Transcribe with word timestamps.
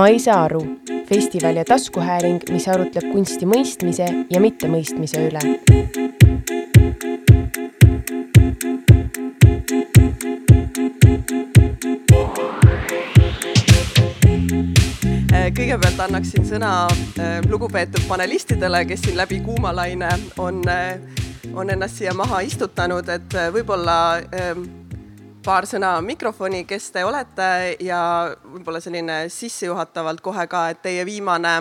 ma 0.00 0.06
ei 0.08 0.18
saa 0.18 0.44
aru, 0.44 0.60
festival 1.08 1.56
ja 1.56 1.64
taskuhääling, 1.64 2.38
mis 2.48 2.64
arutleb 2.72 3.10
kunsti 3.12 3.44
mõistmise 3.44 4.06
ja 4.32 4.40
mittemõistmise 4.40 5.26
üle. 5.28 5.42
kõigepealt 15.50 16.00
annaksin 16.00 16.46
sõna 16.48 16.72
äh, 16.88 17.36
lugupeetud 17.50 18.08
panelistidele, 18.08 18.86
kes 18.88 19.04
siin 19.04 19.20
läbi 19.20 19.42
kuumalaine 19.44 20.08
on, 20.38 20.62
äh, 20.68 20.96
on 21.52 21.70
ennast 21.70 22.00
siia 22.00 22.14
maha 22.16 22.40
istutanud, 22.46 23.08
et 23.12 23.34
äh, 23.36 23.52
võib-olla 23.52 23.98
ähm, 24.32 24.79
paar 25.44 25.66
sõna 25.68 25.92
mikrofoni, 26.04 26.64
kes 26.68 26.90
te 26.94 27.04
olete 27.04 27.76
ja 27.84 28.00
võib-olla 28.44 28.80
selline 28.82 29.22
sissejuhatavalt 29.32 30.20
kohe 30.24 30.46
ka, 30.50 30.66
et 30.72 30.82
teie 30.82 31.04
viimane, 31.08 31.54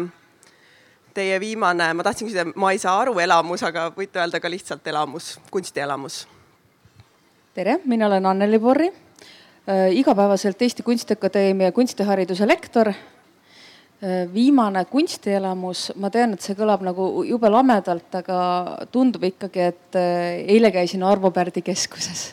teie 1.16 1.40
viimane, 1.40 1.92
ma 1.94 2.06
tahtsin 2.06 2.28
küsida, 2.28 2.48
ma 2.56 2.74
ei 2.74 2.82
saa 2.82 2.98
aru, 3.02 3.18
elamus, 3.20 3.64
aga 3.68 3.90
võite 3.96 4.22
öelda 4.22 4.42
ka 4.44 4.52
lihtsalt 4.52 4.88
elamus, 4.88 5.38
kunstielamus. 5.52 6.26
tere, 7.54 7.80
mina 7.86 8.08
olen 8.08 8.26
Anneli 8.26 8.60
Borri 8.60 8.90
äh,, 8.90 9.90
igapäevaselt 10.02 10.62
Eesti 10.62 10.84
Kunstiakadeemia 10.84 11.72
kunstihariduse 11.72 12.48
lektor 12.48 12.94
Äh, 14.00 14.30
viimane 14.34 14.86
kunstielamus, 14.88 15.90
ma 16.00 16.08
tean, 16.08 16.32
et 16.32 16.44
see 16.46 16.56
kõlab 16.56 16.86
nagu 16.88 17.10
jube 17.28 17.50
lamedalt, 17.52 18.14
aga 18.16 18.38
tundub 18.94 19.26
ikkagi, 19.28 19.66
et 19.74 19.98
äh, 20.00 20.38
eile 20.56 20.72
käisin 20.72 21.04
Arvo 21.04 21.34
Pärdi 21.36 21.60
keskuses. 21.68 22.30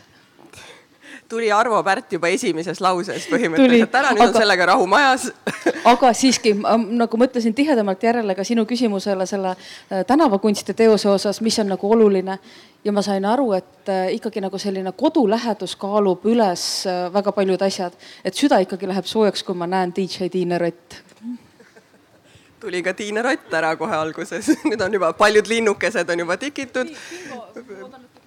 Tuli 1.29 1.53
Arvo 1.53 1.83
Pärt 1.85 2.13
juba 2.13 2.29
esimeses 2.29 2.81
lauses 2.81 3.27
põhimõtteliselt, 3.31 3.91
täna 3.91 4.13
nüüd 4.15 4.23
aga, 4.23 4.31
on 4.31 4.41
sellega 4.43 4.67
rahu 4.73 4.87
majas. 4.91 5.29
Aga 5.93 6.13
siiski, 6.17 6.55
nagu 6.57 7.19
mõtlesin 7.21 7.55
tihedamalt 7.55 8.03
järele 8.03 8.35
ka 8.35 8.45
sinu 8.47 8.67
küsimusele 8.67 9.27
selle 9.27 9.55
äh, 9.57 10.05
tänavakunsti 10.07 10.75
teose 10.75 11.11
osas, 11.11 11.41
mis 11.43 11.59
on 11.63 11.71
nagu 11.75 11.93
oluline. 11.93 12.39
Ja 12.87 12.93
ma 12.95 13.03
sain 13.03 13.25
aru, 13.27 13.51
et 13.57 13.91
ikkagi 14.15 14.39
nagu 14.45 14.59
selline 14.63 14.93
kodulähedus 14.95 15.75
kaalub 15.81 16.23
üles 16.31 16.87
väga 17.13 17.33
paljud 17.35 17.63
asjad, 17.67 17.97
et 18.25 18.39
süda 18.39 18.61
ikkagi 18.63 18.87
läheb 18.87 19.09
soojaks, 19.11 19.43
kui 19.43 19.59
ma 19.59 19.67
näen 19.67 19.91
DJ 19.97 20.31
Tiine 20.31 20.59
Rott. 20.63 21.01
Tuli 22.63 22.83
ka 22.87 22.95
Tiina 22.95 23.23
Rott 23.27 23.53
ära 23.55 23.75
kohe 23.77 23.97
alguses. 23.97 24.53
Nüüd 24.71 24.87
on 24.87 24.95
juba 25.01 25.11
paljud 25.19 25.51
linnukesed 25.51 26.15
on 26.15 26.23
juba 26.25 26.39
tikitud. 26.41 26.95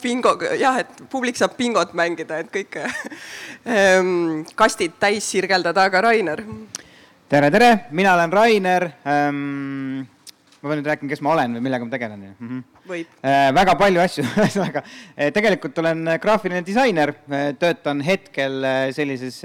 Bingo, 0.01 0.35
jah, 0.59 0.79
et 0.83 1.01
publik 1.11 1.39
saab 1.39 1.57
bingot 1.59 1.95
mängida, 1.97 2.39
et 2.43 2.51
kõike 2.53 2.85
ehm, 3.75 4.45
kastid 4.59 4.95
täis 5.01 5.27
sirgeldada, 5.29 5.87
aga 5.89 6.03
Rainer. 6.09 6.43
tere, 7.29 7.51
tere, 7.51 7.73
mina 7.91 8.13
olen 8.15 8.33
Rainer 8.33 8.89
ähm, 9.03 10.07
ma 10.59 10.71
pean 10.71 10.81
nüüd 10.81 10.89
rääkima, 10.91 11.11
kes 11.11 11.21
ma 11.23 11.33
olen 11.35 11.57
või 11.57 11.65
millega 11.67 11.87
ma 11.87 11.93
tegelen 11.93 12.23
mm. 12.29 12.47
-hmm. 12.47 12.87
võib 12.89 13.11
äh,. 13.23 13.51
väga 13.55 13.75
palju 13.79 14.01
asju, 14.03 14.25
ühesõnaga 14.39 14.83
äh, 14.83 15.29
tegelikult 15.35 15.77
olen 15.83 16.15
graafiline 16.21 16.63
disainer 16.65 17.13
äh,, 17.15 17.51
töötan 17.59 18.01
hetkel 18.05 18.63
äh, 18.63 18.81
sellises 18.95 19.43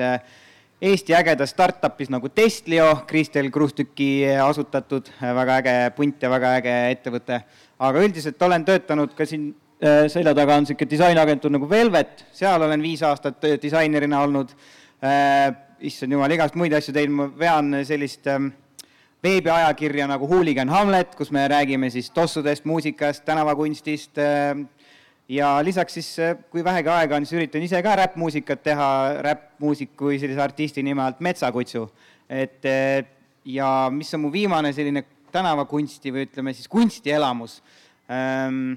Eesti 0.85 1.15
ägedas 1.17 1.55
startup'is 1.55 2.11
nagu 2.13 2.29
Testlio, 2.29 3.07
Kristel 3.07 3.47
Kruustüki 3.51 4.27
asutatud, 4.43 5.07
väga 5.23 5.55
äge 5.63 5.75
punt 5.97 6.23
ja 6.23 6.29
väga 6.29 6.51
äge 6.59 6.75
ettevõte. 6.91 7.39
aga 7.79 8.03
üldiselt 8.05 8.43
olen 8.43 8.65
töötanud 8.65 9.15
ka 9.17 9.25
siin 9.25 9.55
selja 9.83 10.35
taga 10.37 10.55
on 10.57 10.65
niisugune 10.65 10.91
disainagentuur 10.91 11.53
nagu 11.53 11.69
Velvet, 11.69 12.25
seal 12.33 12.63
olen 12.63 12.83
viis 12.83 13.03
aastat 13.03 13.43
disainerina 13.63 14.23
olnud 14.25 14.55
äh,. 15.03 15.55
issand 15.85 16.15
jumal, 16.15 16.31
igast 16.33 16.55
muid 16.57 16.73
asju 16.73 16.95
teinud, 16.97 17.17
ma 17.19 17.27
vean 17.37 17.75
sellist 17.85 18.29
äh, 18.31 18.39
veebiajakirja 19.25 20.07
nagu 20.09 20.29
Hooligan 20.31 20.71
Hamlet, 20.73 21.15
kus 21.19 21.33
me 21.35 21.43
räägime 21.51 21.91
siis 21.93 22.11
tossudest, 22.15 22.65
muusikast, 22.65 23.25
tänavakunstist 23.27 24.21
äh,, 24.23 24.63
ja 25.29 25.59
lisaks 25.65 25.99
siis, 25.99 26.11
äh, 26.23 26.37
kui 26.51 26.65
vähegi 26.65 26.93
aega 26.95 27.19
on, 27.19 27.27
siis 27.27 27.41
üritan 27.41 27.67
ise 27.67 27.83
ka 27.85 27.97
räppmuusikat 28.01 28.63
teha, 28.65 28.89
räppmuusiku 29.27 30.13
või 30.13 30.23
sellise 30.23 30.43
artisti 30.45 30.87
nime 30.87 31.05
alt 31.05 31.21
Metsakutsu. 31.21 31.89
et 32.29 32.65
äh, 32.65 33.05
ja 33.45 33.91
mis 33.93 34.15
on 34.15 34.25
mu 34.25 34.33
viimane 34.33 34.73
selline 34.73 35.05
tänavakunsti 35.35 36.13
või 36.15 36.29
ütleme 36.31 36.55
siis 36.57 36.69
kunstielamus 36.71 37.61
ähm,. 38.09 38.75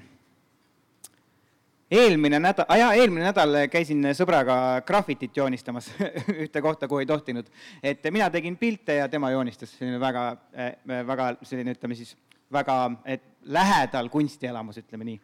Eelmine 1.91 2.39
nädal 2.39 2.67
ah,, 2.67 2.77
jaa, 2.81 2.93
eelmine 2.99 3.29
nädal 3.29 3.61
käisin 3.71 4.09
sõbraga 4.17 4.57
grafitit 4.87 5.37
joonistamas 5.37 5.89
ühte 6.43 6.61
kohta, 6.61 6.87
kuhu 6.87 7.03
ei 7.03 7.09
tohtinud. 7.09 7.47
et 7.83 8.03
mina 8.11 8.29
tegin 8.29 8.57
pilte 8.57 8.99
ja 8.99 9.09
tema 9.09 9.31
joonistas, 9.31 9.77
selline 9.77 9.99
väga, 9.99 10.29
äh, 10.57 10.73
väga 11.07 11.33
selline, 11.43 11.75
ütleme 11.77 11.95
siis, 11.95 12.15
väga 12.51 12.79
lähedal 13.43 14.09
kunstielamus, 14.09 14.81
ütleme 14.83 15.07
nii 15.07 15.19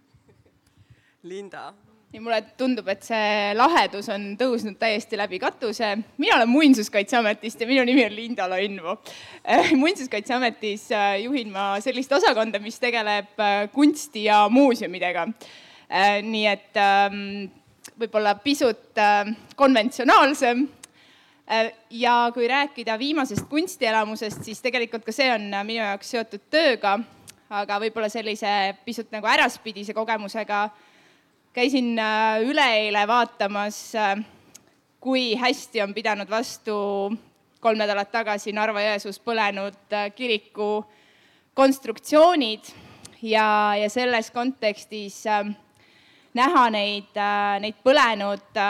Linda. 1.24 1.74
ja 2.14 2.22
mulle 2.22 2.40
tundub, 2.58 2.88
et 2.88 3.04
see 3.04 3.52
lahedus 3.58 4.08
on 4.14 4.34
tõusnud 4.40 4.80
täiesti 4.80 5.20
läbi 5.20 5.40
katuse. 5.44 5.98
mina 6.18 6.38
olen 6.38 6.50
Muinsuskaitseametist 6.50 7.62
ja 7.62 7.68
minu 7.68 7.84
nimi 7.84 8.06
on 8.06 8.16
Linda 8.16 8.48
Lainvo. 8.50 8.98
Äh, 9.44 9.74
muinsuskaitseametis 9.76 10.92
äh, 10.92 11.20
juhin 11.26 11.52
ma 11.52 11.76
sellist 11.84 12.12
osakonda, 12.12 12.60
mis 12.60 12.80
tegeleb 12.80 13.36
kunsti 13.76 14.24
ja 14.30 14.48
muuseumidega. 14.50 15.28
Nii 16.24 16.46
et 16.50 16.80
ähm, 16.82 17.18
võib-olla 18.00 18.34
pisut 18.42 18.98
konventsionaalsem. 19.56 20.64
Ja 21.94 22.14
kui 22.34 22.48
rääkida 22.50 22.96
viimasest 22.98 23.46
kunstielamusest, 23.52 24.46
siis 24.48 24.62
tegelikult 24.64 25.04
ka 25.06 25.14
see 25.14 25.28
on 25.30 25.52
minu 25.68 25.84
jaoks 25.84 26.10
seotud 26.16 26.48
tööga, 26.50 26.96
aga 27.54 27.78
võib-olla 27.84 28.10
sellise 28.10 28.74
pisut 28.88 29.12
nagu 29.14 29.28
äraspidise 29.30 29.94
kogemusega 29.94 30.64
käisin 31.54 32.00
äh, 32.00 32.42
üleeile 32.42 33.08
vaatamas, 33.08 33.96
äh, 33.96 34.26
kui 35.00 35.36
hästi 35.36 35.82
on 35.82 35.94
pidanud 35.94 36.30
vastu 36.30 36.76
kolm 37.60 37.80
nädalat 37.80 38.12
tagasi 38.12 38.52
Narva-Jõesuus 38.52 39.22
põlenud 39.24 39.94
äh, 39.94 40.10
kiriku 40.16 40.84
konstruktsioonid. 41.54 42.74
Ja, 43.24 43.76
ja 43.80 43.88
selles 43.90 44.32
kontekstis 44.36 45.22
näha 46.34 46.70
neid, 46.74 47.20
neid 47.62 47.76
põlenud 47.84 48.62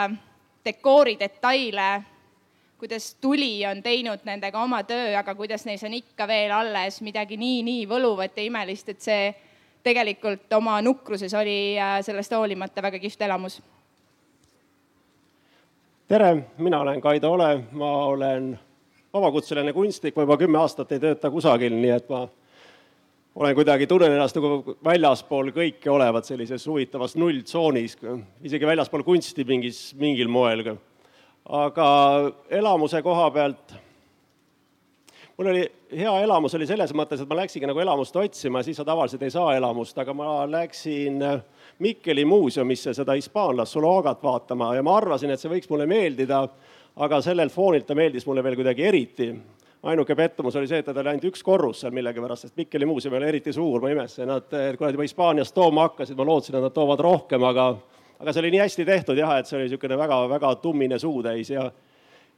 dekoori 0.64 1.16
detaile, 1.20 2.02
kuidas 2.78 3.14
tuli 3.20 3.66
on 3.66 3.82
teinud 3.82 4.24
nendega 4.24 4.60
oma 4.60 4.82
töö, 4.84 5.14
aga 5.18 5.34
kuidas 5.34 5.64
neis 5.64 5.84
on 5.84 5.94
ikka 5.94 6.26
veel 6.28 6.52
alles 6.52 7.00
midagi 7.04 7.36
nii, 7.40 7.62
nii 7.64 7.86
võluvat 7.88 8.36
ja 8.36 8.44
imelist, 8.44 8.88
et 8.92 9.00
see 9.00 9.28
tegelikult 9.84 10.52
oma 10.56 10.78
nukruses 10.82 11.34
oli 11.36 11.76
äh, 11.78 11.98
sellest 12.04 12.32
hoolimata 12.32 12.82
väga 12.82 12.98
kihvt 12.98 13.22
elamus. 13.22 13.62
tere, 16.08 16.36
mina 16.58 16.80
olen 16.80 17.00
Kaido 17.00 17.32
Ole, 17.32 17.64
ma 17.72 17.90
olen 18.04 18.58
vabakutseline 19.12 19.72
kunstnik, 19.72 20.16
ma 20.16 20.22
juba 20.22 20.36
kümme 20.36 20.58
aastat 20.58 20.92
ei 20.92 21.00
tööta 21.00 21.30
kusagil, 21.30 21.72
nii 21.72 21.90
et 21.90 22.08
ma 22.08 22.26
olen 23.34 23.54
kuidagi, 23.54 23.86
tunnen 23.90 24.12
ennast 24.14 24.36
nagu 24.38 24.76
väljaspool 24.84 25.50
kõike 25.54 25.90
olevat 25.90 26.28
sellises 26.28 26.66
huvitavas 26.70 27.16
nulltsoonis, 27.18 27.96
isegi 28.46 28.66
väljaspool 28.66 29.02
kunsti 29.06 29.46
mingis, 29.48 29.88
mingil 29.98 30.28
moel. 30.28 30.76
aga 31.44 31.88
elamuse 32.50 33.02
koha 33.02 33.30
pealt 33.30 33.74
mul 35.36 35.50
oli 35.50 35.64
hea 35.96 36.12
elamus 36.22 36.54
oli 36.54 36.66
selles 36.66 36.92
mõttes, 36.94 37.20
et 37.22 37.28
ma 37.28 37.40
läksingi 37.40 37.66
nagu 37.66 37.80
elamust 37.82 38.16
otsima, 38.16 38.62
siis 38.62 38.76
sa 38.78 38.84
tavaliselt 38.86 39.22
ei 39.22 39.34
saa 39.34 39.56
elamust, 39.56 39.98
aga 39.98 40.14
ma 40.14 40.44
läksin 40.50 41.22
Mikkeli 41.82 42.24
muuseumisse 42.24 42.92
seda 42.94 43.16
hispaanlast 43.18 43.74
Zuluagat 43.74 44.22
vaatama 44.22 44.74
ja 44.76 44.82
ma 44.86 44.94
arvasin, 44.96 45.32
et 45.34 45.42
see 45.42 45.50
võiks 45.50 45.66
mulle 45.70 45.88
meeldida, 45.90 46.44
aga 47.02 47.18
sellelt 47.22 47.52
foonilt 47.52 47.86
ta 47.88 47.96
meeldis 47.98 48.26
mulle 48.28 48.44
veel 48.46 48.54
kuidagi 48.60 48.86
eriti. 48.86 49.32
Ainuke 49.84 50.14
pettumus 50.16 50.56
oli 50.56 50.68
see, 50.70 50.80
et 50.80 50.86
ta 50.88 50.94
oli 50.96 51.12
ainult 51.12 51.26
üks 51.28 51.42
korrus 51.44 51.82
seal 51.84 51.92
millegipärast, 51.96 52.48
sest 52.48 52.56
Mikkeli 52.60 52.86
muuseum 52.88 53.14
ei 53.14 53.20
ole 53.20 53.32
eriti 53.34 53.52
suur, 53.52 53.82
ma 53.84 53.90
imestasin, 53.92 54.30
nad, 54.30 54.46
kui 54.48 54.86
nad 54.86 54.96
juba 54.96 55.04
Hispaaniast 55.04 55.54
tooma 55.54 55.88
hakkasid, 55.88 56.16
ma 56.16 56.28
lootsin, 56.28 56.56
et 56.56 56.64
nad 56.64 56.74
toovad 56.74 57.02
rohkem, 57.04 57.44
aga 57.44 57.74
aga 58.20 58.32
see 58.32 58.44
oli 58.44 58.54
nii 58.54 58.62
hästi 58.62 58.86
tehtud 58.88 59.18
jah, 59.18 59.34
et 59.38 59.48
see 59.48 59.58
oli 59.58 59.66
niisugune 59.68 59.98
väga, 60.00 60.20
väga 60.30 60.54
tummine 60.62 60.98
suutäis 60.98 61.50
ja 61.50 61.70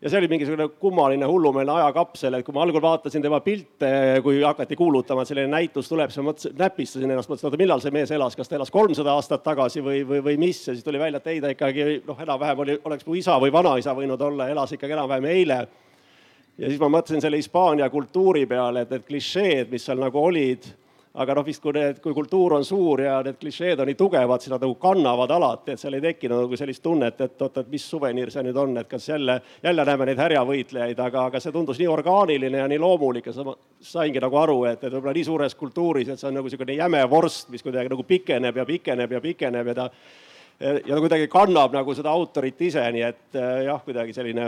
ja 0.02 0.10
see 0.10 0.18
oli 0.18 0.28
mingisugune 0.28 0.68
kummaline 0.80 1.24
hullumeelne 1.24 1.72
ajakapsel, 1.72 2.34
et 2.36 2.44
kui 2.44 2.54
ma 2.54 2.64
algul 2.66 2.82
vaatasin 2.84 3.22
tema 3.24 3.38
pilte, 3.40 3.88
kui 4.22 4.42
hakati 4.42 4.76
kuulutama, 4.76 5.22
et 5.22 5.30
selline 5.30 5.48
näitus 5.48 5.88
tuleb, 5.88 6.12
siis 6.12 6.20
ma 6.20 6.30
mõtlesin, 6.30 6.52
näpistasin 6.58 7.14
ennast, 7.14 7.30
mõtlesin, 7.30 7.48
oota, 7.48 7.60
millal 7.62 7.80
see 7.80 7.94
mees 7.94 8.12
elas, 8.12 8.36
kas 8.36 8.50
ta 8.50 8.58
elas 8.58 8.72
kolmsada 8.74 9.14
aastat 9.16 9.44
tagasi 9.46 9.80
või, 9.84 10.02
või, 10.08 10.20
või 10.26 10.36
mis 10.42 10.60
ja 10.66 10.74
siis 10.74 10.84
tuli 10.84 11.00
välja, 11.00 11.22
et 11.22 11.32
ei, 11.32 11.40
ta 11.40 11.54
ikkagi 11.54 11.86
noh, 12.04 12.20
enam-vähem 12.26 12.62
oli, 12.66 12.76
oleks 12.90 13.08
mu 13.08 13.16
isa 13.16 13.38
või 13.40 13.54
vanaisa 13.54 13.96
võinud 13.96 14.20
olla, 14.28 14.50
elas 14.52 14.76
ikkagi 14.76 14.98
enam-vähem 14.98 15.30
eile. 15.32 15.60
Ja 16.58 16.70
siis 16.70 16.80
ma 16.80 16.88
mõtlesin 16.92 17.22
selle 17.22 17.40
Hispaania 17.40 17.90
kultuuri 17.92 18.46
peale, 18.48 18.84
et 18.84 18.92
need 18.94 19.06
klišeed, 19.06 19.70
mis 19.72 19.84
seal 19.86 20.00
nagu 20.00 20.20
olid, 20.22 20.66
aga 21.16 21.34
noh, 21.38 21.44
vist 21.46 21.62
kui 21.64 21.72
need, 21.72 22.00
kui 22.04 22.12
kultuur 22.16 22.56
on 22.58 22.64
suur 22.64 23.00
ja 23.00 23.14
need 23.24 23.38
klišeed 23.40 23.80
on 23.80 23.88
nii 23.88 23.96
tugevad, 23.96 24.42
siis 24.42 24.52
nad 24.52 24.64
nagu 24.64 24.74
kannavad 24.80 25.32
alati, 25.32 25.72
et 25.72 25.80
seal 25.80 25.96
ei 25.96 26.04
teki 26.04 26.28
nagu 26.32 26.58
sellist 26.60 26.82
tunnet, 26.84 27.20
et 27.24 27.44
oot, 27.44 27.62
et 27.62 27.70
mis 27.72 27.86
suveniir 27.92 28.32
see 28.32 28.44
nüüd 28.44 28.60
on, 28.60 28.76
et 28.80 28.90
kas 28.90 29.08
jälle, 29.08 29.38
jälle 29.64 29.86
näeme 29.88 30.08
neid 30.10 30.20
härjavõitlejaid, 30.20 31.00
aga, 31.06 31.26
aga 31.30 31.40
see 31.40 31.54
tundus 31.54 31.80
nii 31.80 31.88
orgaaniline 31.92 32.60
ja 32.60 32.68
nii 32.68 32.80
loomulik 32.82 33.30
ja 33.30 33.36
sa, 33.36 33.56
saingi 33.80 34.20
nagu 34.22 34.40
aru, 34.42 34.62
et, 34.72 34.84
et 34.84 34.92
võib-olla 34.92 35.16
nii 35.16 35.26
suures 35.28 35.56
kultuuris, 35.56 36.12
et 36.12 36.20
see 36.20 36.28
on 36.28 36.38
nagu 36.40 36.50
niisugune 36.50 36.76
jäme 36.76 37.02
vorst, 37.10 37.48
mis 37.52 37.64
kuidagi 37.64 37.92
nagu 37.92 38.04
pikeneb 38.04 38.60
ja 38.60 38.68
pikeneb 38.68 39.16
ja 39.16 39.24
pikeneb 39.24 39.72
ja 39.72 39.76
ta 39.82 39.90
ja 40.60 40.94
ta 40.94 41.00
kuidagi 41.04 41.28
kannab 41.28 41.74
nagu 41.76 41.92
seda 41.96 42.12
autorit 42.16 42.60
ise, 42.64 42.80
nii 42.92 43.02
et 43.04 43.36
jah, 43.66 43.80
kuidagi 43.84 44.14
selline, 44.16 44.46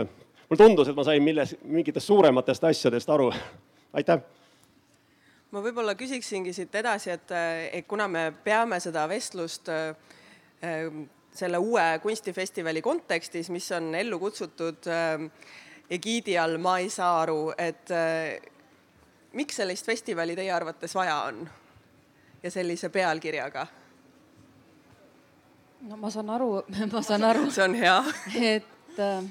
mulle 0.49 0.63
tundus, 0.63 0.89
et 0.89 0.97
ma 0.97 1.05
sain 1.05 1.23
milles, 1.23 1.55
mingitest 1.63 2.07
suurematest 2.07 2.63
asjadest 2.63 3.09
aru. 3.09 3.31
aitäh 3.97 4.21
ma 5.51 5.63
võib-olla 5.65 5.95
küsiksingi 5.97 6.53
siit 6.53 6.75
edasi, 6.75 7.09
et, 7.15 7.31
et 7.73 7.87
kuna 7.89 8.07
me 8.07 8.29
peame 8.43 8.77
seda 8.79 9.07
vestlust 9.09 9.69
äh, 9.73 9.95
selle 11.33 11.57
uue 11.57 11.87
kunstifestivali 12.03 12.81
kontekstis, 12.81 13.49
mis 13.49 13.71
on 13.71 13.93
ellu 13.95 14.19
kutsutud 14.19 14.87
egiidi 15.89 16.37
all 16.37 16.57
Ma 16.57 16.79
ei 16.81 16.89
saa 16.89 17.21
aru, 17.21 17.53
et 17.57 17.91
miks 19.33 19.55
sellist 19.61 19.85
festivali 19.85 20.35
teie 20.35 20.51
arvates 20.51 20.95
vaja 20.95 21.21
on 21.29 21.43
ja 22.43 22.51
sellise 22.51 22.89
pealkirjaga? 22.89 23.67
no 25.81 25.97
ma 25.97 26.09
saan 26.11 26.29
aru, 26.29 26.63
ma 26.93 27.01
saan 27.01 27.23
aru. 27.23 27.51
see 27.51 27.63
on 27.63 27.75
hea. 27.75 27.97
et 28.41 28.99
äh, 28.99 29.23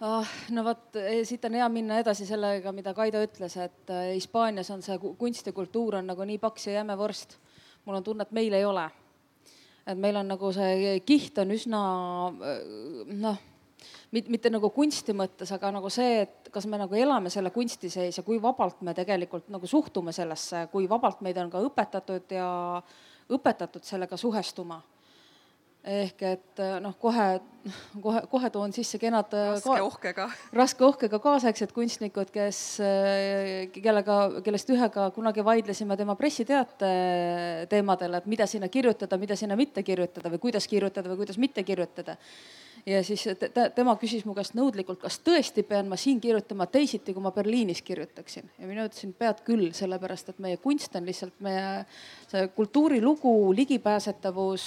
ah,. 0.00 0.26
no 0.50 0.64
vot, 0.64 0.96
eh, 0.96 1.22
siit 1.26 1.44
on 1.44 1.54
hea 1.58 1.68
minna 1.72 1.98
edasi 2.02 2.26
sellega, 2.26 2.72
mida 2.72 2.94
Kaido 2.94 3.22
ütles, 3.24 3.56
et 3.60 3.90
eh, 3.92 4.12
Hispaanias 4.14 4.70
on 4.74 4.82
see 4.82 4.98
kunst 5.18 5.46
ja 5.46 5.54
kultuur 5.56 6.00
on 6.00 6.06
nagu 6.10 6.26
nii 6.26 6.38
paks 6.42 6.68
ja 6.68 6.80
jäme 6.80 6.98
vorst. 6.98 7.38
mul 7.84 7.96
on 7.96 8.04
tunne, 8.04 8.22
et 8.22 8.32
meil 8.32 8.52
ei 8.52 8.64
ole. 8.64 8.90
et 9.86 9.98
meil 9.98 10.16
on 10.16 10.28
nagu 10.28 10.52
see 10.52 11.00
kiht 11.06 11.38
on 11.38 11.50
üsna 11.50 11.80
eh, 12.52 12.62
noh, 13.12 13.40
mitte 14.12 14.50
nagu 14.50 14.70
kunsti 14.70 15.12
mõttes, 15.12 15.50
aga 15.52 15.72
nagu 15.74 15.90
see, 15.90 16.22
et 16.22 16.48
kas 16.52 16.66
me 16.66 16.78
nagu 16.78 16.94
elame 16.94 17.30
selle 17.30 17.50
kunsti 17.50 17.90
sees 17.90 18.16
ja 18.18 18.22
kui 18.22 18.40
vabalt 18.42 18.80
me 18.82 18.94
tegelikult 18.94 19.48
nagu 19.50 19.66
suhtume 19.66 20.12
sellesse, 20.12 20.68
kui 20.72 20.88
vabalt 20.88 21.20
meid 21.20 21.38
on 21.42 21.50
ka 21.50 21.60
õpetatud 21.66 22.34
ja 22.34 22.48
õpetatud 23.34 23.84
sellega 23.84 24.16
suhestuma 24.16 24.80
ehk 25.84 26.22
et 26.24 26.62
äh, 26.62 26.78
noh, 26.80 26.94
kohe, 27.00 27.26
kohe, 28.02 28.22
kohe 28.30 28.50
toon 28.52 28.72
sisse 28.72 28.98
kenad. 29.00 29.32
Äh, 29.36 29.52
raske 29.52 29.82
ohkega. 29.84 30.26
raske 30.56 30.86
ohkega 30.86 31.20
kaasaegsed 31.22 31.74
kunstnikud, 31.76 32.32
kes, 32.34 32.60
äh, 32.80 33.68
kellega, 33.74 34.18
kellest 34.46 34.72
ühega 34.72 35.10
kunagi 35.14 35.44
vaidlesime 35.44 35.98
tema 36.00 36.16
pressiteate 36.16 36.92
teemadel, 37.70 38.18
et 38.20 38.28
mida 38.30 38.48
sinna 38.50 38.70
kirjutada, 38.72 39.20
mida 39.20 39.36
sinna 39.36 39.58
mitte 39.60 39.84
kirjutada 39.84 40.32
või 40.32 40.42
kuidas 40.48 40.68
kirjutada 40.70 41.12
või 41.12 41.24
kuidas 41.24 41.40
mitte 41.40 41.66
kirjutada 41.66 42.16
ja 42.86 43.00
siis 43.04 43.24
te, 43.38 43.48
tema 43.74 43.94
küsis 44.00 44.24
mu 44.28 44.34
käest 44.36 44.54
nõudlikult, 44.56 45.00
kas 45.02 45.16
tõesti 45.24 45.64
pean 45.66 45.88
ma 45.88 45.96
siin 46.00 46.20
kirjutama 46.22 46.66
teisiti, 46.70 47.14
kui 47.16 47.22
ma 47.24 47.32
Berliinis 47.34 47.80
kirjutaksin. 47.82 48.50
ja 48.58 48.68
mina 48.68 48.84
ütlesin, 48.88 49.14
pead 49.18 49.40
küll, 49.46 49.70
sellepärast 49.76 50.32
et 50.32 50.42
meie 50.44 50.58
kunst 50.62 50.96
on 50.96 51.06
lihtsalt 51.08 51.40
meie 51.44 51.84
see 52.30 52.48
kultuurilugu, 52.56 53.54
ligipääsetavus, 53.56 54.66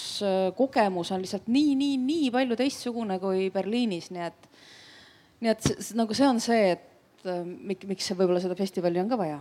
kogemus 0.58 1.12
on 1.12 1.22
lihtsalt 1.22 1.48
nii, 1.52 1.76
nii, 1.76 1.98
nii 2.06 2.32
palju 2.34 2.58
teistsugune 2.60 3.20
kui 3.22 3.50
Berliinis, 3.54 4.10
nii 4.16 4.26
et, 4.26 4.50
nii 5.42 5.54
et 5.54 5.70
nagu 6.00 6.18
see 6.18 6.32
on 6.32 6.42
see, 6.44 6.74
et 6.74 7.30
miks, 7.46 7.86
miks 7.86 8.12
võib-olla 8.16 8.42
seda 8.42 8.58
festivali 8.58 9.04
on 9.04 9.14
ka 9.14 9.20
vaja 9.20 9.40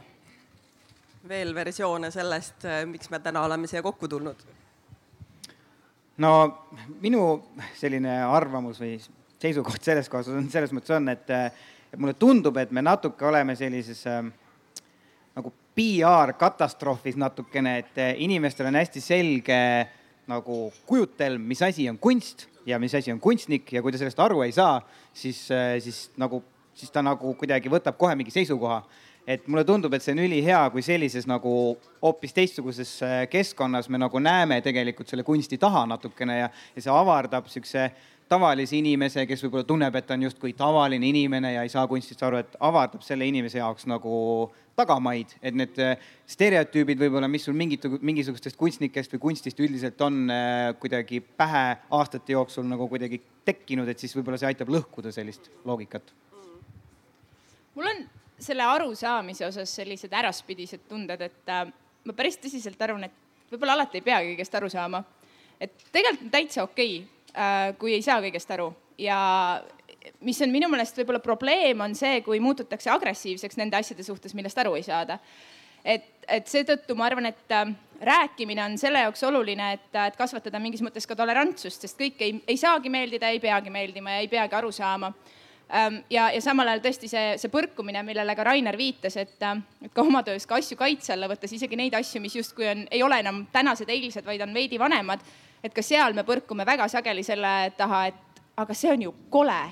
veel 1.27 1.51
versioone 1.55 2.13
sellest, 2.15 2.69
miks 2.87 3.11
me 3.11 3.19
täna 3.19 3.43
oleme 3.43 3.67
siia 3.67 3.83
kokku 3.83 4.07
tulnud 4.09 4.45
no 6.23 6.33
minu 7.03 7.23
selline 7.77 8.19
arvamus 8.25 8.81
või 8.81 8.97
seisukoht 9.41 9.85
selles 9.85 10.09
kohas 10.09 10.31
on 10.33 10.49
selles 10.53 10.73
mõttes 10.75 10.95
on, 10.97 11.11
et, 11.13 11.31
et 11.93 12.01
mulle 12.01 12.17
tundub, 12.19 12.57
et 12.61 12.73
me 12.73 12.85
natuke 12.85 13.27
oleme 13.29 13.57
sellises 13.59 14.03
äh, 14.11 14.23
nagu 15.37 15.53
PR-katastroofis 15.77 17.19
natukene, 17.21 17.79
et 17.83 18.03
inimestel 18.25 18.71
on 18.71 18.79
hästi 18.81 19.03
selge 19.05 19.61
nagu 20.27 20.61
kujutelm, 20.89 21.43
mis 21.47 21.61
asi 21.63 21.85
on 21.91 21.99
kunst 22.03 22.47
ja 22.67 22.81
mis 22.83 22.95
asi 22.97 23.13
on 23.13 23.21
kunstnik 23.23 23.73
ja 23.73 23.83
kui 23.83 23.93
ta 23.95 24.01
sellest 24.01 24.21
aru 24.25 24.41
ei 24.43 24.55
saa, 24.57 24.81
siis, 25.15 25.45
siis 25.85 26.01
nagu, 26.19 26.41
siis 26.75 26.91
ta 26.91 27.05
nagu 27.05 27.35
kuidagi 27.39 27.71
võtab 27.71 27.99
kohe 28.01 28.17
mingi 28.19 28.35
seisukoha 28.35 28.81
et 29.27 29.47
mulle 29.51 29.65
tundub, 29.67 29.95
et 29.95 30.05
see 30.05 30.15
on 30.15 30.23
ülihea, 30.23 30.61
kui 30.71 30.85
sellises 30.87 31.27
nagu 31.27 31.53
hoopis 32.03 32.35
teistsuguses 32.37 32.93
äh, 33.03 33.17
keskkonnas 33.31 33.89
me 33.91 33.99
nagu 33.99 34.21
näeme 34.23 34.61
tegelikult 34.63 35.11
selle 35.11 35.27
kunsti 35.27 35.59
taha 35.59 35.87
natukene 35.91 36.39
ja, 36.39 36.51
ja 36.77 36.85
see 36.85 36.93
avardab 36.93 37.51
siukse 37.51 37.89
tavalise 38.31 38.77
inimese, 38.79 39.27
kes 39.27 39.43
võib-olla 39.45 39.67
tunneb, 39.67 39.97
et 39.99 40.07
ta 40.07 40.15
on 40.17 40.27
justkui 40.27 40.55
tavaline 40.59 41.07
inimene 41.09 41.53
ja 41.55 41.65
ei 41.67 41.71
saa 41.71 41.87
kunstist 41.91 42.23
aru, 42.27 42.41
et 42.43 42.57
avardab 42.69 43.05
selle 43.07 43.27
inimese 43.27 43.61
jaoks 43.61 43.87
nagu 43.91 44.15
tagamaid, 44.77 45.33
et 45.43 45.57
need 45.57 45.79
äh, 45.83 45.97
stereotüübid 46.31 47.01
võib-olla, 47.01 47.31
mis 47.31 47.47
sul 47.49 47.57
mingit, 47.57 47.87
mingisugustest 48.05 48.59
kunstnikest 48.61 49.15
või 49.17 49.25
kunstist 49.29 49.63
üldiselt 49.63 50.03
on 50.07 50.27
äh, 50.31 50.69
kuidagi 50.83 51.23
pähe 51.23 51.65
aastate 51.99 52.37
jooksul 52.37 52.67
nagu 52.69 52.87
kuidagi 52.91 53.23
tekkinud, 53.47 53.89
et 53.89 54.03
siis 54.03 54.15
võib-olla 54.19 54.39
see 54.43 54.51
aitab 54.51 54.71
lõhkuda 54.75 55.15
sellist 55.15 55.51
loogikat. 55.65 56.15
mul 57.77 57.91
on 57.91 58.07
selle 58.39 58.65
arusaamise 58.69 59.47
osas 59.47 59.75
sellised 59.79 60.13
äraspidised 60.13 60.87
tunded, 60.89 61.21
et 61.21 61.53
äh, 61.53 61.67
ma 62.05 62.17
päris 62.17 62.39
tõsiselt 62.41 62.81
arvan, 62.83 63.09
et 63.09 63.53
võib-olla 63.53 63.79
alati 63.79 64.01
ei 64.01 64.07
peagi 64.07 64.33
kõigest 64.35 64.59
aru 64.59 64.71
saama. 64.73 65.05
et 65.61 65.73
tegelikult 65.93 66.27
on 66.27 66.35
täitsa 66.35 66.65
okei 66.65 66.99
okay, 66.99 67.33
äh,, 67.33 67.71
kui 67.79 67.95
ei 67.95 68.03
saa 68.03 68.21
kõigest 68.21 68.51
aru 68.53 68.73
ja 68.99 69.19
mis 70.21 70.41
on 70.43 70.53
minu 70.53 70.69
meelest 70.71 70.99
võib-olla 71.01 71.21
probleem, 71.23 71.81
on 71.81 71.95
see, 71.99 72.21
kui 72.27 72.41
muututakse 72.41 72.91
agressiivseks 72.93 73.59
nende 73.61 73.79
asjade 73.79 74.05
suhtes, 74.07 74.35
millest 74.37 74.59
aru 74.59 74.77
ei 74.77 74.85
saada. 74.87 75.19
et, 75.85 76.07
et 76.29 76.47
seetõttu 76.51 76.97
ma 76.99 77.07
arvan, 77.07 77.31
et 77.31 77.55
äh, 77.55 77.73
rääkimine 78.03 78.65
on 78.65 78.77
selle 78.79 79.05
jaoks 79.07 79.23
oluline, 79.25 79.73
et, 79.79 79.89
et 80.03 80.17
kasvatada 80.19 80.59
mingis 80.61 80.83
mõttes 80.83 81.07
ka 81.07 81.17
tolerantsust, 81.17 81.87
sest 81.87 81.99
kõik 81.99 82.21
ei, 82.21 82.39
ei 82.47 82.57
saagi 82.61 82.91
meeldida, 82.93 83.31
ei 83.31 83.41
peagi 83.41 83.71
meeldima 83.71 84.17
ja 84.17 84.25
ei 84.25 84.29
peagi 84.29 84.59
aru 84.59 84.73
saama 84.75 85.13
ja, 86.11 86.29
ja 86.31 86.41
samal 86.43 86.69
ajal 86.71 86.83
tõesti 86.85 87.09
see, 87.11 87.33
see 87.41 87.51
põrkumine, 87.51 88.03
millele 88.07 88.37
ka 88.39 88.45
Rainer 88.47 88.77
viitas, 88.79 89.17
et, 89.19 89.37
äh, 89.43 89.63
et 89.83 89.95
ka 89.95 90.05
oma 90.05 90.23
töös 90.27 90.47
ka 90.47 90.61
asju 90.61 90.79
kaitse 90.79 91.15
alla 91.15 91.29
võttes, 91.31 91.53
isegi 91.57 91.79
neid 91.79 91.95
asju, 91.99 92.23
mis 92.23 92.37
justkui 92.39 92.69
on, 92.71 92.85
ei 92.91 93.03
ole 93.03 93.19
enam 93.23 93.45
tänased, 93.53 93.91
eilsed, 93.91 94.27
vaid 94.27 94.45
on 94.47 94.55
veidi 94.55 94.79
vanemad. 94.79 95.21
et 95.65 95.75
ka 95.75 95.83
seal 95.83 96.15
me 96.15 96.23
põrkume 96.23 96.67
väga 96.67 96.87
sageli 96.89 97.25
selle 97.27 97.73
taha, 97.77 98.07
et 98.07 98.43
aga 98.57 98.75
see 98.75 98.93
on 98.93 99.03
ju 99.03 99.15
kole. 99.31 99.63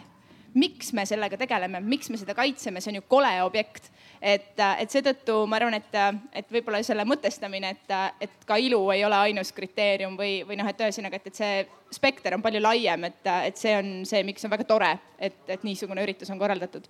miks 0.55 0.93
me 0.93 1.03
sellega 1.07 1.37
tegeleme, 1.37 1.81
miks 1.81 2.11
me 2.11 2.17
seda 2.17 2.35
kaitseme, 2.35 2.81
see 2.81 2.93
on 2.93 2.97
ju 3.01 3.03
kole 3.09 3.43
objekt 3.43 3.91
et, 4.25 4.57
et 4.57 4.91
seetõttu 4.91 5.37
ma 5.49 5.59
arvan, 5.61 5.77
et, 5.77 5.97
et 6.41 6.51
võib-olla 6.53 6.81
selle 6.87 7.05
mõtestamine, 7.09 7.75
et, 7.77 7.95
et 8.25 8.49
ka 8.49 8.57
ilu 8.61 8.81
ei 8.95 9.05
ole 9.05 9.21
ainus 9.29 9.53
kriteerium 9.53 10.17
või, 10.19 10.39
või 10.49 10.57
noh, 10.61 10.69
et 10.71 10.81
ühesõnaga, 10.81 11.21
et, 11.21 11.29
et 11.29 11.41
see 11.41 11.63
spekter 11.95 12.37
on 12.37 12.43
palju 12.45 12.63
laiem, 12.65 13.09
et, 13.11 13.23
et 13.51 13.61
see 13.61 13.75
on 13.77 13.97
see, 14.09 14.25
miks 14.27 14.47
on 14.47 14.53
väga 14.55 14.67
tore, 14.69 14.93
et, 15.19 15.41
et 15.49 15.67
niisugune 15.67 16.05
üritus 16.07 16.33
on 16.33 16.41
korraldatud. 16.41 16.89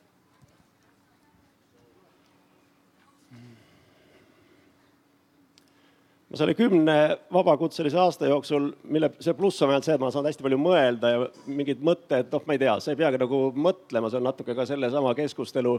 Ma 6.31 6.39
selle 6.41 6.55
kümne 6.59 6.95
vabakutselise 7.35 7.99
aasta 8.03 8.27
jooksul, 8.27 8.73
mille 8.91 9.13
see 9.23 9.37
pluss 9.39 9.63
on 9.63 9.71
ainult 9.71 9.87
see, 9.87 9.95
et 9.95 10.03
ma 10.03 10.09
saan 10.11 10.27
hästi 10.27 10.43
palju 10.43 10.57
mõelda 10.59 11.13
ja 11.13 11.27
mingid 11.47 11.83
mõtted, 11.85 12.31
noh, 12.33 12.47
ma 12.47 12.57
ei 12.57 12.63
tea, 12.63 12.79
sa 12.83 12.95
ei 12.95 12.99
peagi 12.99 13.21
nagu 13.23 13.43
mõtlema, 13.55 14.11
see 14.11 14.19
on 14.19 14.27
natuke 14.31 14.57
ka 14.59 14.67
sellesama 14.67 15.13
keskustelu 15.19 15.77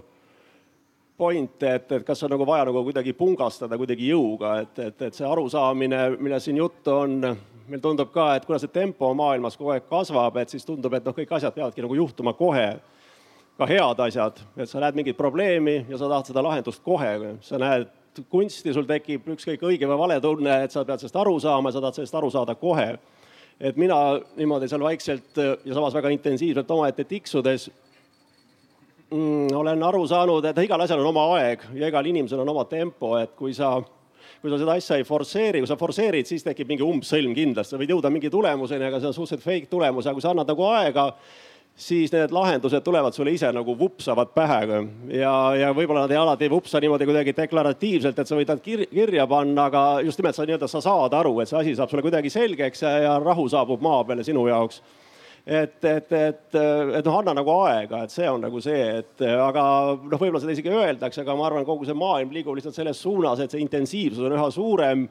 point, 1.17 1.63
et, 1.63 1.91
et 1.91 2.03
kas 2.05 2.24
on 2.24 2.34
nagu 2.36 2.45
vaja 2.48 2.65
nagu 2.67 2.84
kuidagi 2.84 3.13
pungastada 3.15 3.77
kuidagi 3.79 4.10
jõuga, 4.12 4.57
et, 4.65 4.79
et, 4.89 5.05
et 5.07 5.15
see 5.15 5.27
arusaamine, 5.27 6.01
millest 6.19 6.50
siin 6.50 6.60
juttu 6.60 6.91
on, 6.91 7.19
meil 7.69 7.81
tundub 7.81 8.12
ka, 8.13 8.34
et 8.36 8.45
kuna 8.45 8.60
see 8.62 8.72
tempo 8.74 9.10
maailmas 9.17 9.55
kogu 9.57 9.74
aeg 9.74 9.88
kasvab, 9.89 10.38
et 10.41 10.51
siis 10.51 10.67
tundub, 10.67 10.93
et 10.93 11.05
noh, 11.05 11.15
kõik 11.15 11.31
asjad 11.38 11.55
peavadki 11.55 11.86
nagu 11.86 11.98
juhtuma 12.01 12.36
kohe. 12.38 12.75
ka 13.55 13.63
head 13.63 14.00
asjad, 14.03 14.39
et 14.60 14.67
sa 14.67 14.81
näed 14.84 14.98
mingit 15.00 15.15
probleemi 15.15 15.86
ja 15.88 15.98
sa 15.98 16.10
tahad 16.12 16.27
seda 16.27 16.41
lahendust 16.43 16.81
kohe, 16.84 17.38
sa 17.39 17.55
näed 17.55 17.88
kunsti, 18.29 18.74
sul 18.75 18.84
tekib 18.84 19.29
ükskõik 19.31 19.63
õige 19.63 19.88
või 19.88 20.00
vale 20.01 20.17
tunne, 20.19 20.57
et 20.63 20.72
sa 20.72 20.84
pead 20.84 21.00
sellest 21.00 21.15
aru 21.15 21.38
saama 21.39 21.72
ja 21.72 21.77
sa 21.77 21.84
tahad 21.86 21.95
sellest 21.95 22.17
aru 22.19 22.31
saada 22.31 22.55
kohe. 22.60 22.98
et 23.60 23.77
mina 23.79 24.19
niimoodi 24.36 24.67
seal 24.67 24.84
vaikselt 24.84 25.38
ja 25.39 25.74
samas 25.74 25.93
väga 25.95 26.10
intensiivselt 26.12 26.72
omaette 26.72 27.03
tiksudes 27.07 27.69
mm, 29.12 29.55
olen 29.55 29.83
aru 29.83 30.05
saanud, 30.09 30.45
et 30.50 30.63
igal 30.65 30.81
asjal 30.85 31.01
on 31.03 31.12
oma 31.12 31.27
aeg 31.39 31.67
ja 31.77 31.91
igal 31.91 32.05
inimesel 32.05 32.41
on 32.43 32.53
oma 32.55 32.65
tempo, 32.69 33.15
et 33.19 33.35
kui 33.38 33.53
sa 33.53 33.77
kui 34.41 34.51
sa 34.51 34.59
seda 34.62 34.75
asja 34.77 35.00
ei 35.00 35.05
forsseeri, 35.07 35.62
kui 35.63 35.69
sa 35.69 35.77
forsseerid, 35.79 36.27
siis 36.29 36.43
tekib 36.45 36.69
mingi 36.69 36.85
umbsõlm 36.85 37.33
kindlasti, 37.33 37.74
sa 37.74 37.81
võid 37.81 37.95
jõuda 37.95 38.12
mingi 38.13 38.29
tulemuseni, 38.29 38.85
aga 38.85 39.01
see 39.01 39.09
on 39.09 39.17
suhteliselt 39.17 39.45
fake 39.45 39.69
tulemus, 39.71 40.05
aga 40.05 40.17
kui 40.17 40.25
sa 40.25 40.33
annad 40.35 40.50
nagu 40.51 40.67
aega 40.69 41.07
siis 41.75 42.12
need 42.13 42.31
lahendused 42.31 42.83
tulevad 42.85 43.13
sulle 43.13 43.33
ise 43.35 43.50
nagu 43.51 43.74
vupsavad 43.79 44.31
pähe. 44.35 44.59
Ja, 45.12 45.33
ja 45.59 45.71
võib-olla 45.75 46.05
nad 46.05 46.13
ei 46.13 46.19
alati 46.19 46.47
ei 46.47 46.51
vupsa 46.53 46.79
niimoodi 46.79 47.07
kuidagi 47.09 47.33
deklaratiivselt, 47.35 48.19
et 48.19 48.29
sa 48.29 48.38
võid 48.38 48.51
nad 48.53 48.62
kir 48.63 48.85
kirja 48.91 49.25
panna, 49.27 49.67
aga 49.67 49.83
just 50.05 50.21
nimelt 50.21 50.38
sa 50.38 50.45
nii-öelda, 50.47 50.69
sa 50.71 50.83
saad 50.83 51.17
aru, 51.17 51.33
et 51.41 51.51
see 51.51 51.59
asi 51.59 51.75
saab 51.75 51.91
sulle 51.91 52.05
kuidagi 52.05 52.31
selgeks 52.31 52.85
ja, 52.85 52.93
ja 53.03 53.17
rahu 53.24 53.47
saabub 53.51 53.83
maa 53.83 54.03
peale 54.07 54.24
sinu 54.24 54.47
jaoks 54.47 54.81
et, 55.45 55.77
et, 55.85 56.11
et, 56.11 56.57
et 56.57 57.05
noh, 57.05 57.19
anna 57.19 57.35
nagu 57.37 57.53
aega, 57.67 58.01
et 58.05 58.13
see 58.13 58.25
on 58.29 58.41
nagu 58.41 58.61
see, 58.63 58.81
et 59.03 59.25
aga 59.29 59.63
noh, 60.01 60.17
võib-olla 60.17 60.41
seda 60.41 60.55
isegi 60.55 60.73
öeldakse, 60.73 61.21
aga 61.21 61.37
ma 61.37 61.45
arvan, 61.49 61.67
kogu 61.67 61.85
see 61.85 61.97
maailm 61.97 62.33
liigub 62.33 62.57
lihtsalt 62.57 62.77
selles 62.77 63.01
suunas, 63.01 63.43
et 63.43 63.53
see 63.53 63.61
intensiivsus 63.61 64.25
on 64.25 64.33
üha 64.33 64.47
suurem 64.53 65.05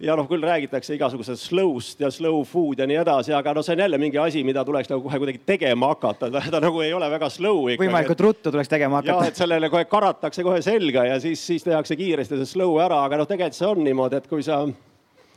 ja 0.00 0.16
noh, 0.16 0.26
küll 0.28 0.44
räägitakse 0.44 0.96
igasugusest 0.96 1.48
slow'st 1.48 2.00
ja 2.04 2.10
slow 2.12 2.42
food 2.48 2.80
ja 2.80 2.88
nii 2.88 2.98
edasi, 3.00 3.32
aga 3.36 3.54
noh, 3.56 3.64
see 3.64 3.76
on 3.76 3.84
jälle 3.84 4.00
mingi 4.00 4.20
asi, 4.20 4.42
mida 4.48 4.64
tuleks 4.64 4.90
nagu 4.92 5.04
kohe 5.04 5.20
kuidagi 5.20 5.40
tegema 5.48 5.92
hakata, 5.92 6.30
ta 6.54 6.60
nagu 6.64 6.80
ei 6.84 6.92
ole 6.96 7.08
väga 7.12 7.30
slow 7.32 7.68
võimalikult 7.80 8.24
ruttu 8.28 8.52
tuleks 8.52 8.72
tegema 8.72 9.02
hakata. 9.02 9.12
jah, 9.12 9.32
et 9.32 9.44
sellele 9.44 9.70
kohe 9.72 9.84
karatakse 9.92 10.44
kohe 10.44 10.64
selga 10.64 11.04
ja 11.08 11.20
siis, 11.20 11.44
siis 11.52 11.64
tehakse 11.64 11.96
kiiresti 12.00 12.40
see 12.40 12.52
slow 12.56 12.76
ära, 12.84 13.04
aga 13.04 13.20
noh, 13.20 13.28
tegelikult 13.28 13.60
see 13.60 13.72
on 13.72 13.84
niimoodi, 13.84 14.20
et 14.20 14.28
kui 14.32 14.44
sa 14.44 14.62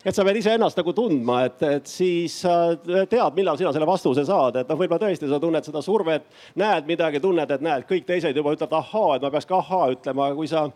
et 0.05 0.15
sa 0.15 0.23
pead 0.23 0.39
iseennast 0.39 0.77
nagu 0.79 0.93
tundma, 0.95 1.41
et, 1.49 1.63
et 1.67 1.89
siis 1.89 2.39
sa 2.45 2.75
tead, 2.79 3.35
millal 3.35 3.57
sina 3.59 3.73
selle 3.75 3.87
vastuse 3.89 4.23
saad, 4.27 4.61
et 4.61 4.69
noh, 4.69 4.79
võib-olla 4.79 5.01
tõesti 5.07 5.27
sa 5.29 5.39
tunned 5.43 5.65
seda 5.67 5.81
survet, 5.83 6.27
näed 6.59 6.87
midagi, 6.87 7.19
tunned, 7.23 7.51
et 7.51 7.65
näed, 7.65 7.87
kõik 7.89 8.07
teised 8.07 8.37
juba 8.37 8.55
ütlevad 8.55 8.77
ahaa, 8.79 9.17
et 9.17 9.25
ma 9.25 9.33
peaks 9.33 9.49
ka 9.49 9.59
ahaa 9.59 9.89
ütlema, 9.95 10.31
kui 10.37 10.47
sa 10.51 10.69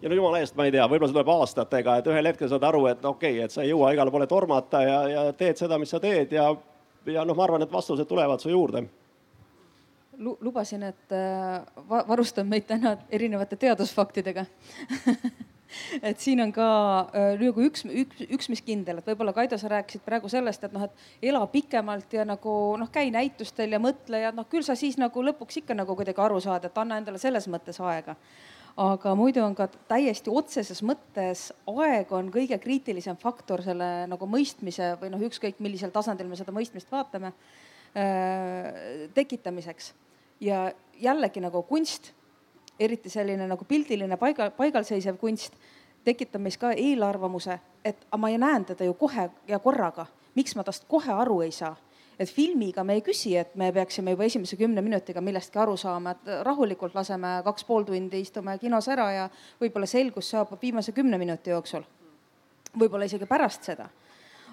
ja 0.00 0.10
no 0.10 0.16
jumala 0.18 0.40
eest, 0.40 0.56
ma 0.56 0.66
ei 0.68 0.74
tea, 0.74 0.84
võib-olla 0.88 1.10
see 1.10 1.16
tuleb 1.16 1.32
aastatega, 1.36 1.98
et 2.00 2.10
ühel 2.12 2.28
hetkel 2.28 2.50
saad 2.50 2.66
aru, 2.68 2.84
et 2.90 3.04
okei 3.04 3.38
okay,, 3.38 3.46
et 3.46 3.54
sa 3.54 3.62
ei 3.64 3.72
jõua 3.72 3.94
igale 3.94 4.12
poole 4.12 4.28
tormata 4.28 4.82
ja, 4.84 4.98
ja 5.08 5.24
teed 5.36 5.60
seda, 5.60 5.78
mis 5.80 5.92
sa 5.94 6.00
teed 6.02 6.34
ja, 6.36 6.50
ja 7.08 7.24
noh, 7.24 7.36
ma 7.36 7.46
arvan, 7.46 7.64
et 7.64 7.72
vastused 7.72 8.08
tulevad 8.08 8.42
su 8.42 8.52
juurde. 8.52 8.84
Lubasin, 10.20 10.84
et 10.86 11.12
äh, 11.16 11.64
varustan 11.90 12.46
meid 12.46 12.68
täna 12.68 12.94
erinevate 13.10 13.56
teadusfaktidega 13.58 14.44
et 16.08 16.20
siin 16.20 16.42
on 16.44 16.52
ka 16.54 16.68
äh, 17.10 17.34
nagu 17.40 17.66
üks, 17.66 17.84
üks, 17.88 18.24
üks, 18.28 18.50
mis 18.52 18.64
kindel, 18.64 19.00
et 19.00 19.12
võib-olla 19.12 19.34
Kaido, 19.36 19.58
sa 19.60 19.70
rääkisid 19.72 20.04
praegu 20.06 20.30
sellest, 20.32 20.64
et 20.64 20.74
noh, 20.74 20.86
et 20.88 21.28
ela 21.30 21.44
pikemalt 21.50 22.16
ja 22.16 22.26
nagu 22.28 22.56
noh, 22.80 22.90
käi 22.94 23.12
näitustel 23.14 23.76
ja 23.76 23.82
mõtle 23.82 24.24
ja 24.24 24.32
noh, 24.34 24.48
küll 24.50 24.66
sa 24.66 24.76
siis 24.78 24.98
nagu 25.00 25.24
lõpuks 25.24 25.62
ikka 25.62 25.76
nagu 25.78 25.96
kuidagi 25.96 26.24
aru 26.24 26.40
saad, 26.44 26.68
et 26.68 26.82
anna 26.82 26.98
endale 27.00 27.22
selles 27.22 27.48
mõttes 27.50 27.80
aega 27.82 28.18
aga 28.80 29.12
muidu 29.14 29.42
on 29.44 29.54
ka 29.54 29.68
täiesti 29.88 30.32
otseses 30.34 30.80
mõttes 30.86 31.46
aeg 31.70 32.10
on 32.14 32.30
kõige 32.34 32.58
kriitilisem 32.58 33.16
faktor 33.20 33.62
selle 33.62 34.06
nagu 34.10 34.26
mõistmise 34.26 34.94
või 35.00 35.12
noh, 35.14 35.22
ükskõik 35.28 35.60
millisel 35.62 35.94
tasandil 35.94 36.26
me 36.30 36.38
seda 36.38 36.54
mõistmist 36.54 36.90
vaatame 36.90 37.30
äh,, 37.94 39.06
tekitamiseks. 39.14 39.92
ja 40.40 40.72
jällegi 41.00 41.40
nagu 41.40 41.62
kunst, 41.62 42.12
eriti 42.80 43.10
selline 43.10 43.46
nagu 43.48 43.64
pildiline 43.64 44.16
paigal, 44.16 44.50
paigalseisev 44.56 45.16
kunst, 45.20 45.54
tekitab 46.04 46.42
meis 46.44 46.58
ka 46.60 46.72
eelarvamuse, 46.72 47.58
et 47.84 48.06
ma 48.18 48.28
näen 48.28 48.64
teda 48.64 48.84
ju 48.84 48.94
kohe 48.94 49.30
ja 49.48 49.58
korraga, 49.58 50.06
miks 50.34 50.56
ma 50.56 50.64
tast 50.64 50.84
kohe 50.88 51.12
aru 51.12 51.40
ei 51.40 51.52
saa 51.52 51.76
et 52.18 52.30
filmiga 52.30 52.84
me 52.84 52.98
ei 52.98 53.02
küsi, 53.02 53.34
et 53.36 53.54
me 53.58 53.70
peaksime 53.74 54.14
juba 54.14 54.26
esimese 54.28 54.56
kümne 54.56 54.82
minutiga 54.82 55.20
millestki 55.24 55.58
aru 55.58 55.76
saama, 55.76 56.14
et 56.14 56.30
rahulikult 56.46 56.94
laseme 56.94 57.40
kaks 57.44 57.66
pool 57.66 57.86
tundi, 57.88 58.20
istume 58.22 58.56
kinos 58.62 58.88
ära 58.92 59.08
ja 59.12 59.26
võib-olla 59.60 59.88
selgus 59.90 60.30
saabub 60.34 60.62
viimase 60.62 60.94
kümne 60.94 61.18
minuti 61.18 61.50
jooksul. 61.50 61.82
võib-olla 62.78 63.06
isegi 63.06 63.26
pärast 63.26 63.70
seda. 63.70 63.88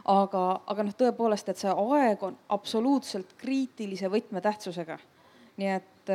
aga, 0.06 0.62
aga 0.68 0.84
noh, 0.84 0.94
tõepoolest, 0.98 1.50
et 1.50 1.58
see 1.58 1.70
aeg 1.70 2.24
on 2.24 2.38
absoluutselt 2.50 3.34
kriitilise 3.38 4.10
võtmetähtsusega. 4.10 4.98
nii 5.58 5.68
et, 5.68 6.13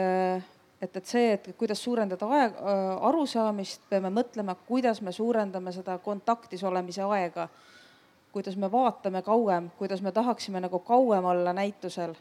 et, 0.80 0.96
et 0.96 1.06
see, 1.06 1.32
et 1.36 1.48
kuidas 1.58 1.80
suurendada 1.82 2.28
aeg, 2.38 2.60
arusaamist, 3.08 3.86
peame 3.90 4.10
mõtlema, 4.12 4.56
kuidas 4.68 5.00
me 5.02 5.12
suurendame 5.12 5.72
seda 5.72 5.98
kontaktis 6.04 6.64
olemise 6.64 7.04
aega. 7.06 7.48
Kuidas 8.36 8.56
me 8.60 8.68
vaatame 8.68 9.22
kauem, 9.24 9.70
kuidas 9.78 10.02
me 10.04 10.12
tahaksime 10.12 10.60
nagu 10.60 10.78
kauem 10.84 11.24
olla 11.24 11.54
näitusel, 11.56 12.12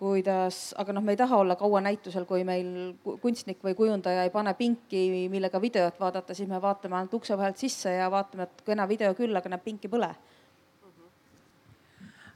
kuidas, 0.00 0.72
aga 0.80 0.94
noh, 0.96 1.04
me 1.04 1.12
ei 1.12 1.18
taha 1.20 1.36
olla 1.44 1.54
kaua 1.60 1.82
näitusel, 1.84 2.24
kui 2.26 2.42
meil 2.48 2.94
kunstnik 3.20 3.60
või 3.62 3.76
kujundaja 3.78 4.24
ei 4.24 4.32
pane 4.34 4.54
pinki, 4.58 5.28
millega 5.30 5.60
videot 5.62 6.00
vaadata, 6.00 6.34
siis 6.34 6.48
me 6.50 6.58
vaatame 6.62 6.96
ainult 6.98 7.14
ukse 7.20 7.36
vahelt 7.38 7.60
sisse 7.60 7.92
ja 7.98 8.08
vaatame, 8.10 8.48
et 8.48 8.64
kena 8.66 8.88
video 8.88 9.12
küll, 9.14 9.36
aga 9.36 9.52
näeb 9.52 9.62
pinki 9.62 9.92
põle. 9.92 10.08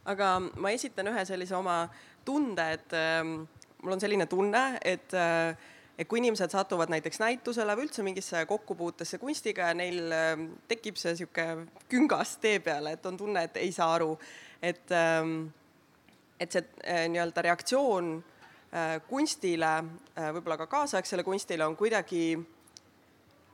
Aga 0.07 0.29
ma 0.63 0.71
esitan 0.71 1.09
ühe 1.11 1.25
sellise 1.27 1.57
oma 1.59 1.81
tunde, 2.29 2.69
et 2.77 2.95
äh, 2.95 3.25
mul 3.87 3.95
on 3.95 4.03
selline 4.03 4.27
tunne, 4.27 4.67
et 4.83 5.15
äh, 5.15 5.55
et 5.99 6.09
kui 6.09 6.21
inimesed 6.21 6.53
satuvad 6.53 6.91
näiteks 6.93 7.21
näitusele 7.23 7.77
või 7.77 7.87
üldse 7.87 8.05
mingisse 8.05 8.43
kokkupuutesse 8.49 9.19
kunstiga 9.19 9.71
ja 9.71 9.77
neil 9.77 10.13
ähm, 10.13 10.49
tekib 10.69 10.99
see 11.01 11.15
sihuke 11.17 11.47
küngas 11.89 12.37
tee 12.43 12.59
peale, 12.61 12.97
et 12.97 13.07
on 13.09 13.17
tunne, 13.17 13.47
et 13.49 13.57
ei 13.61 13.73
saa 13.73 13.95
aru, 13.97 14.11
et, 14.63 14.85
ähm, 14.93 15.49
et 16.41 16.53
see 16.53 16.65
äh, 16.85 17.07
nii-öelda 17.13 17.47
reaktsioon 17.49 18.13
äh, 18.19 18.99
kunstile, 19.09 19.73
äh, 20.13 20.29
võib-olla 20.37 20.61
ka 20.61 20.69
kaasaegsele 20.75 21.25
kunstile 21.25 21.65
on 21.67 21.79
kuidagi 21.81 22.37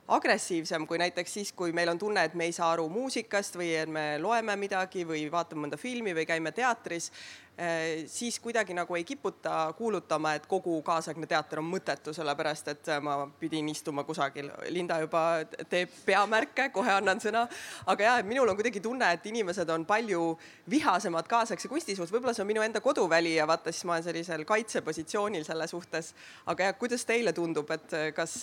agressiivsem 0.07 0.87
kui 0.87 0.97
näiteks 0.99 1.33
siis, 1.33 1.53
kui 1.55 1.71
meil 1.71 1.89
on 1.89 1.99
tunne, 1.99 2.25
et 2.27 2.33
me 2.35 2.49
ei 2.49 2.51
saa 2.55 2.73
aru 2.73 2.89
muusikast 2.91 3.55
või 3.55 3.71
et 3.79 3.89
me 3.89 4.17
loeme 4.19 4.55
midagi 4.59 5.05
või 5.07 5.29
vaatame 5.31 5.65
mõnda 5.65 5.79
filmi 5.79 6.11
või 6.15 6.25
käime 6.27 6.51
teatris. 6.51 7.11
Eh, 7.53 8.03
siis 8.09 8.39
kuidagi 8.41 8.73
nagu 8.73 8.95
ei 8.97 9.03
kiputa 9.05 9.73
kuulutama, 9.77 10.33
et 10.33 10.47
kogu 10.49 10.79
kaasaegne 10.81 11.27
teater 11.29 11.61
on 11.61 11.67
mõttetu, 11.69 12.09
sellepärast 12.13 12.71
et 12.71 12.89
ma 13.05 13.27
pidin 13.39 13.69
istuma 13.69 14.03
kusagil. 14.03 14.49
Linda 14.73 14.97
juba 14.99 15.21
teeb 15.69 15.93
peamärke, 16.05 16.71
kohe 16.73 16.91
annan 16.91 17.21
sõna. 17.21 17.45
aga 17.85 18.03
jah, 18.03 18.17
et 18.19 18.25
minul 18.25 18.49
on 18.49 18.57
kuidagi 18.57 18.81
tunne, 18.81 19.11
et 19.13 19.25
inimesed 19.29 19.69
on 19.69 19.85
palju 19.85 20.33
vihasemad 20.69 21.29
kaasaegse 21.29 21.69
kunsti 21.69 21.95
suhtes, 21.95 22.11
võib-olla 22.11 22.33
see 22.33 22.43
on 22.43 22.49
minu 22.49 22.65
enda 22.65 22.81
koduväli 22.81 23.35
ja 23.35 23.47
vaata, 23.47 23.71
siis 23.71 23.85
ma 23.85 23.93
olen 23.93 24.03
sellisel 24.09 24.43
kaitsepositsioonil 24.45 25.45
selle 25.45 25.67
suhtes. 25.67 26.13
aga 26.45 26.71
jah, 26.71 26.77
kuidas 26.79 27.05
teile 27.05 27.33
tundub, 27.37 27.69
et 27.71 27.95
kas 28.15 28.41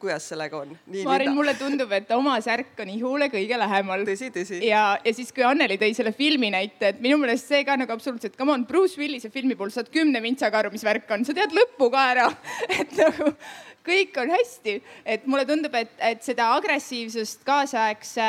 kuidas 0.00 0.28
sellega 0.30 0.60
on? 0.62 0.74
Maarin, 1.04 1.32
mulle 1.36 1.54
tundub, 1.58 1.92
et 1.96 2.10
oma 2.14 2.36
särk 2.44 2.78
on 2.82 2.90
ihule 2.92 3.28
kõige 3.32 3.58
lähemal. 3.58 4.04
tõsi, 4.08 4.30
tõsi. 4.34 4.60
ja, 4.66 4.82
ja 5.04 5.14
siis, 5.14 5.32
kui 5.34 5.46
Anneli 5.46 5.78
tõi 5.80 5.94
selle 5.96 6.12
filmi 6.16 6.52
näite, 6.54 6.92
et 6.92 7.00
minu 7.04 7.18
meelest 7.20 7.50
see 7.50 7.64
ka 7.66 7.76
nagu 7.80 7.94
absoluutselt, 7.94 8.36
come 8.38 8.54
on, 8.54 8.66
Bruce 8.68 9.00
Willise 9.00 9.32
filmi 9.34 9.58
puhul 9.58 9.74
saad 9.74 9.90
kümne 9.94 10.22
vintsaga 10.24 10.62
aru, 10.62 10.74
mis 10.74 10.86
värk 10.86 11.10
on, 11.14 11.26
sa 11.26 11.36
tead 11.36 11.54
lõppu 11.56 11.90
ka 11.94 12.04
ära 12.12 12.28
et 12.80 12.94
nagu 12.98 13.32
kõik 13.88 14.18
on 14.20 14.32
hästi, 14.32 14.74
et 15.08 15.26
mulle 15.30 15.46
tundub, 15.48 15.74
et, 15.78 15.92
et 16.04 16.22
seda 16.24 16.50
agressiivsust 16.58 17.44
kaasaegse 17.46 18.26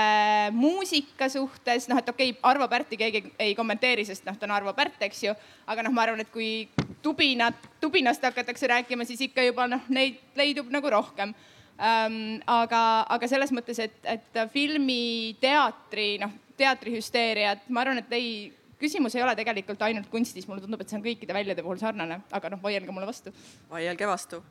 muusika 0.56 1.28
suhtes, 1.32 1.90
noh, 1.92 2.00
et 2.00 2.12
okei 2.12 2.34
okay,, 2.34 2.42
Arvo 2.50 2.68
Pärti 2.72 3.00
keegi 3.00 3.24
ei 3.42 3.56
kommenteeri, 3.58 4.06
sest 4.08 4.28
noh, 4.28 4.38
ta 4.40 4.48
on 4.48 4.56
Arvo 4.56 4.74
Pärt, 4.78 5.02
eks 5.06 5.24
ju. 5.26 5.36
aga 5.70 5.86
noh, 5.86 5.94
ma 5.94 6.06
arvan, 6.06 6.24
et 6.24 6.32
kui 6.34 6.70
tubinat, 7.04 7.70
tubinast 7.82 8.24
hakatakse 8.24 8.70
rääkima, 8.72 9.08
siis 9.08 9.28
ikka 9.28 9.44
juba 9.50 9.68
noh, 9.70 9.84
neid 9.92 10.22
leidub 10.40 10.72
nagu 10.74 10.92
rohkem. 10.96 11.34
Aga, 11.80 12.84
aga 13.16 13.28
selles 13.32 13.54
mõttes, 13.56 13.80
et, 13.80 13.98
et 14.04 14.40
filmi, 14.54 15.36
teatri, 15.42 16.18
noh, 16.20 16.34
teatrihüsteeriat, 16.60 17.70
ma 17.72 17.84
arvan, 17.86 18.02
et 18.04 18.16
ei, 18.18 18.32
küsimus 18.80 19.16
ei 19.16 19.24
ole 19.24 19.36
tegelikult 19.40 19.82
ainult 19.88 20.10
kunstis, 20.12 20.48
mulle 20.48 20.64
tundub, 20.64 20.82
et 20.82 20.92
see 20.92 21.00
on 21.00 21.06
kõikide 21.06 21.36
väljade 21.36 21.64
puhul 21.66 21.80
sarnane, 21.82 22.22
aga 22.36 22.54
noh, 22.54 22.62
vaielge 22.64 22.96
mulle 22.96 23.10
vastu. 23.10 23.34
vaielge 23.72 24.08
vastu. 24.08 24.44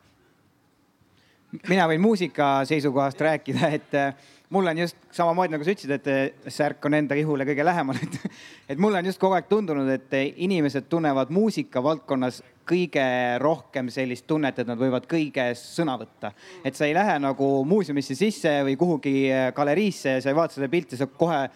mina 1.68 1.86
võin 1.88 2.00
muusika 2.00 2.64
seisukohast 2.68 3.20
rääkida, 3.20 3.70
et 3.72 3.94
äh, 3.96 4.14
mul 4.50 4.66
on 4.66 4.78
just 4.78 4.96
samamoodi 5.12 5.52
nagu 5.52 5.64
sa 5.64 5.72
ütlesid, 5.72 5.94
et 5.96 6.10
äh, 6.12 6.52
särk 6.52 6.84
on 6.84 6.94
enda 6.94 7.16
ihule 7.16 7.46
kõige 7.48 7.64
lähemal, 7.64 8.00
et, 8.04 8.20
et 8.68 8.78
mulle 8.78 9.00
on 9.00 9.08
just 9.08 9.20
kogu 9.20 9.36
aeg 9.38 9.48
tundunud, 9.48 9.88
et 9.92 10.16
äh, 10.16 10.28
inimesed 10.36 10.88
tunnevad 10.92 11.32
muusika 11.32 11.82
valdkonnas 11.84 12.42
kõige 12.68 13.04
rohkem 13.42 13.88
sellist 13.92 14.26
tunnet, 14.28 14.58
et 14.58 14.68
nad 14.68 14.78
võivad 14.78 15.06
kõiges 15.08 15.62
sõna 15.76 15.96
võtta. 16.00 16.32
et 16.64 16.76
sa 16.76 16.86
ei 16.86 16.94
lähe 16.96 17.18
nagu 17.22 17.48
muuseumisse 17.64 18.14
sisse 18.18 18.52
või 18.66 18.76
kuhugi 18.80 19.14
äh, 19.32 19.48
galeriisse 19.56 20.18
ja 20.18 20.22
sa 20.22 20.32
ei 20.32 20.36
vaata 20.38 20.58
seda 20.58 20.68
pilti, 20.72 20.96
sa 20.96 21.06
kohe, 21.06 21.48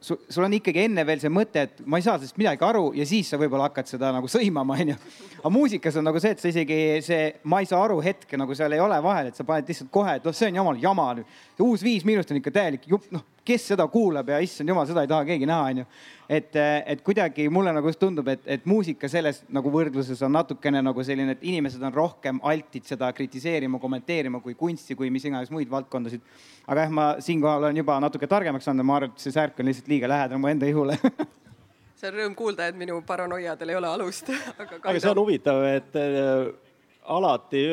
sul 0.00 0.46
on 0.46 0.54
ikkagi 0.54 0.84
enne 0.86 1.04
veel 1.06 1.22
see 1.22 1.32
mõte, 1.32 1.66
et 1.66 1.82
ma 1.84 1.98
ei 1.98 2.06
saa 2.06 2.18
sellest 2.18 2.38
midagi 2.40 2.64
aru 2.64 2.92
ja 2.98 3.06
siis 3.08 3.32
sa 3.32 3.40
võib-olla 3.40 3.70
hakkad 3.70 3.90
seda 3.90 4.12
nagu 4.14 4.30
sõimama, 4.30 4.78
onju. 4.84 4.96
aga 5.40 5.52
muusikas 5.54 5.98
on 6.00 6.08
nagu 6.10 6.22
see, 6.22 6.36
et 6.36 6.42
sa 6.42 6.52
isegi 6.52 6.80
see, 7.06 7.26
ma 7.50 7.62
ei 7.62 7.70
saa 7.70 7.82
aru 7.84 8.00
hetke 8.04 8.38
nagu 8.40 8.54
seal 8.56 8.76
ei 8.76 8.82
ole 8.82 9.00
vahel, 9.02 9.30
et 9.30 9.38
sa 9.38 9.46
paned 9.48 9.68
lihtsalt 9.70 9.90
kohe, 9.94 10.18
et 10.20 10.26
noh, 10.26 10.36
see 10.36 10.50
on 10.52 10.62
jumala 10.62 10.82
jama 10.82 11.10
nüüd. 11.18 11.36
uus 11.60 11.84
Viis 11.84 12.06
Miinust 12.08 12.30
on 12.30 12.40
ikka 12.40 12.54
täielik 12.60 12.86
jupp, 12.90 13.10
noh 13.14 13.26
kes 13.44 13.66
seda 13.72 13.86
kuulab 13.88 14.28
ja 14.28 14.38
issand 14.44 14.68
jumal, 14.68 14.86
seda 14.88 15.04
ei 15.04 15.10
taha 15.10 15.24
keegi 15.28 15.48
näha, 15.48 15.70
onju. 15.72 15.84
et, 16.28 16.56
et 16.60 17.02
kuidagi 17.06 17.48
mulle 17.52 17.72
nagu 17.74 17.92
tundub, 17.98 18.28
et, 18.28 18.42
et 18.46 18.66
muusika 18.68 19.08
selles 19.08 19.42
nagu 19.48 19.72
võrdluses 19.72 20.20
on 20.26 20.34
natukene 20.36 20.82
nagu 20.84 21.04
selline, 21.04 21.36
et 21.36 21.44
inimesed 21.52 21.82
on 21.82 21.94
rohkem 21.94 22.40
altid 22.46 22.86
seda 22.88 23.10
kritiseerima, 23.16 23.80
kommenteerima 23.82 24.42
kui 24.44 24.54
kunsti, 24.54 24.96
kui 24.98 25.10
mis 25.10 25.24
iganes 25.28 25.50
muid 25.50 25.70
valdkondasid. 25.70 26.22
aga 26.66 26.86
jah, 26.86 26.94
ma 26.94 27.10
siinkohal 27.20 27.64
olen 27.64 27.82
juba 27.82 27.98
natuke 28.00 28.28
targemaks 28.30 28.68
saanud 28.68 28.84
ja 28.84 28.90
ma 28.92 28.98
arvan, 29.00 29.14
et 29.14 29.24
see 29.24 29.34
särk 29.34 29.60
on 29.60 29.70
lihtsalt 29.70 29.88
liiga 29.90 30.10
lähedal 30.10 30.42
mu 30.42 30.50
enda 30.52 30.68
ihule 30.68 30.98
see 32.00 32.08
on 32.08 32.16
rõõm 32.16 32.34
kuulda, 32.36 32.68
et 32.70 32.76
minu 32.78 33.00
paranoiadel 33.06 33.72
ei 33.72 33.80
ole 33.80 33.88
alust 33.88 34.30
aga, 34.62 34.82
aga 34.82 34.98
see 34.98 35.10
on 35.10 35.22
huvitav, 35.22 35.64
et 35.68 35.96
äh, 36.00 36.50
alati 37.16 37.64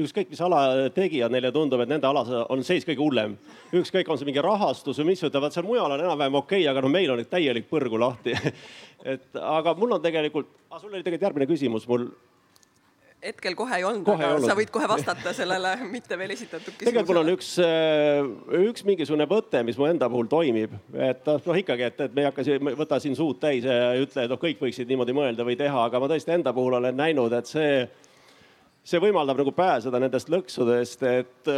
ükskõik, 0.00 0.30
mis 0.32 0.40
ala 0.44 0.88
tegijad, 0.94 1.32
neile 1.34 1.52
tundub, 1.52 1.82
et 1.84 1.90
nende 1.90 2.08
alas 2.08 2.30
on 2.48 2.64
seis 2.64 2.86
kõige 2.88 3.02
hullem. 3.02 3.36
ükskõik, 3.72 4.08
on 4.08 4.18
see 4.18 4.28
mingi 4.28 4.44
rahastus 4.44 5.00
või 5.02 5.12
mis, 5.12 5.22
ütlevad 5.28 5.52
seal 5.52 5.66
mujal 5.68 5.92
on 5.92 6.00
enam-vähem 6.00 6.40
okei 6.40 6.62
okay,, 6.62 6.70
aga 6.70 6.84
no 6.84 6.92
meil 6.92 7.12
on 7.12 7.24
täielik 7.24 7.68
põrgu 7.70 8.00
lahti 8.00 8.36
et 9.14 9.40
aga 9.40 9.74
mul 9.78 9.98
on 9.98 10.02
tegelikult, 10.02 10.52
sul 10.78 10.92
oli 10.92 11.02
tegelikult 11.02 11.28
järgmine 11.28 11.50
küsimus 11.50 11.88
mul 11.90 12.08
hetkel 13.22 13.54
kohe 13.54 13.76
ei 13.78 13.84
olnud, 13.86 14.06
aga 14.10 14.32
olnud. 14.34 14.48
sa 14.50 14.56
võid 14.58 14.70
kohe 14.74 14.88
vastata 14.90 15.32
sellele 15.36 15.74
mitte 15.94 16.18
veel 16.18 16.34
esitatud 16.34 16.72
küsimusele. 16.72 16.88
tegelikult 16.90 17.12
mul 17.12 17.20
on 17.22 17.32
üks, 17.36 17.50
äh, 17.62 18.62
üks 18.68 18.86
mingisugune 18.88 19.26
võte, 19.30 19.62
mis 19.66 19.78
mu 19.78 19.86
enda 19.86 20.08
puhul 20.10 20.30
toimib, 20.30 20.74
et 21.10 21.28
noh, 21.30 21.58
ikkagi, 21.62 21.88
et, 21.90 22.00
et 22.08 22.16
me 22.16 22.24
ei 22.24 22.30
hakka 22.30 22.46
siin, 22.46 22.72
võta 22.78 22.98
siin 23.02 23.18
suud 23.18 23.38
täis 23.42 23.66
ja 23.68 23.92
ütle, 24.00 24.26
et 24.26 24.32
noh, 24.32 24.40
kõik 24.42 24.62
võiksid 24.62 24.90
niimoodi 24.90 25.14
mõelda 25.16 25.46
või 25.46 25.58
teha, 25.60 25.86
aga 25.86 26.02
ma 26.02 26.10
tõesti 26.10 26.34
enda 26.34 26.54
puhul 26.56 26.80
olen 26.80 26.98
näinud, 26.98 27.36
et 27.38 27.50
see, 27.50 27.86
see 28.82 29.00
võimaldab 29.02 29.38
nagu 29.42 29.52
pääseda 29.54 30.00
nendest 30.02 30.30
lõksudest, 30.32 31.04
et 31.06 31.52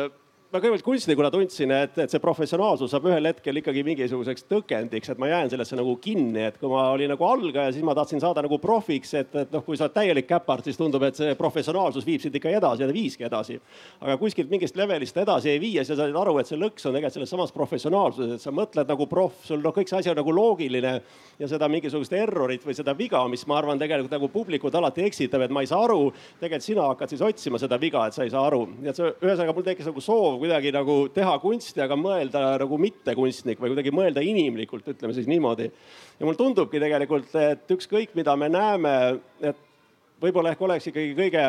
ma 0.54 0.60
kõigepealt 0.62 0.84
kunstnikuna 0.86 1.28
tundsin, 1.34 1.72
et, 1.74 1.96
et 1.98 2.12
see 2.12 2.20
professionaalsus 2.22 2.92
saab 2.94 3.08
ühel 3.08 3.26
hetkel 3.26 3.58
ikkagi 3.58 3.82
mingisuguseks 3.88 4.44
tõkendiks, 4.46 5.10
et 5.10 5.18
ma 5.18 5.26
jään 5.26 5.48
sellesse 5.50 5.74
nagu 5.74 5.96
kinni, 5.98 6.44
et 6.46 6.60
kui 6.60 6.70
ma 6.70 6.84
olin 6.92 7.10
nagu 7.10 7.26
algaja, 7.26 7.72
siis 7.74 7.82
ma 7.82 7.90
tahtsin 7.98 8.22
saada 8.22 8.44
nagu 8.44 8.60
profiks, 8.62 9.16
et, 9.18 9.34
et 9.34 9.50
noh, 9.50 9.64
kui 9.66 9.74
sa 9.74 9.88
oled 9.88 9.96
täielik 9.96 10.28
käpard, 10.30 10.62
siis 10.62 10.78
tundub, 10.78 11.02
et 11.08 11.18
see 11.18 11.34
professionaalsus 11.40 12.06
viib 12.06 12.22
sind 12.22 12.38
ikka 12.38 12.52
edasi 12.54 12.84
ja 12.84 12.86
ta 12.86 12.94
viiski 12.94 13.26
edasi. 13.26 13.58
aga 13.98 14.14
kuskilt 14.20 14.52
mingist 14.52 14.78
levelist 14.78 15.18
edasi 15.24 15.50
ei 15.50 15.58
vii 15.58 15.72
ja 15.80 15.84
sa 15.88 15.96
saad 15.98 16.14
aru, 16.22 16.36
et 16.38 16.52
see 16.52 16.60
lõks 16.60 16.86
on 16.86 16.94
tegelikult 16.94 17.18
selles 17.18 17.34
samas 17.34 17.56
professionaalsuses, 17.56 18.36
et 18.38 18.46
sa 18.46 18.54
mõtled 18.54 18.94
nagu 18.94 19.08
proff, 19.10 19.42
sul 19.48 19.58
noh, 19.58 19.74
kõik 19.74 19.90
see 19.90 20.04
asi 20.04 20.14
on 20.14 20.20
nagu 20.22 20.36
loogiline 20.38 20.94
ja 21.40 21.50
seda 21.50 21.66
mingisugust 21.66 22.14
errorit 22.14 22.62
või 22.62 22.78
seda 22.78 22.94
viga, 22.94 23.24
mis 23.26 23.42
ma 23.50 23.58
arvan, 23.58 23.82
tegelikult 23.82 24.14
nagu 24.14 24.30
publikut 24.30 24.78
alati 24.78 25.02
eksitab, 25.08 25.48
et 25.48 25.50
ma 25.50 25.66
ei 25.66 25.72
saa 25.72 25.82
aru. 25.88 26.12
tegelikult 26.38 26.70
sina 26.70 26.86
hakkad 26.92 27.10
siis 27.10 27.26
otsima 27.26 27.58
seda 27.58 27.80
viga, 27.82 28.06
et 28.06 28.14
sa 28.14 28.22
ei 28.22 28.30
saa 28.30 28.46
aru, 28.46 28.62
nii 28.78 28.94
et 28.94 29.02
see 29.02 29.10
ühesõnaga 29.18 29.58
mul 29.58 29.66
tekkis 29.66 29.90
nagu 29.90 30.04
soov 30.04 30.43
kuidagi 30.44 30.72
nagu 30.74 30.96
teha 31.14 31.34
kunsti, 31.40 31.80
aga 31.84 31.96
mõelda 31.98 32.42
nagu 32.60 32.78
mittekunstnik 32.80 33.60
või 33.60 33.72
kuidagi 33.72 33.92
mõelda 33.94 34.24
inimlikult, 34.24 34.86
ütleme 34.92 35.16
siis 35.16 35.28
niimoodi. 35.30 35.70
ja 36.18 36.26
mulle 36.26 36.38
tundubki 36.38 36.80
tegelikult, 36.82 37.32
et 37.40 37.70
ükskõik, 37.70 38.12
mida 38.14 38.36
me 38.36 38.50
näeme, 38.52 38.94
et 39.40 39.56
võib-olla 40.20 40.52
ehk 40.52 40.62
oleks 40.62 40.90
ikkagi 40.90 41.14
kõige 41.16 41.46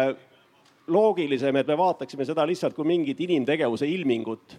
loogilisem, 0.87 1.55
et 1.55 1.67
me 1.67 1.77
vaataksime 1.77 2.25
seda 2.25 2.45
lihtsalt 2.47 2.75
kui 2.77 2.87
mingit 2.87 3.19
inimtegevuse 3.19 3.87
ilmingut 3.89 4.57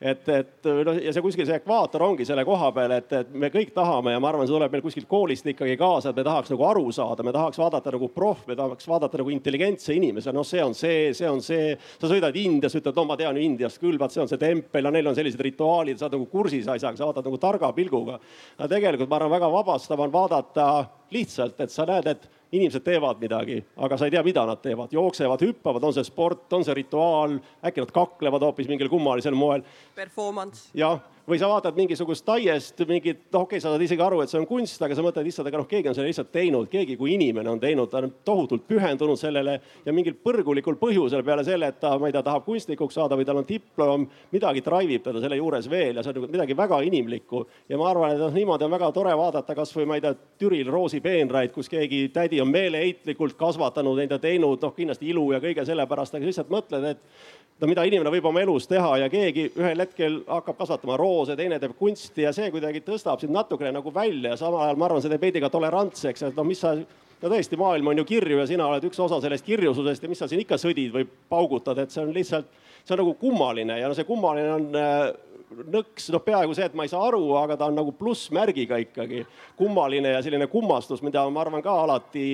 et, 0.00 0.28
et 0.32 0.68
noh, 0.86 0.96
ja 0.96 1.12
see 1.12 1.22
kuskil 1.24 1.44
see 1.44 1.58
ekvaator 1.60 2.02
ongi 2.06 2.24
selle 2.28 2.44
koha 2.48 2.70
peal, 2.72 2.94
et, 2.96 3.10
et 3.18 3.34
me 3.36 3.50
kõik 3.52 3.74
tahame 3.76 4.14
ja 4.14 4.22
ma 4.22 4.30
arvan, 4.30 4.48
see 4.48 4.54
tuleb 4.54 4.72
meil 4.72 4.84
kuskilt 4.84 5.08
koolist 5.10 5.50
ikkagi 5.52 5.76
kaasa, 5.80 6.10
et 6.10 6.20
me 6.20 6.24
tahaks 6.24 6.52
nagu 6.54 6.64
aru 6.70 6.86
saada, 6.96 7.26
me 7.26 7.34
tahaks 7.36 7.60
vaadata 7.60 7.92
nagu 7.92 8.08
proff, 8.14 8.46
me 8.48 8.56
tahaks 8.56 8.88
vaadata 8.88 9.20
nagu 9.20 9.34
intelligentse 9.34 9.92
inimese, 9.96 10.32
noh, 10.32 10.46
see 10.46 10.64
on 10.64 10.76
see, 10.76 11.12
see 11.16 11.28
on 11.28 11.44
see. 11.44 11.76
sa 12.00 12.08
sõidad 12.08 12.36
Indias, 12.40 12.78
ütled, 12.80 12.96
no 12.96 13.04
ma 13.10 13.18
tean 13.20 13.36
Indiast 13.40 13.82
küll, 13.82 14.00
vaat 14.00 14.16
see 14.16 14.24
on 14.24 14.32
see 14.32 14.40
tempel 14.40 14.88
ja 14.88 14.94
neil 14.94 15.12
on 15.12 15.18
sellised 15.18 15.44
rituaalid, 15.44 16.00
sa 16.00 16.08
oled 16.08 16.16
nagu 16.16 16.30
kursis 16.32 16.68
asjaga, 16.72 16.96
sa 16.96 17.10
vaatad 17.10 17.28
nagu 17.28 17.40
targa 17.42 17.72
pilguga. 17.76 18.16
aga 18.56 18.72
tegelikult 18.72 19.10
ma 19.10 19.20
arvan, 19.20 19.36
väga 19.36 19.52
vabastav 19.52 20.00
on 20.00 20.16
vaadata 20.16 20.70
lihtsalt, 21.12 21.60
et 21.60 21.72
sa 21.74 21.84
näed, 21.88 22.08
et 22.08 22.39
inimesed 22.52 22.82
teevad 22.84 23.20
midagi, 23.22 23.60
aga 23.76 23.98
sa 23.98 24.08
ei 24.08 24.14
tea, 24.14 24.22
mida 24.26 24.42
nad 24.46 24.60
teevad, 24.62 24.92
jooksevad, 24.92 25.42
hüppavad, 25.46 25.84
on 25.86 25.94
see 25.94 26.06
sport, 26.06 26.48
on 26.52 26.66
see 26.66 26.74
rituaal, 26.74 27.38
äkki 27.66 27.84
nad 27.84 27.94
kaklevad 27.94 28.42
hoopis 28.48 28.68
mingil 28.70 28.90
kummalisel 28.90 29.38
moel. 29.38 29.62
Performance. 29.94 30.70
jah 30.74 30.98
või 31.30 31.38
sa 31.38 31.48
vaatad 31.50 31.76
mingisugust 31.78 32.24
taiest, 32.26 32.80
mingit, 32.88 33.20
noh, 33.30 33.44
okei 33.44 33.58
okay,, 33.58 33.62
sa 33.62 33.70
saad 33.70 33.82
isegi 33.84 34.02
aru, 34.02 34.20
et 34.24 34.32
see 34.32 34.40
on 34.40 34.46
kunst, 34.48 34.80
aga 34.82 34.96
sa 34.96 35.04
mõtled 35.04 35.26
lihtsalt, 35.28 35.48
aga 35.50 35.60
noh, 35.60 35.68
keegi 35.70 35.90
on 35.90 35.96
selle 35.96 36.10
lihtsalt 36.10 36.32
teinud, 36.34 36.68
keegi 36.72 36.96
kui 36.98 37.14
inimene 37.14 37.52
on 37.52 37.60
teinud, 37.62 37.90
ta 37.90 38.00
on 38.02 38.12
tohutult 38.26 38.66
pühendunud 38.68 39.18
sellele 39.20 39.56
ja 39.86 39.94
mingil 39.94 40.16
põrgulikul 40.24 40.78
põhjusel 40.80 41.22
peale 41.26 41.44
selle, 41.46 41.70
et 41.70 41.80
ta, 41.82 41.92
ma 42.00 42.10
ei 42.10 42.16
tea, 42.16 42.24
tahab 42.26 42.46
kunstnikuks 42.48 42.98
saada 42.98 43.18
või 43.18 43.28
tal 43.28 43.42
on 43.42 43.48
diplom, 43.48 44.06
midagi 44.34 44.64
drive 44.66 44.96
ib 44.96 45.06
teda 45.06 45.22
selle 45.22 45.38
juures 45.38 45.70
veel 45.70 46.00
ja 46.00 46.04
see 46.04 46.12
on 46.12 46.18
nagu 46.20 46.30
midagi 46.34 46.56
väga 46.58 46.80
inimlikku. 46.88 47.44
ja 47.68 47.78
ma 47.78 47.90
arvan, 47.90 48.14
et 48.14 48.22
noh, 48.22 48.32
niimoodi 48.34 48.66
on 48.66 48.74
väga 48.74 48.92
tore 48.96 49.16
vaadata 49.16 49.54
kasvõi 49.58 49.86
ma 49.86 49.98
ei 49.98 50.04
tea, 50.04 50.14
Türil 50.40 50.70
Roosi 50.72 51.00
peenraid, 51.04 51.52
kus 51.54 51.68
keegi 51.70 52.08
tädi 52.14 52.40
on 52.40 52.50
meeleheitlikult 52.50 53.38
kasvatanud 53.38 54.00
neid 54.00 54.10
ja 54.10 54.18
teinud, 54.18 54.58
noh 54.62 54.74
kindlasti 54.74 55.12
ilu 55.12 55.30
ja 55.34 55.42
kõige 55.42 55.66
selle 55.68 55.86
pärast, 55.86 56.16
aga 56.16 56.26
lihtsalt 56.26 56.50
mõtled, 56.52 56.90
et 56.90 57.38
no 57.60 57.68
mida 57.68 57.84
inimene 57.84 58.12
võib 58.12 58.28
oma 58.30 58.42
elus 58.42 58.66
teha 58.70 58.94
ja 59.02 59.08
keegi 59.12 59.50
ühel 59.58 59.82
hetkel 59.84 60.20
hakkab 60.28 60.58
kasvatama 60.60 60.96
roose, 61.20 61.36
teine 61.36 61.60
teeb 61.60 61.76
kunsti 61.78 62.24
ja 62.24 62.32
see 62.36 62.50
kuidagi 62.52 62.82
tõstab 62.86 63.20
sind 63.20 63.34
natukene 63.34 63.72
nagu 63.76 63.92
välja. 63.94 64.32
Ja 64.32 64.40
samal 64.40 64.66
ajal 64.66 64.80
ma 64.80 64.88
arvan, 64.88 65.04
see 65.04 65.12
teeb 65.12 65.28
veidi 65.28 65.42
ka 65.42 65.52
tolerantseks, 65.52 66.28
et 66.28 66.36
noh, 66.38 66.46
mis 66.48 66.60
sa 66.62 66.74
no 66.76 67.28
tõesti, 67.28 67.58
maailm 67.60 67.92
on 67.92 68.00
ju 68.00 68.06
kirju 68.08 68.40
ja 68.40 68.46
sina 68.48 68.68
oled 68.68 68.86
üks 68.88 69.00
osa 69.02 69.20
sellest 69.22 69.46
kirjususest 69.46 70.04
ja 70.04 70.12
mis 70.12 70.20
sa 70.22 70.28
siin 70.30 70.44
ikka 70.44 70.58
sõdid 70.60 70.94
või 70.94 71.08
paugutad, 71.32 71.78
et 71.82 71.92
see 71.92 72.04
on 72.04 72.14
lihtsalt, 72.16 72.48
see 72.84 72.96
on 72.96 73.04
nagu 73.04 73.16
kummaline 73.20 73.76
ja 73.80 73.90
no 73.90 73.98
see 73.98 74.08
kummaline 74.08 74.54
on 74.56 74.80
äh, 74.80 75.10
nõks, 75.74 76.08
noh, 76.14 76.22
peaaegu 76.24 76.56
see, 76.56 76.70
et 76.70 76.76
ma 76.78 76.86
ei 76.86 76.92
saa 76.92 77.02
aru, 77.10 77.22
aga 77.40 77.58
ta 77.58 77.68
on 77.68 77.76
nagu 77.76 77.92
plussmärgiga 77.96 78.78
ikkagi. 78.84 79.24
Kummaline 79.58 80.14
ja 80.14 80.22
selline 80.24 80.46
kummastus, 80.50 81.02
mida 81.04 81.26
ma 81.28 81.42
arvan 81.44 81.64
ka 81.64 81.74
alati 81.84 82.28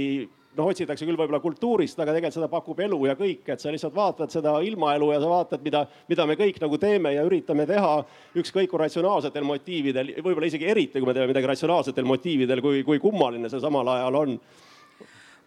noh, 0.57 0.71
otsitakse 0.73 1.07
küll 1.07 1.19
võib-olla 1.19 1.41
kultuurist, 1.43 1.99
aga 2.01 2.15
tegelikult 2.15 2.37
seda 2.39 2.49
pakub 2.53 2.81
elu 2.87 3.01
ja 3.11 3.17
kõik, 3.19 3.43
et 3.53 3.63
sa 3.63 3.73
lihtsalt 3.73 3.95
vaatad 3.97 4.33
seda 4.35 4.57
ilmaelu 4.67 5.11
ja 5.13 5.21
sa 5.23 5.31
vaatad, 5.31 5.65
mida, 5.65 5.85
mida 6.11 6.27
me 6.29 6.37
kõik 6.39 6.61
nagu 6.63 6.79
teeme 6.83 7.13
ja 7.15 7.25
üritame 7.29 7.67
teha. 7.69 7.97
ükskõik 8.37 8.71
kui 8.71 8.81
ratsionaalsetel 8.81 9.45
motiividel, 9.47 10.15
võib-olla 10.21 10.49
isegi 10.51 10.69
eriti, 10.69 11.01
kui 11.01 11.09
me 11.09 11.15
teeme 11.17 11.31
midagi 11.33 11.53
ratsionaalsetel 11.53 12.05
motiividel, 12.05 12.61
kui, 12.65 12.83
kui 12.85 12.99
kummaline 13.03 13.51
see 13.53 13.61
samal 13.61 13.89
ajal 13.97 14.23
on 14.23 14.39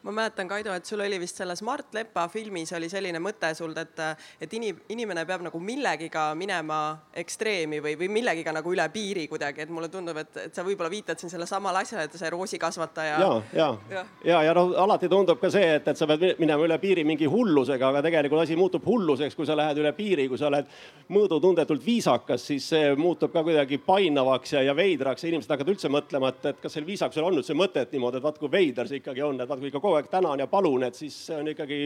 ma 0.04 0.12
mäletan, 0.12 0.48
Kaido, 0.48 0.74
et 0.74 0.86
sul 0.86 1.02
oli 1.04 1.20
vist 1.20 1.36
selles 1.36 1.60
Mart 1.62 1.94
Lepa 1.94 2.28
filmis 2.32 2.72
oli 2.74 2.88
selline 2.90 3.20
mõte 3.20 3.50
sul, 3.56 3.74
et, 3.78 4.00
et 4.40 4.54
inim, 4.56 4.78
inimene 4.96 5.26
peab 5.28 5.44
nagu 5.44 5.60
millegiga 5.60 6.30
minema 6.40 6.78
ekstreemi 7.20 7.82
või, 7.84 7.98
või 8.00 8.08
millegiga 8.20 8.54
nagu 8.56 8.72
üle 8.72 8.86
piiri 8.94 9.28
kuidagi, 9.28 9.66
et 9.66 9.74
mulle 9.74 9.90
tundub, 9.92 10.18
et, 10.22 10.38
et 10.46 10.56
sa 10.56 10.64
võib-olla 10.64 10.92
viitad 10.94 11.20
siin 11.20 11.34
selle 11.34 11.48
samale 11.50 11.82
asjale, 11.84 12.06
et 12.08 12.16
see 12.16 12.32
roosikasvataja. 12.32 13.18
ja, 13.20 13.34
ja, 13.54 13.68
ja, 13.92 14.06
ja, 14.24 14.44
ja 14.48 14.54
noh, 14.56 14.72
alati 14.86 15.10
tundub 15.12 15.42
ka 15.42 15.52
see, 15.52 15.68
et, 15.76 15.92
et 15.92 16.00
sa 16.00 16.08
pead 16.08 16.40
minema 16.40 16.64
üle 16.64 16.80
piiri 16.80 17.04
mingi 17.08 17.28
hullusega, 17.28 17.92
aga 17.92 18.04
tegelikult 18.08 18.46
asi 18.46 18.56
muutub 18.60 18.88
hulluseks, 18.88 19.36
kui 19.36 19.50
sa 19.50 19.58
lähed 19.60 19.84
üle 19.84 19.92
piiri, 19.98 20.30
kui 20.32 20.40
sa 20.40 20.48
oled 20.48 20.72
mõõdutundetult 21.12 21.84
viisakas, 21.84 22.48
siis 22.54 22.70
see 22.72 22.96
muutub 22.96 23.36
ka 23.36 23.44
kuidagi 23.44 23.82
painavaks 23.84 24.56
ja, 24.56 24.64
ja 24.70 24.78
veidraks 24.80 25.28
ja 25.28 25.34
inimesed 25.34 25.52
hakkavad 25.52 25.76
üldse 25.76 25.92
mõtlema, 25.92 26.32
et, 26.32 26.50
et 26.54 26.64
kas 26.64 26.80
sel 26.80 26.88
viisakusel 26.88 27.28
on 27.28 27.44
üldse 27.44 27.58
mõtet 27.58 27.92
niimoodi, 27.92 28.22
et 28.22 28.28
vaat 28.30 28.40
kui 28.40 28.52
veider 28.52 28.88
see 28.88 29.04
ikkagi 29.04 29.28
on, 29.28 29.44
et 29.44 29.50
vaat 29.50 29.60
kui 29.60 29.74
ikka 29.74 29.84
kogu 29.90 30.00
aeg 30.00 30.10
tänan 30.12 30.40
ja 30.40 30.48
palun, 30.48 30.86
et 30.86 30.96
siis 30.98 31.16
see 31.28 31.38
on 31.40 31.50
ikkagi 31.50 31.82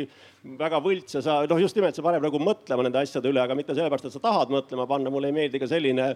väga 0.60 0.80
võlts 0.84 1.18
ja 1.18 1.24
sa 1.24 1.42
noh, 1.48 1.60
just 1.62 1.78
nimelt 1.80 1.96
see 1.96 2.06
paneb 2.06 2.24
nagu 2.26 2.39
mõtlema 2.44 2.84
nende 2.84 3.00
asjade 3.00 3.32
üle, 3.32 3.42
aga 3.44 3.56
mitte 3.56 3.76
sellepärast, 3.76 4.10
et 4.10 4.16
sa 4.18 4.24
tahad 4.24 4.52
mõtlema 4.52 4.88
panna, 4.89 5.13
mulle 5.13 5.32
ei 5.32 5.38
meeldi 5.42 5.62
ka 5.62 5.70
selline 5.72 6.13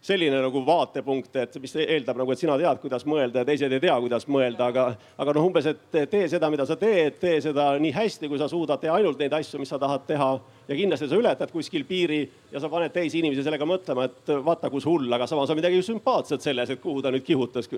selline 0.00 0.38
nagu 0.40 0.62
vaatepunkt, 0.64 1.34
et 1.36 1.56
mis 1.60 1.74
eeldab 1.76 2.16
nagu, 2.16 2.32
et 2.32 2.40
sina 2.40 2.54
tead, 2.56 2.78
kuidas 2.80 3.02
mõelda 3.04 3.42
ja 3.42 3.48
teised 3.50 3.72
ei 3.76 3.82
tea, 3.82 3.96
kuidas 4.00 4.24
mõelda, 4.32 4.70
aga, 4.72 4.84
aga 5.20 5.34
noh, 5.36 5.48
umbes, 5.50 5.66
et 5.68 5.98
tee 6.08 6.22
seda, 6.32 6.48
mida 6.48 6.64
sa 6.64 6.78
teed, 6.80 7.18
tee 7.20 7.34
seda 7.44 7.74
nii 7.76 7.92
hästi, 7.92 8.30
kui 8.32 8.40
sa 8.40 8.48
suudad, 8.48 8.80
tee 8.80 8.88
ainult 8.94 9.20
neid 9.20 9.36
asju, 9.36 9.60
mis 9.60 9.68
sa 9.68 9.78
tahad 9.78 10.06
teha. 10.08 10.30
ja 10.70 10.78
kindlasti 10.78 11.08
sa 11.10 11.18
ületad 11.20 11.52
kuskil 11.52 11.84
piiri 11.84 12.22
ja 12.52 12.62
sa 12.62 12.72
paned 12.72 12.94
teisi 12.96 13.20
inimesi 13.20 13.44
sellega 13.44 13.68
mõtlema, 13.68 14.08
et 14.08 14.32
vaata, 14.40 14.72
kus 14.72 14.88
hull, 14.88 15.12
aga 15.12 15.28
samas 15.28 15.52
on 15.52 15.60
midagi 15.60 15.82
sümpaatset 15.84 16.40
selles, 16.40 16.70
et 16.70 16.80
kuhu 16.80 17.02
ta 17.02 17.12
nüüd 17.12 17.26
kihutas 17.26 17.68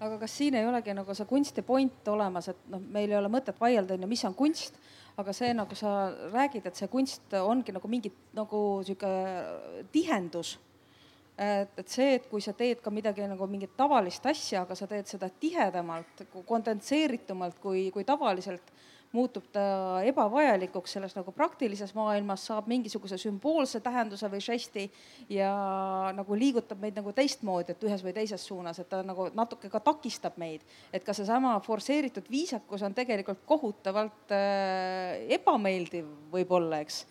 aga 0.00 0.16
kas 0.22 0.32
siin 0.38 0.56
ei 0.56 0.66
olegi 0.66 0.94
nagu 0.96 1.14
see 1.16 1.28
kunsti 1.28 1.64
point 1.66 2.08
olemas, 2.08 2.48
et 2.52 2.64
noh, 2.72 2.80
meil 2.80 3.10
ei 3.10 3.18
ole 3.18 3.28
mõtet 3.32 3.58
vaielda, 3.60 3.96
on 3.96 4.06
ju, 4.06 4.08
mis 4.10 4.24
on 4.28 4.36
kunst, 4.36 4.78
aga 5.20 5.34
see, 5.36 5.52
nagu 5.56 5.76
sa 5.76 5.92
räägid, 6.32 6.66
et 6.70 6.80
see 6.80 6.88
kunst 6.92 7.36
ongi 7.36 7.74
nagu 7.76 7.90
mingi 7.90 8.12
nagu 8.36 8.62
sihuke 8.86 9.10
tihendus. 9.92 10.56
et, 11.40 11.72
et 11.80 11.88
see, 11.88 12.14
et 12.18 12.26
kui 12.28 12.42
sa 12.44 12.52
teed 12.52 12.82
ka 12.84 12.92
midagi 12.92 13.24
nagu 13.28 13.46
mingit 13.48 13.72
tavalist 13.76 14.26
asja, 14.28 14.66
aga 14.66 14.76
sa 14.76 14.88
teed 14.88 15.08
seda 15.08 15.30
tihedamalt, 15.40 16.26
kondentseeritumalt 16.48 17.60
kui, 17.62 17.88
kui 17.94 18.04
tavaliselt 18.04 18.72
muutub 19.12 19.46
ta 19.50 19.62
ebavajalikuks 20.06 20.94
selles 20.94 21.16
nagu 21.16 21.32
praktilises 21.34 21.92
maailmas, 21.96 22.44
saab 22.46 22.68
mingisuguse 22.70 23.18
sümboolse 23.18 23.80
tähenduse 23.82 24.30
või 24.30 24.42
žesti 24.44 24.86
ja 25.34 25.50
nagu 26.14 26.38
liigutab 26.38 26.78
meid 26.82 26.98
nagu 26.98 27.12
teistmoodi, 27.16 27.74
et 27.74 27.86
ühes 27.88 28.04
või 28.06 28.14
teises 28.14 28.44
suunas, 28.46 28.78
et 28.78 28.88
ta 28.90 29.02
nagu 29.06 29.26
natuke 29.34 29.70
ka 29.72 29.80
takistab 29.82 30.38
meid. 30.38 30.62
et 30.92 31.04
ka 31.04 31.14
seesama 31.16 31.58
forsseeritud 31.64 32.30
viisakus 32.30 32.82
on 32.86 32.94
tegelikult 32.94 33.42
kohutavalt 33.46 34.34
äh, 34.36 35.26
ebameeldiv 35.38 36.06
võib-olla, 36.30 36.78
eks. 36.84 37.06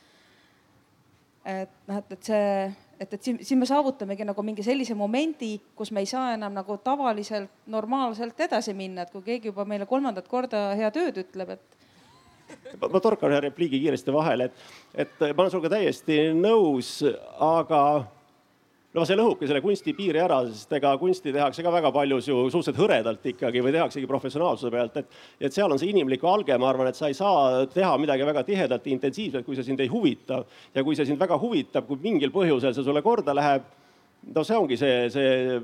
et 1.46 1.82
noh, 1.88 1.98
et, 2.00 2.16
et 2.16 2.32
see 2.32 2.54
et, 3.00 3.14
et 3.14 3.24
siin, 3.24 3.40
siin 3.44 3.60
me 3.60 3.68
saavutamegi 3.68 4.28
nagu 4.28 4.44
mingi 4.44 4.64
sellise 4.64 4.96
momendi, 4.96 5.58
kus 5.76 5.92
me 5.92 6.04
ei 6.04 6.08
saa 6.08 6.34
enam 6.36 6.56
nagu 6.56 6.78
tavaliselt 6.84 7.68
normaalselt 7.68 8.40
edasi 8.48 8.76
minna, 8.76 9.04
et 9.04 9.12
kui 9.12 9.24
keegi 9.26 9.52
juba 9.52 9.68
meile 9.68 9.88
kolmandat 9.90 10.28
korda 10.32 10.70
head 10.80 11.00
ööd 11.00 11.22
ütleb, 11.24 11.56
et 11.56 11.79
ma 12.82 13.02
torkan 13.02 13.34
ühe 13.34 13.42
repliigi 13.48 13.82
kiiresti 13.84 14.14
vahele, 14.14 14.50
et, 14.50 14.64
et 15.06 15.28
ma 15.34 15.44
olen 15.44 15.52
sinuga 15.54 15.74
täiesti 15.76 16.22
nõus, 16.38 16.98
aga 17.44 17.82
no 18.96 19.06
see 19.06 19.18
lõhubki 19.18 19.48
selle 19.50 19.62
kunsti 19.62 19.94
piiri 19.98 20.22
ära, 20.22 20.40
sest 20.50 20.72
ega 20.80 20.96
kunsti 21.02 21.34
tehakse 21.34 21.64
ka 21.66 21.74
väga 21.74 21.92
paljus 21.94 22.30
ju 22.30 22.38
suhteliselt 22.50 22.80
hõredalt 22.82 23.28
ikkagi 23.32 23.62
või 23.66 23.74
tehaksegi 23.76 24.10
professionaalsuse 24.10 24.72
pealt, 24.74 24.98
et, 25.02 25.20
et 25.50 25.56
seal 25.56 25.70
on 25.70 25.82
see 25.82 25.92
inimlik 25.94 26.24
alge, 26.26 26.58
ma 26.58 26.72
arvan, 26.72 26.90
et 26.90 26.98
sa 26.98 27.10
ei 27.12 27.18
saa 27.18 27.68
teha 27.70 27.92
midagi 28.02 28.26
väga 28.26 28.46
tihedalt 28.48 28.88
ja 28.88 28.96
intensiivselt, 28.96 29.46
kui 29.46 29.58
see 29.58 29.68
sind 29.68 29.84
ei 29.84 29.92
huvita. 29.92 30.42
ja 30.74 30.84
kui 30.84 30.98
see 30.98 31.06
sind 31.06 31.22
väga 31.22 31.38
huvitab, 31.42 31.86
kui 31.88 32.02
mingil 32.02 32.34
põhjusel 32.34 32.74
see 32.74 32.86
sulle 32.86 33.06
korda 33.06 33.36
läheb, 33.38 33.70
no 34.34 34.44
see 34.44 34.58
ongi 34.58 34.80
see, 34.80 35.06
see 35.14 35.62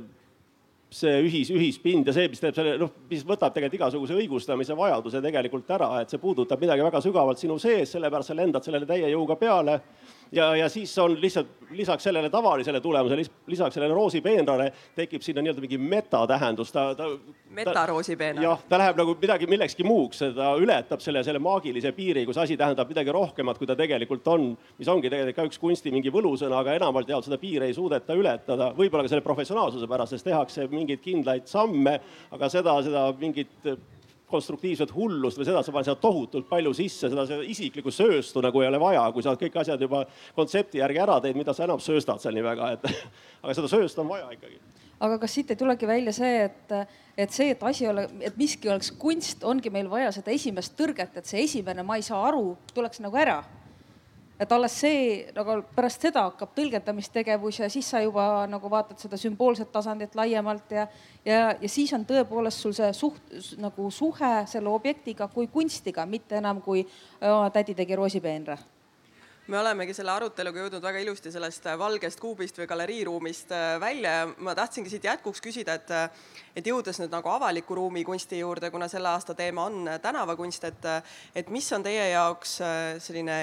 see 0.95 1.15
ühis, 1.25 1.51
ühispind 1.51 2.08
ja 2.08 2.13
see, 2.15 2.29
mis 2.31 2.41
teeb 2.41 2.55
selle, 2.55 2.75
noh, 2.79 2.91
mis 3.10 3.23
võtab 3.27 3.53
tegelikult 3.55 3.79
igasuguse 3.79 4.15
õigustamise 4.15 4.77
vajaduse 4.77 5.21
tegelikult 5.23 5.71
ära, 5.75 5.89
et 6.01 6.13
see 6.13 6.21
puudutab 6.21 6.62
midagi 6.62 6.86
väga 6.86 7.01
sügavalt 7.03 7.41
sinu 7.41 7.58
sees, 7.62 7.91
sellepärast 7.95 8.31
sa 8.31 8.38
lendad 8.38 8.63
sellele 8.65 8.88
täie 8.89 9.10
jõuga 9.12 9.38
peale 9.39 9.79
ja, 10.31 10.55
ja 10.55 10.69
siis 10.69 10.97
on 10.99 11.21
lihtsalt 11.21 11.47
lisaks 11.69 12.03
sellele 12.03 12.29
tavalisele 12.29 12.81
tulemusele, 12.81 13.23
lisaks 13.47 13.73
sellele 13.73 13.93
roosipeenrale 13.93 14.71
tekib 14.95 15.21
sinna 15.21 15.41
nii-öelda 15.41 15.63
mingi 15.63 15.77
metatähendus, 15.77 16.71
ta, 16.71 16.85
ta. 16.95 17.07
metaroosipeenar. 17.55 18.43
jah, 18.43 18.61
ta 18.69 18.79
läheb 18.79 18.99
nagu 18.99 19.15
midagi 19.21 19.47
millekski 19.49 19.83
muuks, 19.83 20.21
ta 20.35 20.51
ületab 20.61 21.03
selle, 21.03 21.23
selle 21.23 21.39
maagilise 21.39 21.91
piiri, 21.95 22.25
kus 22.25 22.38
asi 22.41 22.57
tähendab 22.57 22.89
midagi 22.91 23.13
rohkemat, 23.15 23.57
kui 23.57 23.67
ta 23.67 23.75
tegelikult 23.75 24.27
on. 24.27 24.51
mis 24.77 24.91
ongi 24.91 25.09
tegelikult 25.09 25.35
ka 25.35 25.47
üks 25.49 25.59
kunsti 25.61 25.91
mingi 25.91 26.13
võlusõna, 26.13 26.59
aga 26.61 26.75
enamalt 26.79 27.09
jaolt 27.09 27.27
seda 27.27 27.39
piiri 27.41 27.69
ei 27.69 27.77
suudeta 27.77 28.15
ületada, 28.17 28.71
võib-olla 28.77 29.05
ka 29.05 29.13
selle 29.13 29.25
professionaalsuse 29.25 29.89
pärast, 29.89 30.15
sest 30.15 30.29
tehakse 30.29 30.67
mingeid 30.71 31.01
kindlaid 31.03 31.49
samme, 31.49 31.99
aga 32.31 32.49
seda, 32.51 32.77
seda 32.85 33.09
mingit 33.19 33.73
konstruktiivset 34.29 34.93
hullust 34.95 35.39
või 35.39 35.47
seda, 35.47 35.61
sa 35.63 35.73
paned 35.73 35.88
seda 35.88 35.99
tohutult 36.01 36.47
palju 36.49 36.73
sisse, 36.77 37.09
seda, 37.11 37.25
isiklikku 37.45 37.93
sööstu 37.93 38.41
nagu 38.43 38.61
ei 38.61 38.69
ole 38.69 38.79
vaja, 38.81 39.03
kui 39.13 39.25
sa 39.25 39.35
kõik 39.39 39.59
asjad 39.61 39.81
juba 39.81 40.03
kontsepti 40.38 40.81
järgi 40.81 41.01
ära 41.03 41.19
teed, 41.23 41.38
mida 41.38 41.53
sa 41.53 41.67
enam 41.67 41.81
sööstad 41.83 42.23
seal 42.23 42.38
nii 42.38 42.45
väga, 42.45 42.71
et 42.77 42.88
aga 43.43 43.57
seda 43.57 43.71
sööstu 43.71 44.01
on 44.03 44.09
vaja 44.13 44.31
ikkagi. 44.33 44.57
aga 45.05 45.19
kas 45.21 45.35
siit 45.38 45.51
ei 45.53 45.59
tulegi 45.59 45.89
välja 45.89 46.15
see, 46.15 46.47
et, 46.47 46.73
et 47.17 47.35
see, 47.35 47.51
et 47.53 47.67
asi 47.69 47.88
ole, 47.91 48.07
et 48.25 48.38
miski 48.39 48.71
oleks 48.71 48.91
kunst, 48.99 49.43
ongi 49.43 49.69
meil 49.73 49.91
vaja 49.91 50.11
seda 50.15 50.33
esimest 50.33 50.77
tõrget, 50.79 51.21
et 51.21 51.29
see 51.29 51.45
esimene, 51.45 51.85
ma 51.85 51.99
ei 51.99 52.07
saa 52.07 52.23
aru, 52.31 52.55
tuleks 52.73 53.03
nagu 53.05 53.21
ära 53.21 53.43
et 54.39 54.51
alles 54.51 54.75
see 54.81 54.99
nagu 55.35 55.57
pärast 55.75 56.05
seda 56.07 56.25
hakkab 56.27 56.51
tõlgendamistegevus 56.57 57.61
ja 57.63 57.69
siis 57.71 57.89
sa 57.89 58.01
juba 58.03 58.45
nagu 58.51 58.69
vaatad 58.71 58.99
seda 58.99 59.19
sümboolset 59.19 59.71
tasandit 59.71 60.15
laiemalt 60.15 60.75
ja, 60.75 60.87
ja, 61.25 61.41
ja 61.61 61.71
siis 61.71 61.93
on 61.95 62.05
tõepoolest 62.07 62.65
sul 62.65 62.75
see 62.75 62.91
suht 62.93 63.35
nagu 63.61 63.89
suhe 63.91 64.35
selle 64.51 64.71
objektiga 64.71 65.29
kui 65.31 65.47
kunstiga, 65.47 66.05
mitte 66.05 66.39
enam 66.41 66.61
kui 66.65 66.83
tädi 67.53 67.75
tegi 67.77 67.95
roosipeenra 67.95 68.57
me 69.47 69.59
olemegi 69.59 69.93
selle 69.93 70.09
aruteluga 70.09 70.63
jõudnud 70.63 70.81
väga 70.81 71.01
ilusti 71.03 71.29
sellest 71.33 71.67
valgest 71.77 72.19
kuubist 72.21 72.57
või 72.57 72.65
galeriiruumist 72.69 73.51
äh, 73.53 73.75
välja. 73.81 74.13
Ja 74.21 74.29
ma 74.41 74.55
tahtsingi 74.57 74.89
siit 74.89 75.05
jätkuks 75.05 75.43
küsida, 75.43 75.75
et, 75.77 75.93
et 76.57 76.65
jõudes 76.65 76.97
nüüd 77.01 77.13
nagu 77.13 77.29
avaliku 77.29 77.77
ruumi 77.77 78.03
kunsti 78.07 78.39
juurde, 78.41 78.71
kuna 78.73 78.89
selle 78.89 79.11
aasta 79.13 79.37
teema 79.37 79.67
on 79.69 79.91
tänavakunst, 80.01 80.65
et, 80.71 80.89
et 81.35 81.53
mis 81.53 81.69
on 81.77 81.85
teie 81.85 82.09
jaoks 82.15 82.57
äh, 82.65 82.81
selline 83.03 83.37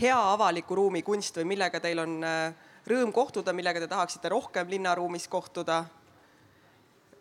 hea 0.00 0.32
avaliku 0.32 0.74
ruumi 0.74 1.02
kunst 1.02 1.36
või 1.36 1.44
millega 1.54 1.80
teil 1.80 1.98
on 2.02 2.20
äh, 2.24 2.54
rõõm 2.88 3.12
kohtuda, 3.12 3.52
millega 3.52 3.82
te 3.82 3.88
tahaksite 3.90 4.28
rohkem 4.32 4.70
linnaruumis 4.70 5.28
kohtuda? 5.28 5.84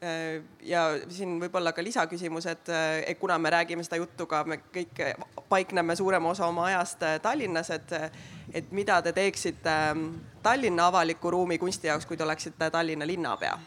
Äh, 0.01 0.41
ja 0.65 0.85
siin 1.09 1.37
võib-olla 1.41 1.73
ka 1.75 1.83
lisaküsimus, 1.83 2.47
äh, 2.47 2.55
et 3.05 3.19
kuna 3.19 3.37
me 3.37 3.49
räägime 3.53 3.83
seda 3.85 3.99
juttu 4.01 4.25
ka, 4.25 4.43
me 4.43 4.61
kõik 4.73 5.03
paikneme 5.49 5.95
suurema 5.95 6.31
osa 6.31 6.47
oma 6.47 6.65
ajast 6.71 7.05
Tallinnas, 7.21 7.69
et, 7.75 7.93
et 8.53 8.71
mida 8.71 9.01
te 9.01 9.13
teeksite 9.13 9.77
ähm, 9.91 10.07
Tallinna 10.43 10.87
avaliku 10.87 11.31
ruumi 11.31 11.57
kunsti 11.61 11.91
jaoks, 11.91 12.05
kui 12.09 12.17
te 12.17 12.23
oleksite 12.23 12.71
Tallinna 12.71 13.07
linnapea? 13.07 13.57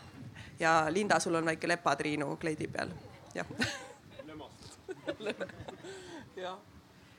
ja 0.58 0.86
Linda, 0.88 1.18
sul 1.20 1.34
on 1.34 1.44
väike 1.50 1.68
lepatriinu 1.68 2.36
kleidi 2.38 2.68
peal, 2.70 2.92
jah. 3.34 3.46
jah 6.44 6.73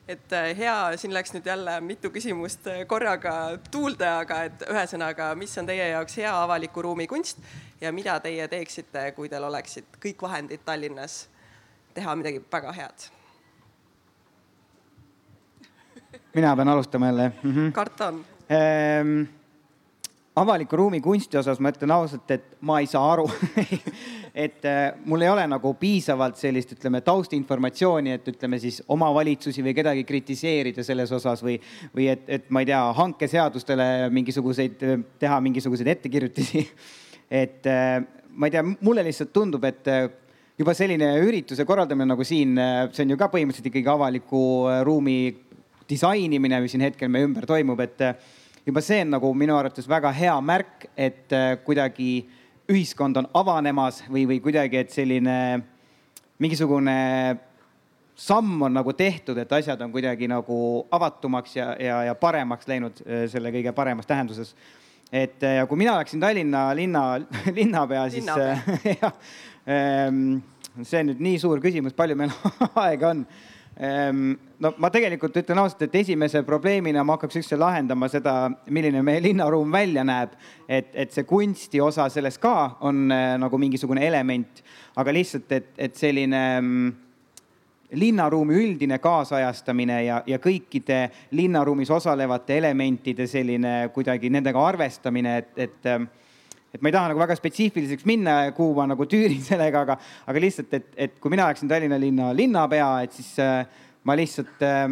et 0.08 0.34
äh, 0.34 0.52
hea, 0.58 0.76
siin 0.98 1.14
läks 1.14 1.34
nüüd 1.34 1.48
jälle 1.50 1.80
mitu 1.82 2.12
küsimust 2.14 2.68
äh, 2.70 2.84
korraga 2.88 3.58
tuulde, 3.72 4.08
aga 4.08 4.44
et 4.50 4.66
ühesõnaga, 4.70 5.32
mis 5.40 5.56
on 5.58 5.70
teie 5.70 5.90
jaoks 5.90 6.18
hea 6.22 6.34
avaliku 6.44 6.86
ruumi 6.86 7.08
kunst 7.10 7.42
ja 7.82 7.92
mida 7.92 8.20
teie 8.24 8.48
teeksite, 8.52 9.12
kui 9.18 9.30
teil 9.30 9.44
oleksid 9.50 9.98
kõik 10.04 10.22
vahendid 10.28 10.66
Tallinnas 10.66 11.26
teha 11.96 12.16
midagi 12.16 12.44
väga 12.52 12.74
head? 12.76 13.10
mina 16.36 16.56
pean 16.56 16.70
alustama 16.70 17.08
jälle 17.08 17.32
mm? 17.44 17.52
-hmm. 17.52 17.72
karta 17.72 18.08
on 18.08 18.26
ehm,. 18.50 19.24
Avaliku 20.36 20.76
ruumi 20.76 21.00
kunsti 21.02 21.38
osas 21.40 21.62
ma 21.64 21.72
ütlen 21.72 21.94
ausalt, 21.96 22.32
et 22.32 22.58
ma 22.68 22.80
ei 22.84 22.90
saa 22.92 23.06
aru 23.14 23.24
et 24.46 24.66
äh, 24.68 24.98
mul 25.08 25.24
ei 25.24 25.30
ole 25.32 25.46
nagu 25.48 25.72
piisavalt 25.80 26.36
sellist, 26.40 26.74
ütleme, 26.76 27.00
taustinformatsiooni, 27.06 28.18
et 28.18 28.28
ütleme 28.34 28.60
siis 28.60 28.82
omavalitsusi 28.92 29.64
või 29.64 29.76
kedagi 29.78 30.04
kritiseerida 30.08 30.84
selles 30.84 31.14
osas 31.16 31.44
või, 31.46 31.56
või 31.96 32.10
et, 32.12 32.28
et 32.28 32.52
ma 32.52 32.64
ei 32.64 32.70
tea, 32.72 32.82
hankeseadustele 33.00 33.88
mingisuguseid, 34.16 34.86
teha 35.24 35.40
mingisuguseid 35.48 35.94
ettekirjutusi. 35.96 36.66
et 37.44 37.72
äh, 37.72 37.98
ma 38.36 38.52
ei 38.52 38.58
tea, 38.58 38.68
mulle 38.76 39.08
lihtsalt 39.08 39.32
tundub, 39.36 39.64
et 39.72 39.88
äh, 39.88 40.10
juba 40.60 40.76
selline 40.76 41.14
ürituse 41.24 41.64
korraldamine 41.68 42.12
nagu 42.12 42.28
siin, 42.28 42.60
see 42.92 43.04
on 43.04 43.16
ju 43.16 43.20
ka 43.20 43.32
põhimõtteliselt 43.32 43.72
ikkagi 43.72 43.92
avaliku 43.92 44.42
ruumi 44.88 45.20
disainimine, 45.88 46.60
mis 46.64 46.76
siin 46.76 46.84
hetkel 46.84 47.12
meie 47.12 47.28
ümber 47.28 47.48
toimub, 47.48 47.80
et 47.84 48.04
juba 48.66 48.82
see 48.82 49.02
on 49.06 49.14
nagu 49.14 49.34
minu 49.38 49.58
arvates 49.58 49.88
väga 49.90 50.12
hea 50.16 50.36
märk, 50.42 50.88
et 50.98 51.34
kuidagi 51.66 52.26
ühiskond 52.72 53.18
on 53.22 53.28
avanemas 53.34 54.02
või, 54.10 54.26
või 54.30 54.40
kuidagi, 54.42 54.80
et 54.82 54.94
selline 54.94 55.36
mingisugune 56.42 56.96
samm 58.16 58.62
on 58.62 58.74
nagu 58.74 58.94
tehtud, 58.94 59.38
et 59.38 59.52
asjad 59.52 59.82
on 59.84 59.92
kuidagi 59.92 60.28
nagu 60.32 60.58
avatumaks 60.92 61.56
ja, 61.56 61.70
ja, 61.80 62.02
ja 62.10 62.16
paremaks 62.16 62.68
läinud 62.68 63.02
äh, 63.04 63.26
selle 63.32 63.52
kõige 63.52 63.74
paremas 63.76 64.08
tähenduses. 64.08 64.56
et 65.12 65.44
äh, 65.44 65.58
ja 65.60 65.66
kui 65.68 65.78
mina 65.78 65.96
oleksin 65.96 66.20
Tallinna 66.20 66.70
linna, 66.76 67.20
linnapea, 67.60 68.10
siis 68.10 68.24
linnapea. 68.24 68.78
jah, 69.02 69.14
ähm, 69.68 70.40
see 70.82 71.04
on 71.04 71.12
nüüd 71.12 71.26
nii 71.28 71.42
suur 71.44 71.62
küsimus, 71.64 71.96
palju 71.96 72.16
meil 72.16 72.32
aega 72.88 73.12
on 73.12 73.26
no 73.76 74.72
ma 74.80 74.90
tegelikult 74.92 75.36
ütlen 75.36 75.60
ausalt, 75.60 75.82
et 75.84 75.96
esimese 76.00 76.42
probleemina 76.48 77.04
ma 77.04 77.18
hakkaks 77.18 77.42
üldse 77.42 77.58
lahendama 77.60 78.08
seda, 78.12 78.36
milline 78.72 79.02
meie 79.04 79.24
linnaruum 79.24 79.72
välja 79.72 80.06
näeb. 80.08 80.36
et, 80.68 80.94
et 80.94 81.12
see 81.12 81.24
kunsti 81.28 81.82
osa 81.82 82.08
selles 82.10 82.38
ka 82.40 82.78
on 82.82 83.12
äh, 83.12 83.36
nagu 83.40 83.58
mingisugune 83.60 84.06
element, 84.08 84.64
aga 84.96 85.12
lihtsalt, 85.12 85.52
et, 85.52 85.74
et 85.78 85.96
selline 85.96 86.44
mm, 86.62 86.94
linnaruumi 88.00 88.56
üldine 88.64 89.00
kaasajastamine 89.00 90.04
ja, 90.06 90.22
ja 90.28 90.40
kõikide 90.40 91.10
linnaruumis 91.32 91.92
osalevate 91.92 92.58
elementide 92.58 93.28
selline 93.28 93.90
kuidagi 93.94 94.32
nendega 94.32 94.64
arvestamine, 94.68 95.38
et, 95.38 95.52
et 95.68 95.92
ähm, 95.92 96.08
et 96.76 96.84
ma 96.84 96.92
ei 96.92 96.96
taha 96.96 97.14
nagu 97.14 97.22
väga 97.22 97.38
spetsiifiliseks 97.40 98.06
minna, 98.10 98.38
kuhu 98.56 98.76
ma 98.76 98.90
nagu 98.92 99.08
tüürin 99.08 99.44
sellega, 99.50 99.86
aga, 99.88 99.98
aga 100.28 100.44
lihtsalt, 100.44 100.74
et, 100.76 100.88
et 101.08 101.20
kui 101.22 101.32
mina 101.32 101.48
oleksin 101.48 101.72
Tallinna 101.72 102.00
linna 102.02 102.32
linnapea, 102.36 102.90
et 103.08 103.16
siis 103.16 103.32
äh, 103.40 103.62
ma 104.04 104.18
lihtsalt 104.20 104.66
äh, 104.66 104.88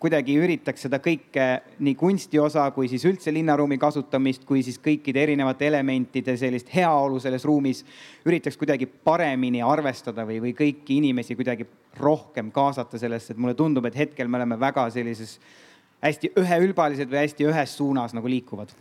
kuidagi 0.00 0.34
üritaks 0.40 0.86
seda 0.86 0.98
kõike, 1.02 1.46
nii 1.84 1.94
kunsti 2.00 2.40
osa 2.40 2.64
kui 2.72 2.88
siis 2.88 3.04
üldse 3.06 3.32
linnaruumi 3.36 3.76
kasutamist, 3.78 4.46
kui 4.48 4.64
siis 4.64 4.80
kõikide 4.80 5.20
erinevate 5.22 5.68
elementide 5.68 6.38
sellist 6.40 6.72
heaolu 6.72 7.20
selles 7.20 7.44
ruumis, 7.46 7.84
üritaks 8.26 8.56
kuidagi 8.58 8.88
paremini 8.88 9.60
arvestada 9.62 10.24
või, 10.26 10.40
või 10.46 10.54
kõiki 10.56 10.96
inimesi 11.02 11.36
kuidagi 11.38 11.68
rohkem 12.00 12.48
kaasata 12.54 12.98
sellesse, 12.98 13.34
et 13.34 13.40
mulle 13.40 13.54
tundub, 13.58 13.86
et 13.86 13.98
hetkel 14.06 14.30
me 14.30 14.40
oleme 14.40 14.58
väga 14.60 14.88
sellises 14.94 15.36
hästi 16.00 16.32
üheülbalised 16.40 17.10
või 17.10 17.26
hästi 17.26 17.50
ühes 17.52 17.76
suunas 17.76 18.16
nagu 18.16 18.30
liikuvad 18.30 18.72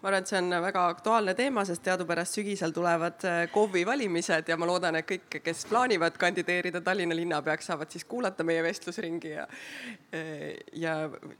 ma 0.00 0.08
arvan, 0.08 0.24
et 0.24 0.30
see 0.30 0.38
on 0.40 0.54
väga 0.64 0.84
aktuaalne 0.94 1.34
teema, 1.36 1.64
sest 1.68 1.82
teadupärast 1.84 2.38
sügisel 2.38 2.72
tulevad 2.76 3.24
äh, 3.28 3.42
KOV-i 3.52 3.84
valimised 3.86 4.48
ja 4.48 4.56
ma 4.60 4.68
loodan, 4.68 4.96
et 5.00 5.08
kõik, 5.08 5.40
kes 5.44 5.66
plaanivad 5.70 6.16
kandideerida 6.20 6.80
Tallinna 6.84 7.16
linnapeaks, 7.16 7.68
saavad 7.70 7.92
siis 7.92 8.06
kuulata 8.08 8.46
meie 8.46 8.62
vestlusringi 8.64 9.34
ja 9.34 9.46
äh, 10.16 10.56
ja 10.80 10.96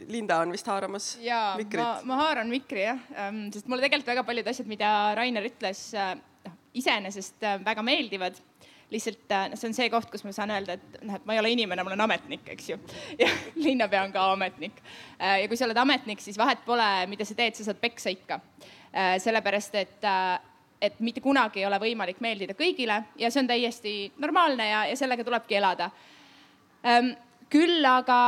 Linda 0.09 0.41
on 0.45 0.53
vist 0.53 0.69
haaramas 0.69 1.15
ja, 1.25 1.55
mikrit. 1.61 1.81
ma, 1.81 2.01
ma 2.05 2.21
haaran 2.25 2.53
mikri 2.53 2.85
jah, 2.85 3.01
ähm, 3.17 3.47
sest 3.55 3.71
mulle 3.71 3.87
tegelikult 3.87 4.13
väga 4.15 4.27
paljud 4.29 4.53
asjad, 4.53 4.71
mida 4.71 4.93
Rainer 5.19 5.49
ütles, 5.49 5.89
äh, 5.97 6.15
noh 6.47 6.59
iseenesest 6.81 7.43
väga 7.67 7.83
meeldivad 7.83 8.37
lihtsalt 8.91 9.33
noh, 9.53 9.59
see 9.59 9.71
on 9.71 9.77
see 9.77 9.89
koht, 9.93 10.11
kus 10.13 10.25
ma 10.27 10.33
saan 10.35 10.53
öelda, 10.55 10.77
et 10.77 11.01
noh, 11.07 11.17
et 11.19 11.27
ma 11.29 11.37
ei 11.37 11.43
ole 11.43 11.53
inimene, 11.55 11.85
ma 11.85 11.93
olen 11.93 12.05
ametnik, 12.07 12.47
eks 12.55 12.71
ju. 12.73 12.79
ja 13.23 13.31
linnapea 13.59 14.05
on 14.09 14.15
ka 14.15 14.27
ametnik. 14.35 14.83
Äh, 15.19 15.41
ja 15.45 15.49
kui 15.51 15.59
sa 15.59 15.69
oled 15.69 15.81
ametnik, 15.81 16.23
siis 16.25 16.39
vahet 16.41 16.65
pole, 16.67 16.89
mida 17.11 17.27
sa 17.29 17.37
teed, 17.39 17.59
sa 17.59 17.69
saad 17.71 17.81
peksa 17.83 18.13
ikka. 18.15 18.41
Äh, 18.91 19.17
sellepärast, 19.23 19.77
et, 19.81 20.09
et 20.83 21.03
mitte 21.05 21.23
kunagi 21.25 21.63
ei 21.63 21.69
ole 21.69 21.79
võimalik 21.83 22.23
meeldida 22.25 22.57
kõigile 22.59 23.03
ja 23.21 23.31
see 23.31 23.45
on 23.45 23.51
täiesti 23.51 23.97
normaalne 24.23 24.71
ja, 24.71 24.87
ja 24.91 24.97
sellega 24.99 25.27
tulebki 25.27 25.61
elada. 25.61 25.91
Ähm, 26.87 27.13
küll 27.53 27.85
aga 27.87 28.21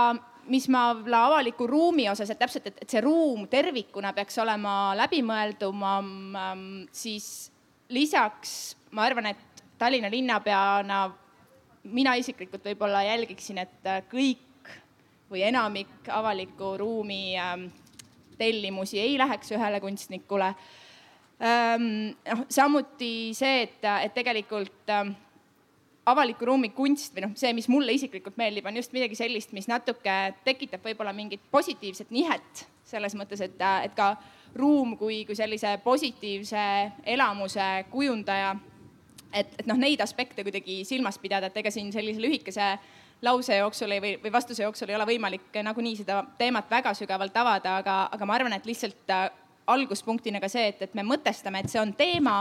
mis 0.50 0.66
ma 0.72 0.90
avaliku 0.90 1.66
ruumi 1.70 2.08
osas, 2.10 2.30
et 2.32 2.40
täpselt, 2.40 2.66
et, 2.66 2.82
et 2.82 2.90
see 2.90 3.02
ruum 3.02 3.46
tervikuna 3.50 4.12
peaks 4.16 4.38
olema 4.42 4.92
läbimõelduvam, 4.98 6.08
siis 6.94 7.26
lisaks 7.92 8.74
ma 8.96 9.06
arvan, 9.06 9.30
et 9.32 9.51
Tallinna 9.82 10.06
linnapeana 10.10 10.98
mina 11.90 12.14
isiklikult 12.14 12.62
võib-olla 12.70 13.00
jälgiksin, 13.02 13.58
et 13.58 13.88
kõik 14.12 14.70
või 15.32 15.42
enamik 15.48 16.06
avaliku 16.12 16.76
ruumi 16.78 17.34
ähm, 17.40 17.64
tellimusi 18.38 19.00
ei 19.02 19.18
läheks 19.18 19.50
ühele 19.56 19.80
kunstnikule 19.82 20.52
ähm,. 21.42 22.14
noh, 22.28 22.46
samuti 22.48 23.32
see, 23.34 23.64
et, 23.66 23.82
et 24.04 24.14
tegelikult 24.14 24.94
ähm, 24.94 25.14
avaliku 26.06 26.46
ruumi 26.52 26.70
kunst 26.76 27.16
või 27.16 27.26
noh, 27.26 27.36
see, 27.38 27.50
mis 27.56 27.66
mulle 27.72 27.98
isiklikult 27.98 28.38
meeldib, 28.38 28.70
on 28.70 28.78
just 28.78 28.94
midagi 28.94 29.18
sellist, 29.18 29.50
mis 29.56 29.66
natuke 29.70 30.18
tekitab 30.46 30.86
võib-olla 30.86 31.14
mingit 31.16 31.42
positiivset 31.50 32.14
nihet 32.14 32.66
selles 32.86 33.18
mõttes, 33.18 33.42
et, 33.42 33.58
et 33.58 33.98
ka 33.98 34.12
ruum 34.54 34.94
kui, 35.00 35.24
kui 35.26 35.34
sellise 35.38 35.78
positiivse 35.82 36.66
elamuse 37.16 37.72
kujundaja 37.90 38.52
et, 39.32 39.54
et 39.58 39.66
noh, 39.66 39.78
neid 39.78 40.00
aspekte 40.00 40.44
kuidagi 40.44 40.82
silmas 40.84 41.18
pidada, 41.18 41.48
et 41.48 41.56
ega 41.56 41.70
siin 41.70 41.92
sellise 41.92 42.20
lühikese 42.20 42.76
lause 43.22 43.56
jooksul 43.56 43.90
ei, 43.90 44.00
või, 44.02 44.14
või 44.22 44.32
vastuse 44.32 44.62
jooksul 44.62 44.90
ei 44.90 44.96
ole 44.98 45.06
võimalik 45.06 45.60
nagunii 45.62 45.96
seda 46.00 46.22
teemat 46.38 46.70
väga 46.70 46.94
sügavalt 46.98 47.36
avada, 47.36 47.76
aga, 47.82 47.96
aga 48.12 48.26
ma 48.26 48.34
arvan, 48.38 48.56
et 48.56 48.66
lihtsalt 48.66 49.10
äh, 49.14 49.28
alguspunktina 49.66 50.40
ka 50.42 50.50
see, 50.50 50.68
et, 50.72 50.82
et 50.82 50.94
me 50.98 51.04
mõtestame, 51.06 51.62
et 51.62 51.70
see 51.70 51.80
on 51.80 51.94
teema 51.98 52.40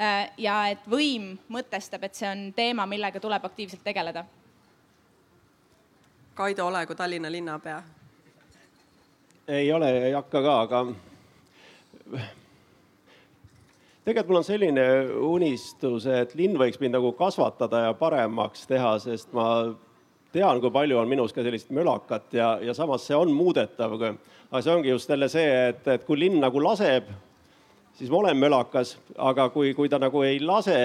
äh, 0.00 0.30
ja 0.40 0.58
et 0.72 0.86
võim 0.90 1.34
mõtestab, 1.52 2.08
et 2.08 2.16
see 2.16 2.28
on 2.28 2.46
teema, 2.56 2.86
millega 2.88 3.20
tuleb 3.20 3.44
aktiivselt 3.44 3.84
tegeleda. 3.84 4.24
Kaido 6.34 6.66
Olegu, 6.66 6.94
Tallinna 6.96 7.32
linnapea. 7.32 7.82
ei 9.48 9.72
ole, 9.72 9.90
ei 10.06 10.12
hakka 10.12 10.42
ka, 10.42 10.60
aga 10.60 10.86
tegelikult 14.04 14.32
mul 14.32 14.40
on 14.40 14.46
selline 14.46 14.84
unistus, 15.30 16.06
et 16.10 16.34
linn 16.38 16.58
võiks 16.58 16.80
mind 16.82 16.96
nagu 16.96 17.12
kasvatada 17.18 17.86
ja 17.86 17.96
paremaks 17.98 18.66
teha, 18.66 18.96
sest 19.02 19.30
ma 19.36 19.46
tean, 20.34 20.60
kui 20.62 20.72
palju 20.74 20.98
on 20.98 21.10
minus 21.10 21.34
ka 21.34 21.44
sellist 21.44 21.70
mölakat 21.74 22.34
ja, 22.34 22.54
ja 22.64 22.74
samas 22.74 23.06
see 23.06 23.18
on 23.18 23.30
muudetav. 23.36 23.94
aga 23.94 24.62
see 24.62 24.72
ongi 24.74 24.90
just 24.90 25.10
jälle 25.10 25.28
see, 25.30 25.50
et, 25.68 25.86
et 25.86 26.06
kui 26.08 26.18
linn 26.18 26.40
nagu 26.42 26.62
laseb, 26.62 27.10
siis 27.98 28.10
ma 28.10 28.22
olen 28.24 28.40
mölakas, 28.40 28.96
aga 29.18 29.48
kui, 29.54 29.74
kui 29.74 29.88
ta 29.92 30.00
nagu 30.02 30.22
ei 30.26 30.40
lase 30.40 30.78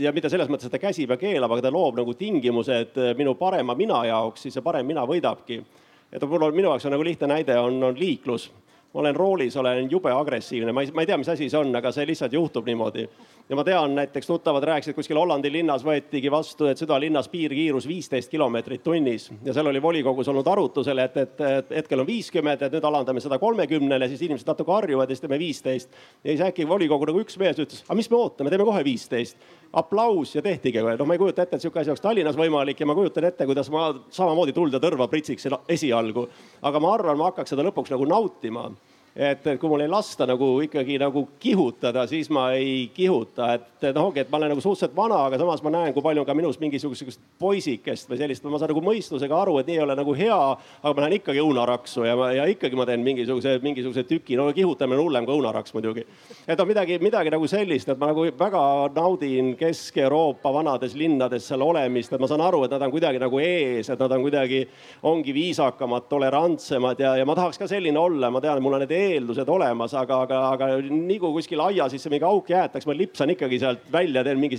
ja 0.00 0.12
mitte 0.12 0.30
selles 0.32 0.50
mõttes, 0.50 0.66
et 0.66 0.74
ta 0.74 0.82
käsib 0.82 1.14
ja 1.14 1.20
keelab, 1.20 1.52
aga 1.54 1.68
ta 1.68 1.74
loob 1.74 2.00
nagu 2.00 2.14
tingimused 2.18 2.98
minu 3.18 3.36
parema 3.38 3.76
mina 3.78 4.02
jaoks, 4.08 4.46
siis 4.46 4.58
see 4.58 4.64
parem 4.64 4.86
mina 4.86 5.06
võidabki. 5.06 5.62
et 6.10 6.26
mul 6.26 6.48
on, 6.48 6.54
minu 6.56 6.72
jaoks 6.72 6.88
on 6.88 6.96
nagu 6.96 7.06
lihtne 7.06 7.30
näide 7.30 7.58
on, 7.62 7.78
on 7.84 7.94
liiklus 7.94 8.50
ma 8.94 9.00
olen 9.00 9.16
roolis, 9.16 9.56
olen 9.56 9.90
jube 9.90 10.12
agressiivne, 10.12 10.72
ma 10.72 10.82
ei, 10.82 10.90
ma 10.94 11.04
ei 11.04 11.06
tea, 11.06 11.18
mis 11.20 11.28
asi 11.28 11.48
see 11.50 11.58
on, 11.60 11.74
aga 11.76 11.92
see 11.94 12.06
lihtsalt 12.08 12.32
juhtub 12.34 12.66
niimoodi. 12.66 13.06
Ja 13.50 13.56
ma 13.58 13.64
tean, 13.66 13.94
näiteks 13.98 14.26
tuttavad 14.26 14.64
rääkisid, 14.64 14.94
kuskil 14.94 15.18
Hollandi 15.18 15.50
linnas 15.52 15.82
võetigi 15.82 16.30
vastu, 16.30 16.68
et 16.70 16.78
südalinnas 16.78 17.26
piirkiirus 17.32 17.88
viisteist 17.90 18.30
kilomeetrit 18.30 18.82
tunnis 18.86 19.26
ja 19.44 19.54
seal 19.54 19.66
oli 19.66 19.82
volikogus 19.82 20.28
olnud 20.30 20.46
arutusel, 20.46 21.02
et, 21.02 21.16
et, 21.18 21.40
et 21.48 21.72
hetkel 21.80 22.04
on 22.04 22.06
viiskümmend, 22.06 22.62
et 22.62 22.76
nüüd 22.76 22.86
alandame 22.86 23.22
seda 23.22 23.40
kolmekümnele, 23.42 24.08
siis 24.08 24.22
inimesed 24.28 24.46
natuke 24.46 24.70
harjuvad 24.72 25.10
ja 25.10 25.16
siis 25.16 25.24
teeme 25.24 25.38
viisteist. 25.42 25.98
ja 26.24 26.30
siis 26.30 26.44
äkki 26.46 26.68
volikogu 26.68 27.10
nagu 27.10 27.24
üks 27.24 27.38
mees 27.42 27.58
ütles, 27.58 27.82
aga 27.88 27.98
mis 27.98 28.10
me 28.10 28.20
ootame, 28.20 28.54
teeme 28.54 28.68
kohe 28.68 28.84
viisteist 28.86 29.50
aplaus 29.82 30.36
ja 30.36 30.44
tehtigi, 30.46 30.82
noh, 30.86 31.06
ma 31.06 31.18
ei 31.18 31.22
kujuta 31.22 31.42
ette, 31.42 31.58
et 31.58 31.66
sihuke 31.66 31.82
asi 31.82 31.90
oleks 31.90 32.06
Tallinnas 32.06 32.38
võimalik 32.38 32.78
ja 32.80 32.86
ma 32.86 32.94
kujutan 32.94 33.26
ette, 33.32 33.50
kuidas 33.50 33.70
ma 33.74 33.90
samamoodi 34.14 34.54
tuld 34.54 34.78
ja 34.78 34.82
tõrva 34.82 35.10
pritsiks 35.10 35.50
esialgu. 35.68 36.28
aga 36.62 36.86
ma 36.86 36.94
arvan, 36.94 37.18
ma 37.18 37.32
hakkaks 37.32 37.56
seda 37.56 37.66
lõpuks 37.66 37.90
nagu 37.90 38.06
nautima 38.06 38.68
et, 39.16 39.46
et 39.46 39.58
kui 39.58 39.68
mul 39.68 39.82
ei 39.82 39.90
lasta 39.90 40.26
nagu 40.28 40.52
ikkagi 40.64 40.98
nagu 41.00 41.24
kihutada, 41.42 42.06
siis 42.10 42.30
ma 42.32 42.50
ei 42.54 42.90
kihuta, 42.94 43.52
et 43.56 43.88
noh, 43.94 44.08
ongi, 44.08 44.22
et 44.22 44.30
ma 44.30 44.38
olen 44.38 44.52
nagu 44.54 44.62
suhteliselt 44.62 44.94
vana, 44.96 45.24
aga 45.26 45.38
samas 45.40 45.62
ma 45.66 45.72
näen, 45.74 45.94
kui 45.94 46.04
palju 46.04 46.22
on 46.22 46.28
ka 46.28 46.36
minus 46.36 46.60
mingisugust 46.62 47.20
poisikest 47.40 48.10
või 48.10 48.20
sellist, 48.20 48.46
ma 48.46 48.60
saan 48.60 48.70
nagu 48.72 48.84
mõistusega 48.84 49.40
aru, 49.42 49.58
et 49.60 49.70
nii 49.70 49.78
ei 49.80 49.84
ole 49.84 49.96
nagu 49.98 50.14
hea. 50.16 50.38
aga 50.82 50.92
ma 50.94 51.04
lähen 51.04 51.16
ikkagi 51.18 51.42
õunaraksu 51.42 52.06
ja, 52.06 52.14
ja 52.36 52.46
ikkagi 52.50 52.78
ma 52.78 52.86
teen 52.86 53.02
mingisuguse, 53.04 53.56
mingisuguse 53.64 54.04
tüki, 54.08 54.36
no 54.38 54.50
kihutamine 54.54 55.00
on 55.00 55.08
hullem 55.08 55.26
kui 55.26 55.36
õunaraks 55.38 55.74
muidugi. 55.74 56.06
et 56.46 56.60
on 56.60 56.68
midagi, 56.68 56.98
midagi 57.02 57.34
nagu 57.34 57.48
sellist, 57.50 57.88
et 57.88 57.98
ma 57.98 58.12
nagu 58.12 58.26
väga 58.38 58.62
naudin 58.94 59.54
Kesk-Euroopa 59.58 60.52
vanades 60.54 60.94
linnades 60.94 61.48
seal 61.50 61.62
olemist, 61.66 62.12
et 62.12 62.22
ma 62.22 62.30
saan 62.30 62.44
aru, 62.46 62.64
et 62.64 62.74
nad 62.76 62.86
on 62.86 62.94
kuidagi 62.94 63.18
nagu 63.22 63.42
ees, 63.42 63.90
et 63.90 63.98
nad 63.98 64.16
on 64.16 64.22
kuidagi, 64.22 64.62
ongi 65.10 65.34
viisakamad, 65.34 66.06
tolerantsemad 66.10 67.00
ja, 67.00 67.16
ja 67.18 67.26
ma 67.26 67.34
tahaks 67.38 67.58
ka 67.58 67.68
selline 67.70 67.98
olla, 67.98 68.30
ma 68.30 68.42
tean, 68.42 68.58
et 68.58 68.64
mul 68.64 68.78
on 68.78 68.84
need 68.84 68.99
eeldused 69.00 69.48
olemas, 69.48 69.94
aga, 69.98 70.22
aga, 70.26 70.40
aga 70.54 70.70
nii 70.84 71.18
kui 71.22 71.34
kuskil 71.38 71.62
aia 71.64 71.88
sisse 71.92 72.12
mingi 72.12 72.26
auk 72.28 72.50
jäetakse, 72.52 72.88
ma 72.88 72.96
lipsan 72.96 73.34
ikkagi 73.34 73.60
sealt 73.62 73.86
välja, 73.92 74.24
teen 74.26 74.40
mingi 74.40 74.58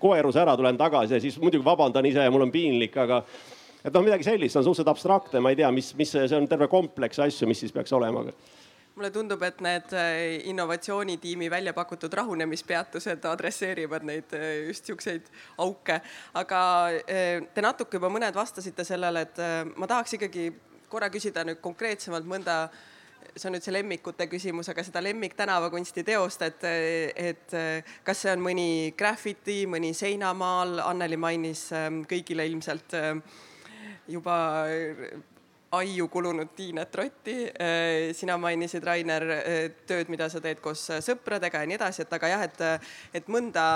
koeruse 0.00 0.42
ära, 0.42 0.56
tulen 0.58 0.78
tagasi 0.80 1.18
ja 1.18 1.22
siis 1.22 1.38
muidugi 1.42 1.66
vabandan 1.66 2.06
ise 2.06 2.26
ja 2.26 2.32
mul 2.32 2.46
on 2.46 2.54
piinlik, 2.54 2.96
aga 3.00 3.22
et 3.84 3.92
noh, 3.92 4.04
midagi 4.04 4.26
sellist 4.26 4.58
on 4.60 4.66
suhteliselt 4.66 4.94
abstraktne, 4.94 5.42
ma 5.42 5.52
ei 5.52 5.60
tea, 5.60 5.70
mis, 5.74 5.92
mis 5.98 6.16
see, 6.16 6.26
on 6.36 6.48
terve 6.48 6.68
kompleks 6.72 7.22
asju, 7.26 7.48
mis 7.50 7.62
siis 7.64 7.76
peaks 7.76 7.92
olema 7.96 8.26
mulle 9.00 9.10
tundub, 9.14 9.40
et 9.46 9.60
need 9.64 9.92
äh, 9.96 10.48
innovatsioonitiimi 10.50 11.46
välja 11.50 11.72
pakutud 11.72 12.12
rahunemispeatused 12.12 13.24
adresseerivad 13.24 14.04
neid 14.04 14.34
äh, 14.36 14.66
just 14.66 14.84
siukseid 14.84 15.30
auke. 15.58 16.00
aga 16.34 16.60
äh, 17.00 17.46
te 17.54 17.64
natuke 17.64 17.96
juba 17.96 18.10
mõned 18.12 18.36
vastasite 18.36 18.84
sellele, 18.84 19.24
et 19.24 19.40
ma 19.76 19.88
tahaks 19.88 20.18
ikkagi 20.18 20.50
korra 20.90 21.08
küsida 21.12 21.46
nüüd 21.46 21.62
konkreetsemalt 21.64 22.26
mõnda 22.28 22.64
see 23.36 23.48
on 23.48 23.56
nüüd 23.56 23.64
see 23.64 23.74
lemmikute 23.74 24.26
küsimus, 24.30 24.68
aga 24.72 24.84
seda 24.86 25.02
lemmiktänavakunsti 25.04 26.04
teost, 26.06 26.42
et, 26.46 26.64
et 27.16 27.56
kas 28.06 28.24
see 28.24 28.32
on 28.34 28.42
mõni 28.44 28.68
graffiti, 28.98 29.62
mõni 29.70 29.92
seinamaal, 29.96 30.80
Anneli 30.84 31.18
mainis 31.20 31.68
ähm, 31.76 32.02
kõigile 32.10 32.46
ilmselt 32.50 32.96
ähm, 32.98 33.22
juba 34.10 34.36
aiu 35.70 36.08
kulunud 36.08 36.48
Tiinet 36.56 36.94
Rotti. 36.94 37.36
Äh, 37.46 38.14
sina 38.16 38.36
mainisid, 38.38 38.84
Rainer, 38.84 39.26
äh, 39.38 39.58
tööd, 39.86 40.10
mida 40.10 40.28
sa 40.28 40.42
teed 40.42 40.62
koos 40.64 40.88
sõpradega 41.04 41.62
ja 41.62 41.70
nii 41.70 41.78
edasi, 41.78 42.04
et 42.04 42.16
aga 42.18 42.32
jah, 42.34 42.46
et, 42.48 42.64
et 43.20 43.30
mõnda 43.30 43.66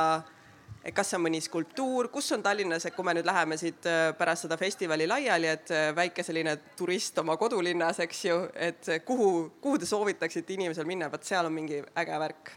kas 0.92 1.11
see 1.11 1.18
on 1.18 1.25
mõni 1.25 1.40
skulptuur, 1.40 2.11
kus 2.12 2.33
on 2.37 2.42
Tallinnas, 2.44 2.85
et 2.85 2.97
kui 2.97 3.07
me 3.07 3.14
nüüd 3.16 3.29
läheme 3.29 3.57
siit 3.61 3.87
äh, 3.88 4.11
pärast 4.18 4.44
seda 4.44 4.59
festivali 4.61 5.07
laiali, 5.09 5.49
et 5.49 5.73
äh, 5.73 5.87
väike 5.97 6.25
selline 6.27 6.57
turist 6.77 7.18
oma 7.23 7.38
kodulinnas, 7.40 8.03
eks 8.05 8.25
ju, 8.27 8.37
et 8.55 8.90
kuhu, 9.07 9.31
kuhu 9.64 9.81
te 9.81 9.88
soovitaksite 9.88 10.59
inimesel 10.59 10.88
minna, 10.88 11.09
vot 11.12 11.25
seal 11.25 11.49
on 11.49 11.57
mingi 11.57 11.81
äge 11.97 12.20
värk? 12.27 12.53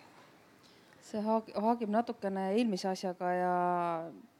see 1.07 1.21
haagib 1.23 1.87
natukene 1.87 2.49
eelmise 2.57 2.89
asjaga 2.89 3.29
ja 3.31 3.51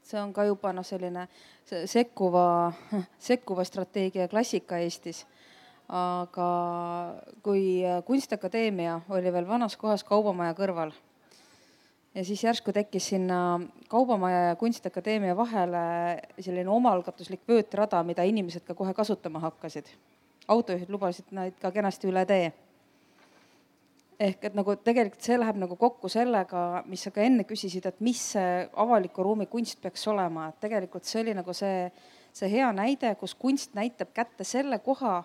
see 0.04 0.20
on 0.20 0.34
ka 0.36 0.44
juba 0.44 0.72
noh, 0.76 0.84
selline 0.84 1.24
sekkuva, 1.68 2.72
sekkuva 3.30 3.64
strateegia 3.64 4.28
klassika 4.28 4.80
Eestis. 4.84 5.24
Aga 5.88 6.46
kui 7.40 7.80
Kunstiakadeemia 8.04 8.98
oli 9.08 9.32
veel 9.32 9.46
vanas 9.48 9.76
kohas 9.80 10.04
Kaubamaja 10.04 10.52
kõrval 10.52 10.92
ja 12.14 12.24
siis 12.24 12.44
järsku 12.44 12.72
tekkis 12.72 13.08
sinna 13.08 13.60
Kaubamaja 13.88 14.40
ja 14.48 14.56
Kunstiakadeemia 14.56 15.36
vahele 15.36 15.78
selline 16.40 16.70
omalgatuslik 16.70 17.40
vöötrada, 17.48 18.02
mida 18.02 18.22
inimesed 18.22 18.64
ka 18.66 18.74
kohe 18.74 18.94
kasutama 18.94 19.38
hakkasid. 19.38 19.86
autojuhid 20.48 20.88
lubasid 20.88 21.28
neid 21.30 21.58
ka 21.60 21.70
kenasti 21.70 22.08
üle 22.08 22.24
tee. 22.26 22.52
ehk 24.20 24.44
et 24.44 24.54
nagu 24.54 24.74
tegelikult 24.76 25.22
see 25.22 25.38
läheb 25.38 25.56
nagu 25.56 25.76
kokku 25.76 26.08
sellega, 26.08 26.82
mis 26.86 27.02
sa 27.02 27.10
ka 27.10 27.22
enne 27.22 27.44
küsisid, 27.44 27.86
et 27.86 28.00
mis 28.00 28.22
see 28.32 28.68
avaliku 28.74 29.22
ruumi 29.22 29.46
kunst 29.46 29.80
peaks 29.82 30.08
olema, 30.08 30.48
et 30.48 30.60
tegelikult 30.60 31.04
see 31.04 31.20
oli 31.20 31.34
nagu 31.34 31.52
see, 31.52 31.92
see 32.32 32.48
hea 32.50 32.72
näide, 32.72 33.14
kus 33.14 33.34
kunst 33.34 33.74
näitab 33.74 34.10
kätte 34.14 34.44
selle 34.44 34.78
koha 34.78 35.22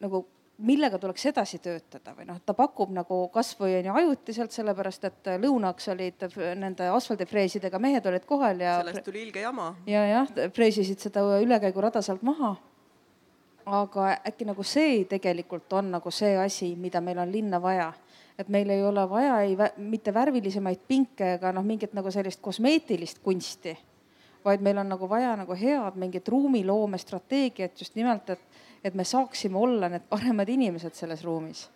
nagu 0.00 0.26
millega 0.60 0.98
tuleks 1.00 1.26
edasi 1.30 1.58
töötada 1.62 2.14
või 2.16 2.26
noh, 2.28 2.40
ta 2.44 2.54
pakub 2.56 2.92
nagu 2.94 3.20
kasvõi 3.32 3.78
on 3.78 3.90
ju 3.90 3.98
ajutiselt, 4.02 4.52
sellepärast 4.54 5.06
et 5.08 5.30
lõunaks 5.42 5.90
olid 5.92 6.26
nende 6.60 6.88
asfaldifreesidega 6.94 7.78
mehed 7.82 8.06
olid 8.06 8.26
kohal 8.28 8.60
ja. 8.60 8.78
sellest 8.80 9.06
tuli 9.06 9.24
ilge 9.26 9.44
jama. 9.44 9.72
ja 9.88 10.04
jah, 10.08 10.34
freesisid 10.56 11.00
seda 11.00 11.24
ülekäigurada 11.40 12.02
sealt 12.02 12.22
maha. 12.26 12.56
aga 13.66 14.12
äkki 14.26 14.48
nagu 14.48 14.64
see 14.66 15.04
tegelikult 15.08 15.72
on 15.72 15.90
nagu 15.96 16.10
see 16.10 16.36
asi, 16.38 16.74
mida 16.76 17.00
meil 17.00 17.18
on 17.18 17.32
linna 17.32 17.62
vaja 17.62 17.92
et 18.40 18.48
meil 18.48 18.70
ei 18.70 18.82
ole 18.82 19.04
vaja 19.08 19.40
ei 19.44 19.56
mitte 19.76 20.14
värvilisemaid 20.14 20.80
pinke 20.88 21.34
ega 21.36 21.52
noh, 21.52 21.64
mingit 21.66 21.92
nagu 21.96 22.10
sellist 22.10 22.40
kosmeetilist 22.40 23.20
kunsti, 23.24 23.76
vaid 24.44 24.64
meil 24.64 24.80
on 24.80 24.88
nagu 24.94 25.08
vaja 25.08 25.34
nagu 25.36 25.56
head 25.56 25.98
mingit 26.00 26.28
ruumiloome 26.28 26.98
strateegiat 26.98 27.80
just 27.80 27.96
nimelt, 27.98 28.30
et 28.30 28.40
et 28.84 28.94
me 28.94 29.04
saaksime 29.04 29.58
olla 29.58 29.88
need 29.88 30.02
paremad 30.08 30.48
inimesed 30.48 30.94
selles 30.94 31.24
ruumis. 31.24 31.68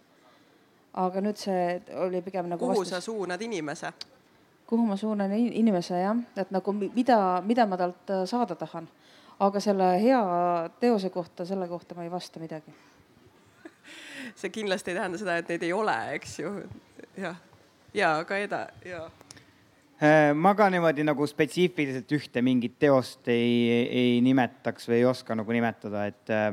aga 0.95 1.21
nüüd 1.21 1.39
see 1.39 1.83
oli 1.99 2.23
pigem 2.23 2.49
nagu. 2.49 2.67
kuhu 2.67 2.81
vastus. 2.81 2.91
sa 2.91 3.01
suunad 3.01 3.41
inimese? 3.43 3.93
kuhu 4.67 4.87
ma 4.87 4.97
suunan 4.97 5.33
inimese 5.33 6.01
jah, 6.01 6.17
et 6.37 6.51
nagu 6.51 6.73
mida, 6.73 7.43
mida 7.47 7.67
ma 7.67 7.77
talt 7.77 8.11
äh, 8.11 8.25
saada 8.27 8.55
tahan. 8.55 8.89
aga 9.41 9.61
selle 9.61 9.91
hea 10.03 10.23
teose 10.81 11.11
kohta, 11.11 11.45
selle 11.45 11.69
kohta 11.69 11.95
ma 11.95 12.05
ei 12.05 12.11
vasta 12.11 12.41
midagi. 12.41 12.75
see 14.41 14.51
kindlasti 14.51 14.91
ei 14.91 14.97
tähenda 14.97 15.19
seda, 15.19 15.37
et 15.37 15.49
neid 15.49 15.63
ei 15.63 15.73
ole, 15.73 15.99
eks 16.15 16.39
ju. 16.39 16.55
jah, 17.17 17.37
ja 17.95 18.17
ka 18.25 18.39
Eda, 18.39 18.67
ja 18.85 19.09
Äh, 20.03 20.33
ma 20.35 20.51
ka 20.59 20.67
niimoodi 20.73 21.05
nagu 21.07 21.27
spetsiifiliselt 21.29 22.11
ühte 22.17 22.43
mingit 22.43 22.75
teost 22.83 23.29
ei, 23.31 23.87
ei 23.87 24.17
nimetaks 24.27 24.89
või 24.91 24.97
ei 24.99 25.05
oska 25.07 25.37
nagu 25.39 25.55
nimetada, 25.55 26.09
et 26.11 26.33
äh, 26.35 26.49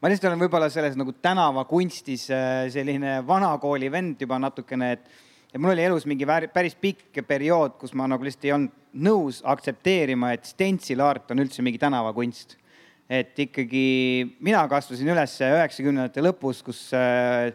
ma 0.00 0.10
lihtsalt 0.10 0.30
olen 0.30 0.42
võib-olla 0.44 0.70
selles 0.72 0.96
nagu 0.98 1.14
tänavakunstis 1.22 2.26
äh, 2.32 2.64
selline 2.72 3.20
vanakooli 3.26 3.90
vend 3.92 4.24
juba 4.24 4.40
natukene, 4.42 4.92
et 4.96 5.22
et 5.54 5.62
mul 5.62 5.70
oli 5.70 5.84
elus 5.86 6.02
mingi 6.10 6.26
päris 6.26 6.74
pikk 6.74 7.20
periood, 7.28 7.76
kus 7.78 7.92
ma 7.94 8.08
nagu 8.10 8.26
lihtsalt 8.26 8.48
ei 8.48 8.52
olnud 8.56 8.72
nõus 9.06 9.38
aktsepteerima, 9.46 10.32
et 10.34 10.48
stencil 10.50 11.02
art 11.02 11.30
on 11.30 11.42
üldse 11.44 11.62
mingi 11.62 11.78
tänavakunst. 11.78 12.56
et 13.04 13.36
ikkagi 13.38 14.36
mina 14.40 14.62
kasvasin 14.68 15.10
üles 15.12 15.34
üheksakümnendate 15.44 16.22
lõpus, 16.24 16.62
kus 16.64 16.78
äh, 16.96 17.52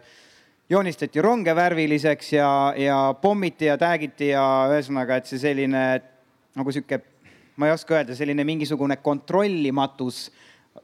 joonistati 0.70 1.20
ronge 1.20 1.54
värviliseks 1.56 2.32
ja, 2.32 2.50
ja 2.78 2.98
pommiti 3.20 3.66
ja 3.66 3.74
tag'iti 3.76 4.30
ja 4.30 4.44
ühesõnaga, 4.70 5.18
et 5.18 5.26
see 5.26 5.42
selline 5.42 5.82
nagu 6.56 6.72
sihuke, 6.72 7.00
ma 7.58 7.66
ei 7.66 7.74
oska 7.74 7.98
öelda, 7.98 8.14
selline 8.14 8.46
mingisugune 8.46 9.00
kontrollimatus 9.02 10.28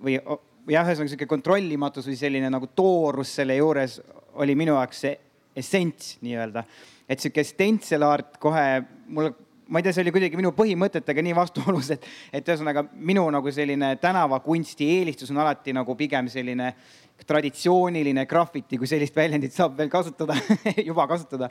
või 0.02 0.18
jah, 0.72 0.86
ühesõnaga 0.86 1.12
sihuke 1.12 1.28
kontrollimatus 1.30 2.08
või 2.10 2.18
selline 2.18 2.50
nagu 2.52 2.68
toorus 2.74 3.34
selle 3.38 3.56
juures 3.58 4.00
oli 4.42 4.56
minu 4.58 4.74
jaoks 4.76 5.02
see 5.06 5.16
essents 5.56 6.16
nii-öelda. 6.24 6.64
et 7.08 7.20
sihuke 7.20 7.44
stencil 7.44 8.02
art 8.02 8.38
kohe 8.42 8.66
mulle 9.06 9.34
ma 9.68 9.78
ei 9.78 9.82
tea, 9.82 9.92
see 9.92 10.04
oli 10.04 10.12
kuidagi 10.14 10.38
minu 10.38 10.52
põhimõtetega 10.54 11.22
nii 11.26 11.34
vastuolus, 11.34 11.90
et, 11.96 12.04
et 12.32 12.48
ühesõnaga 12.48 12.84
minu 12.94 13.24
nagu 13.34 13.50
selline 13.50 13.96
tänavakunsti 14.02 14.86
eelistus 14.98 15.32
on 15.34 15.40
alati 15.42 15.74
nagu 15.74 15.96
pigem 15.98 16.30
selline 16.30 16.70
traditsiooniline 17.26 18.26
graffiti, 18.30 18.78
kui 18.78 18.86
sellist 18.86 19.16
väljendit 19.16 19.54
saab 19.56 19.74
veel 19.78 19.90
kasutada 19.90 20.36
juba 20.88 21.08
kasutada. 21.10 21.50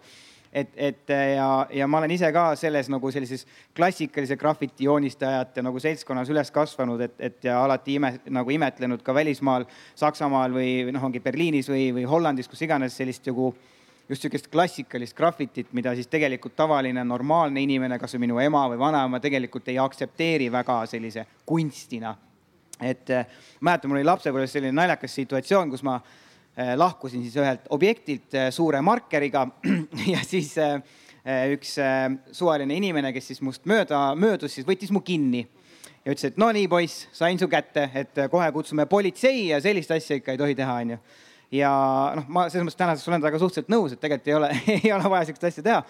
Et, 0.55 0.69
et 0.75 1.11
ja, 1.35 1.67
ja 1.73 1.87
ma 1.87 1.99
olen 1.99 2.13
ise 2.15 2.29
ka 2.33 2.45
selles 2.59 2.87
nagu 2.91 3.11
sellises 3.11 3.43
klassikalise 3.75 4.37
graffiti 4.39 4.87
joonistajate 4.87 5.63
nagu 5.65 5.81
seltskonnas 5.83 6.31
üles 6.31 6.51
kasvanud, 6.55 7.01
et, 7.03 7.15
et 7.19 7.47
ja 7.49 7.57
alati 7.65 7.97
ime, 7.99 8.13
nagu 8.31 8.55
imetlenud 8.55 9.03
ka 9.03 9.13
välismaal, 9.15 9.67
Saksamaal 9.99 10.55
või 10.55 10.69
noh, 10.95 11.03
ongi 11.09 11.19
Berliinis 11.23 11.69
või, 11.71 11.89
või 11.97 12.07
Hollandis, 12.07 12.47
kus 12.51 12.63
iganes 12.63 12.95
sellist 12.95 13.27
nagu 13.27 13.51
just 14.07 14.21
sihukest 14.21 14.47
klassikalist 14.53 15.17
graffitit, 15.17 15.73
mida 15.75 15.95
siis 15.97 16.07
tegelikult 16.07 16.55
tavaline 16.55 17.03
normaalne 17.03 17.63
inimene, 17.65 17.99
kasvõi 17.99 18.23
minu 18.27 18.39
ema 18.39 18.67
või 18.71 18.79
vanaema 18.79 19.19
tegelikult 19.19 19.67
ei 19.73 19.79
aktsepteeri 19.81 20.51
väga 20.53 20.83
sellise 20.87 21.25
kunstina. 21.45 22.13
Et 22.83 23.09
äh, 23.11 23.27
mäletan, 23.63 23.89
mul 23.89 23.99
oli 23.99 24.07
lapsepõlves 24.07 24.55
selline 24.55 24.75
naljakas 24.75 25.15
situatsioon, 25.15 25.71
kus 25.71 25.83
ma 25.87 25.95
äh, 25.97 26.24
lahkusin 26.77 27.23
siis 27.25 27.35
ühelt 27.35 27.65
objektilt 27.75 28.35
äh, 28.35 28.47
suure 28.53 28.81
markeriga 28.81 29.47
ja 30.13 30.21
siis 30.23 30.55
üks 31.25 31.71
suvaline 32.37 32.75
inimene, 32.77 33.09
kes 33.09 33.31
siis 33.31 33.39
must 33.41 33.63
mööda 33.65 34.11
möödus, 34.13 34.53
siis 34.53 34.67
võttis 34.67 34.91
mu 34.93 34.99
kinni 35.01 35.39
ja 36.05 36.13
ütles, 36.13 36.27
et 36.29 36.35
no 36.37 36.51
nii, 36.53 36.67
poiss, 36.69 37.07
sain 37.17 37.39
su 37.41 37.47
kätte, 37.49 37.87
et 37.97 38.19
kohe 38.29 38.51
kutsume 38.53 38.85
politsei 38.85 39.47
ja 39.47 39.57
sellist 39.63 39.89
asja 39.95 40.19
ikka 40.19 40.35
ei 40.35 40.37
tohi 40.37 40.57
teha, 40.59 40.75
onju. 40.83 40.99
ja 41.57 41.71
noh, 42.19 42.27
ma 42.29 42.45
selles 42.53 42.67
mõttes 42.67 42.77
tänaseks 42.77 43.09
olen 43.09 43.25
temaga 43.25 43.41
suhteliselt 43.41 43.73
nõus, 43.73 43.95
et 43.95 44.03
tegelikult 44.03 44.29
ei 44.29 44.37
ole 44.37 44.51
ei 44.75 44.93
ole 44.93 45.11
vaja 45.15 45.25
sihukest 45.25 45.49
asja 45.49 45.65
teha 45.65 45.81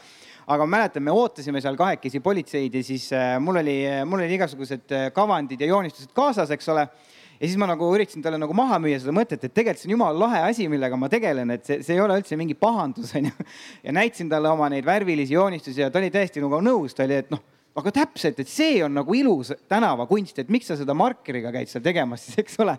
aga 0.45 0.65
ma 0.65 0.77
mäletan, 0.77 1.03
me 1.03 1.13
ootasime 1.13 1.61
seal 1.63 1.75
kahekesi 1.79 2.21
politseid 2.23 2.75
ja 2.77 2.83
siis 2.85 3.09
mul 3.41 3.59
oli, 3.63 3.75
mul 4.05 4.21
olid 4.21 4.35
igasugused 4.37 4.95
kavandid 5.13 5.61
ja 5.61 5.69
joonistused 5.71 6.13
kaasas, 6.15 6.51
eks 6.53 6.69
ole 6.73 6.85
ja 7.39 7.47
siis 7.47 7.57
ma 7.59 7.67
nagu 7.69 7.87
üritasin 7.95 8.23
talle 8.23 8.39
nagu 8.41 8.55
maha 8.57 8.79
müüa 8.83 8.99
seda 9.01 9.15
mõtet, 9.15 9.43
et 9.43 9.53
tegelikult 9.53 9.83
see 9.83 9.89
on 9.89 9.95
jumala 9.97 10.21
lahe 10.25 10.43
asi, 10.51 10.69
millega 10.71 10.99
ma 10.99 11.09
tegelen, 11.11 11.55
et 11.55 11.65
see, 11.67 11.81
see 11.85 11.97
ei 11.97 12.03
ole 12.03 12.19
üldse 12.21 12.37
mingi 12.39 12.57
pahandus, 12.59 13.13
onju. 13.19 13.47
ja 13.83 13.95
näitasin 13.95 14.31
talle 14.31 14.51
oma 14.51 14.69
neid 14.73 14.87
värvilisi 14.87 15.35
joonistusi 15.35 15.83
ja 15.83 15.91
ta 15.91 16.01
oli 16.01 16.13
täiesti 16.13 16.43
nagu 16.43 16.61
nõus, 16.63 16.95
ta 16.95 17.07
oli, 17.07 17.19
et 17.23 17.33
noh, 17.33 17.43
aga 17.75 17.91
täpselt, 17.91 18.39
et 18.39 18.51
see 18.51 18.79
on 18.85 18.95
nagu 18.95 19.17
ilus 19.17 19.51
tänavakunst, 19.71 20.39
et 20.43 20.53
miks 20.53 20.71
sa 20.71 20.79
seda 20.79 20.95
markeriga 20.97 21.51
käid 21.55 21.71
seal 21.71 21.83
tegemas 21.83 22.23
siis, 22.27 22.39
eks 22.45 22.61
ole 22.63 22.77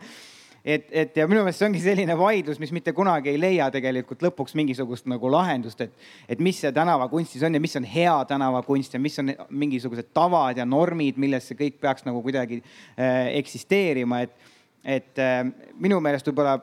et, 0.67 0.87
et 0.91 1.17
ja 1.17 1.27
minu 1.31 1.45
meelest 1.45 1.61
see 1.63 1.69
ongi 1.69 1.81
selline 1.83 2.17
vaidlus, 2.19 2.59
mis 2.59 2.73
mitte 2.75 2.91
kunagi 2.97 3.31
ei 3.31 3.39
leia 3.39 3.69
tegelikult 3.71 4.25
lõpuks 4.27 4.57
mingisugust 4.59 5.07
nagu 5.11 5.31
lahendust, 5.31 5.85
et, 5.87 6.07
et 6.29 6.43
mis 6.43 6.59
see 6.59 6.73
tänavakunstis 6.75 7.45
on 7.47 7.55
ja 7.55 7.63
mis 7.63 7.79
on 7.79 7.87
hea 7.87 8.17
tänavakunst 8.33 8.97
ja 8.97 9.01
mis 9.03 9.19
on 9.23 9.31
mingisugused 9.51 10.11
tavad 10.17 10.59
ja 10.59 10.67
normid, 10.67 11.21
milles 11.23 11.47
see 11.47 11.59
kõik 11.61 11.79
peaks 11.83 12.07
nagu 12.09 12.23
kuidagi 12.25 12.59
äh, 12.63 13.31
eksisteerima, 13.39 14.25
et, 14.27 14.51
et 14.99 15.23
äh, 15.23 15.45
minu 15.79 16.01
meelest 16.03 16.27
võib-olla 16.33 16.59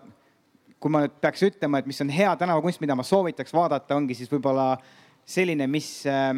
kui 0.83 0.91
ma 0.91 1.05
nüüd 1.05 1.15
peaks 1.23 1.45
ütlema, 1.47 1.79
et 1.79 1.87
mis 1.87 2.03
on 2.03 2.11
hea 2.11 2.33
tänavakunst, 2.35 2.81
mida 2.83 2.95
ma 2.99 3.05
soovitaks 3.07 3.55
vaadata, 3.55 3.95
ongi 3.95 4.17
siis 4.19 4.27
võib-olla 4.31 4.73
selline, 5.23 5.63
mis 5.71 5.87
äh, 6.11 6.33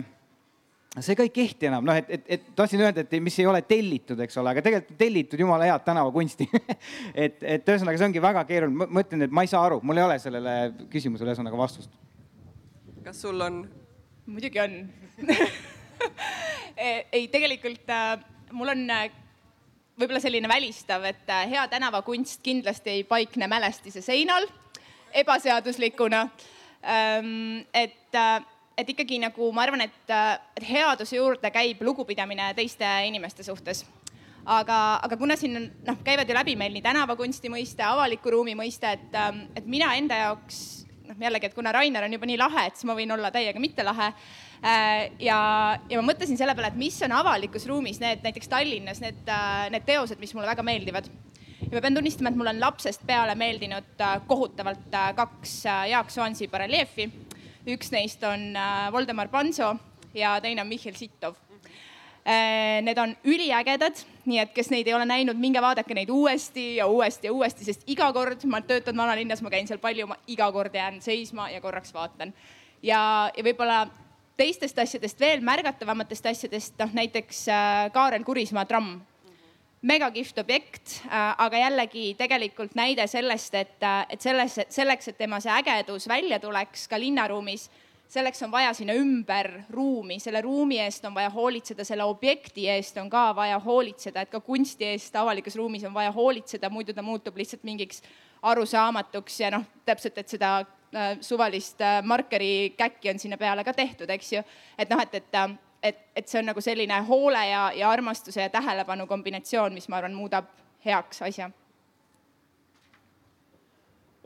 see 1.03 1.15
ka 1.17 1.25
ei 1.25 1.31
kehti 1.34 1.67
enam, 1.67 1.84
noh, 1.88 1.97
et, 1.99 2.08
et, 2.10 2.27
et 2.38 2.43
tahtsin 2.55 2.81
öelda, 2.86 3.03
et 3.03 3.15
mis 3.23 3.39
ei 3.41 3.47
ole 3.49 3.62
tellitud, 3.67 4.19
eks 4.23 4.38
ole, 4.39 4.53
aga 4.53 4.63
tegelikult 4.63 4.97
tellitud 4.99 5.41
jumala 5.41 5.67
head 5.67 5.84
tänavakunsti 5.88 6.47
et, 7.25 7.41
et 7.41 7.67
ühesõnaga, 7.67 7.99
see 7.99 8.08
ongi 8.08 8.23
väga 8.23 8.45
keeruline, 8.47 8.88
ma 8.88 9.03
ütlen, 9.03 9.25
et 9.27 9.36
ma 9.36 9.43
ei 9.43 9.51
saa 9.51 9.65
aru, 9.67 9.81
mul 9.84 9.99
ei 9.99 10.05
ole 10.05 10.19
sellele 10.23 10.55
küsimusele 10.93 11.34
ühesõnaga 11.34 11.60
vastust. 11.60 11.91
kas 13.03 13.19
sul 13.25 13.43
on? 13.43 13.65
muidugi 14.25 14.62
on 14.63 14.79
ei, 17.17 17.27
tegelikult 17.31 17.91
äh, 17.91 18.15
mul 18.55 18.71
on 18.73 18.88
äh, 18.95 19.10
võib-olla 19.99 20.21
selline 20.23 20.49
välistav, 20.51 21.03
et 21.08 21.27
äh, 21.29 21.45
hea 21.55 21.67
tänavakunst 21.71 22.43
kindlasti 22.45 22.95
ei 22.97 23.03
paikne 23.08 23.49
mälestise 23.51 24.03
seinal 24.05 24.47
ebaseaduslikuna 25.15 26.27
ähm,. 26.84 27.65
et 27.73 28.15
et 28.77 28.89
ikkagi 28.91 29.19
nagu 29.23 29.51
ma 29.55 29.63
arvan, 29.65 29.85
et, 29.88 30.15
et 30.59 30.65
headuse 30.67 31.17
juurde 31.17 31.51
käib 31.53 31.83
lugupidamine 31.85 32.51
teiste 32.57 32.88
inimeste 33.07 33.43
suhtes. 33.43 33.85
aga, 34.45 34.99
aga 35.01 35.17
kuna 35.17 35.35
siin 35.39 35.57
on, 35.57 35.69
noh, 35.88 36.01
käivad 36.05 36.29
ju 36.29 36.35
läbi 36.38 36.53
meil 36.59 36.73
nii 36.75 36.83
tänavakunsti 36.85 37.49
mõiste, 37.49 37.81
avaliku 37.81 38.29
ruumi 38.35 38.53
mõiste, 38.55 38.91
et, 38.93 39.15
et 39.57 39.65
mina 39.65 39.95
enda 39.97 40.19
jaoks 40.19 40.59
noh, 41.07 41.17
jällegi, 41.17 41.49
et 41.49 41.55
kuna 41.57 41.73
Rainer 41.73 42.05
on 42.05 42.13
juba 42.13 42.29
nii 42.29 42.38
lahe, 42.38 42.67
et 42.67 42.77
siis 42.77 42.85
ma 42.85 42.97
võin 42.97 43.15
olla 43.15 43.31
täiega 43.33 43.61
mitte 43.61 43.83
lahe. 43.83 44.11
ja, 45.19 45.39
ja 45.89 46.01
ma 46.01 46.05
mõtlesin 46.11 46.38
selle 46.38 46.55
peale, 46.55 46.73
et 46.73 46.79
mis 46.79 46.97
on 47.07 47.15
avalikus 47.17 47.65
ruumis 47.69 47.99
need 48.01 48.21
näiteks 48.25 48.51
Tallinnas 48.51 49.01
need, 49.01 49.23
need 49.73 49.88
teosed, 49.88 50.21
mis 50.21 50.33
mulle 50.35 50.51
väga 50.51 50.65
meeldivad 50.65 51.09
ja 51.65 51.71
ma 51.71 51.81
pean 51.81 51.97
tunnistama, 51.97 52.29
et 52.29 52.38
mulle 52.38 52.53
on 52.53 52.61
lapsest 52.61 53.05
peale 53.07 53.35
meeldinud 53.39 54.03
kohutavalt 54.27 54.93
kaks 55.17 55.63
Jaak 55.89 56.13
Soansi 56.13 56.47
bareljeefi 56.51 57.09
üks 57.67 57.91
neist 57.93 58.23
on 58.23 58.54
äh, 58.56 58.91
Voldemar 58.93 59.30
Panso 59.34 59.75
ja 60.13 60.38
teine 60.41 60.62
on 60.62 60.69
Mihhail 60.69 60.95
Sittov. 60.95 61.36
Äh, 62.25 62.82
need 62.82 62.97
on 62.97 63.13
üliägedad, 63.23 63.99
nii 64.25 64.39
et 64.41 64.54
kes 64.56 64.71
neid 64.73 64.88
ei 64.89 64.95
ole 64.97 65.06
näinud, 65.06 65.38
minge 65.38 65.62
vaadake 65.62 65.93
neid 65.93 66.10
uuesti 66.10 66.75
ja 66.80 66.88
uuesti 66.89 67.30
ja 67.30 67.34
uuesti, 67.34 67.67
sest 67.67 67.86
iga 67.91 68.08
kord 68.13 68.47
ma 68.49 68.63
töötan 68.65 68.97
vanalinnas, 68.97 69.43
ma 69.45 69.54
käin 69.54 69.69
seal 69.69 69.82
palju, 69.82 70.08
ma 70.10 70.17
iga 70.28 70.49
kord 70.51 70.73
jään 70.73 70.97
seisma 71.06 71.51
ja 71.54 71.62
korraks 71.62 71.93
vaatan. 71.93 72.34
ja, 72.82 73.32
ja 73.38 73.45
võib-olla 73.45 73.86
teistest 74.38 74.80
asjadest 74.80 75.19
veel 75.19 75.45
märgatavamatest 75.45 76.25
asjadest, 76.34 76.73
noh 76.82 76.97
näiteks 76.97 77.45
äh, 77.49 77.91
Kaarel 77.93 78.25
Kurismaa 78.25 78.65
tramm 78.65 79.04
megakihvt 79.85 80.39
objekt, 80.41 80.99
aga 81.11 81.59
jällegi 81.59 82.05
tegelikult 82.17 82.75
näide 82.77 83.05
sellest, 83.07 83.55
et, 83.55 83.87
et 84.09 84.21
selles, 84.21 84.59
selleks, 84.73 85.11
et 85.11 85.17
tema 85.17 85.39
see 85.43 85.53
ägedus 85.53 86.07
välja 86.09 86.39
tuleks 86.41 86.87
ka 86.89 86.99
linnaruumis, 86.99 87.67
selleks 88.09 88.41
on 88.45 88.51
vaja 88.53 88.73
sinna 88.73 88.95
ümber 88.97 89.51
ruumi, 89.73 90.19
selle 90.21 90.41
ruumi 90.45 90.79
eest 90.81 91.05
on 91.05 91.15
vaja 91.15 91.29
hoolitseda, 91.33 91.85
selle 91.85 92.05
objekti 92.05 92.67
eest 92.69 92.97
on 93.01 93.09
ka 93.09 93.27
vaja 93.37 93.59
hoolitseda, 93.61 94.25
et 94.25 94.31
ka 94.33 94.41
kunsti 94.45 94.89
eest 94.93 95.15
avalikus 95.21 95.57
ruumis 95.59 95.85
on 95.85 95.93
vaja 95.93 96.13
hoolitseda, 96.15 96.69
muidu 96.69 96.93
ta 96.93 97.05
muutub 97.05 97.37
lihtsalt 97.37 97.65
mingiks 97.67 98.01
arusaamatuks 98.45 99.39
ja 99.39 99.51
noh, 99.53 99.65
täpselt, 99.85 100.17
et 100.21 100.33
seda 100.33 100.55
äh, 100.61 101.13
suvalist 101.21 101.81
äh, 101.81 102.01
markeri 102.05 102.73
käkki 102.77 103.13
on 103.13 103.21
sinna 103.21 103.37
peale 103.41 103.65
ka 103.65 103.73
tehtud, 103.73 104.09
eks 104.09 104.33
ju. 104.33 104.43
et 104.77 104.89
noh, 104.89 105.01
et, 105.01 105.21
et 105.21 105.41
et, 105.85 105.99
et 106.15 106.27
see 106.27 106.39
on 106.41 106.49
nagu 106.49 106.61
selline 106.61 106.97
hoole 107.09 107.41
ja, 107.49 107.67
ja 107.75 107.89
armastuse 107.91 108.41
ja 108.41 108.49
tähelepanu 108.49 109.07
kombinatsioon, 109.07 109.73
mis 109.73 109.87
ma 109.89 110.01
arvan, 110.01 110.17
muudab 110.17 110.49
heaks 110.85 111.21
asja. 111.27 111.49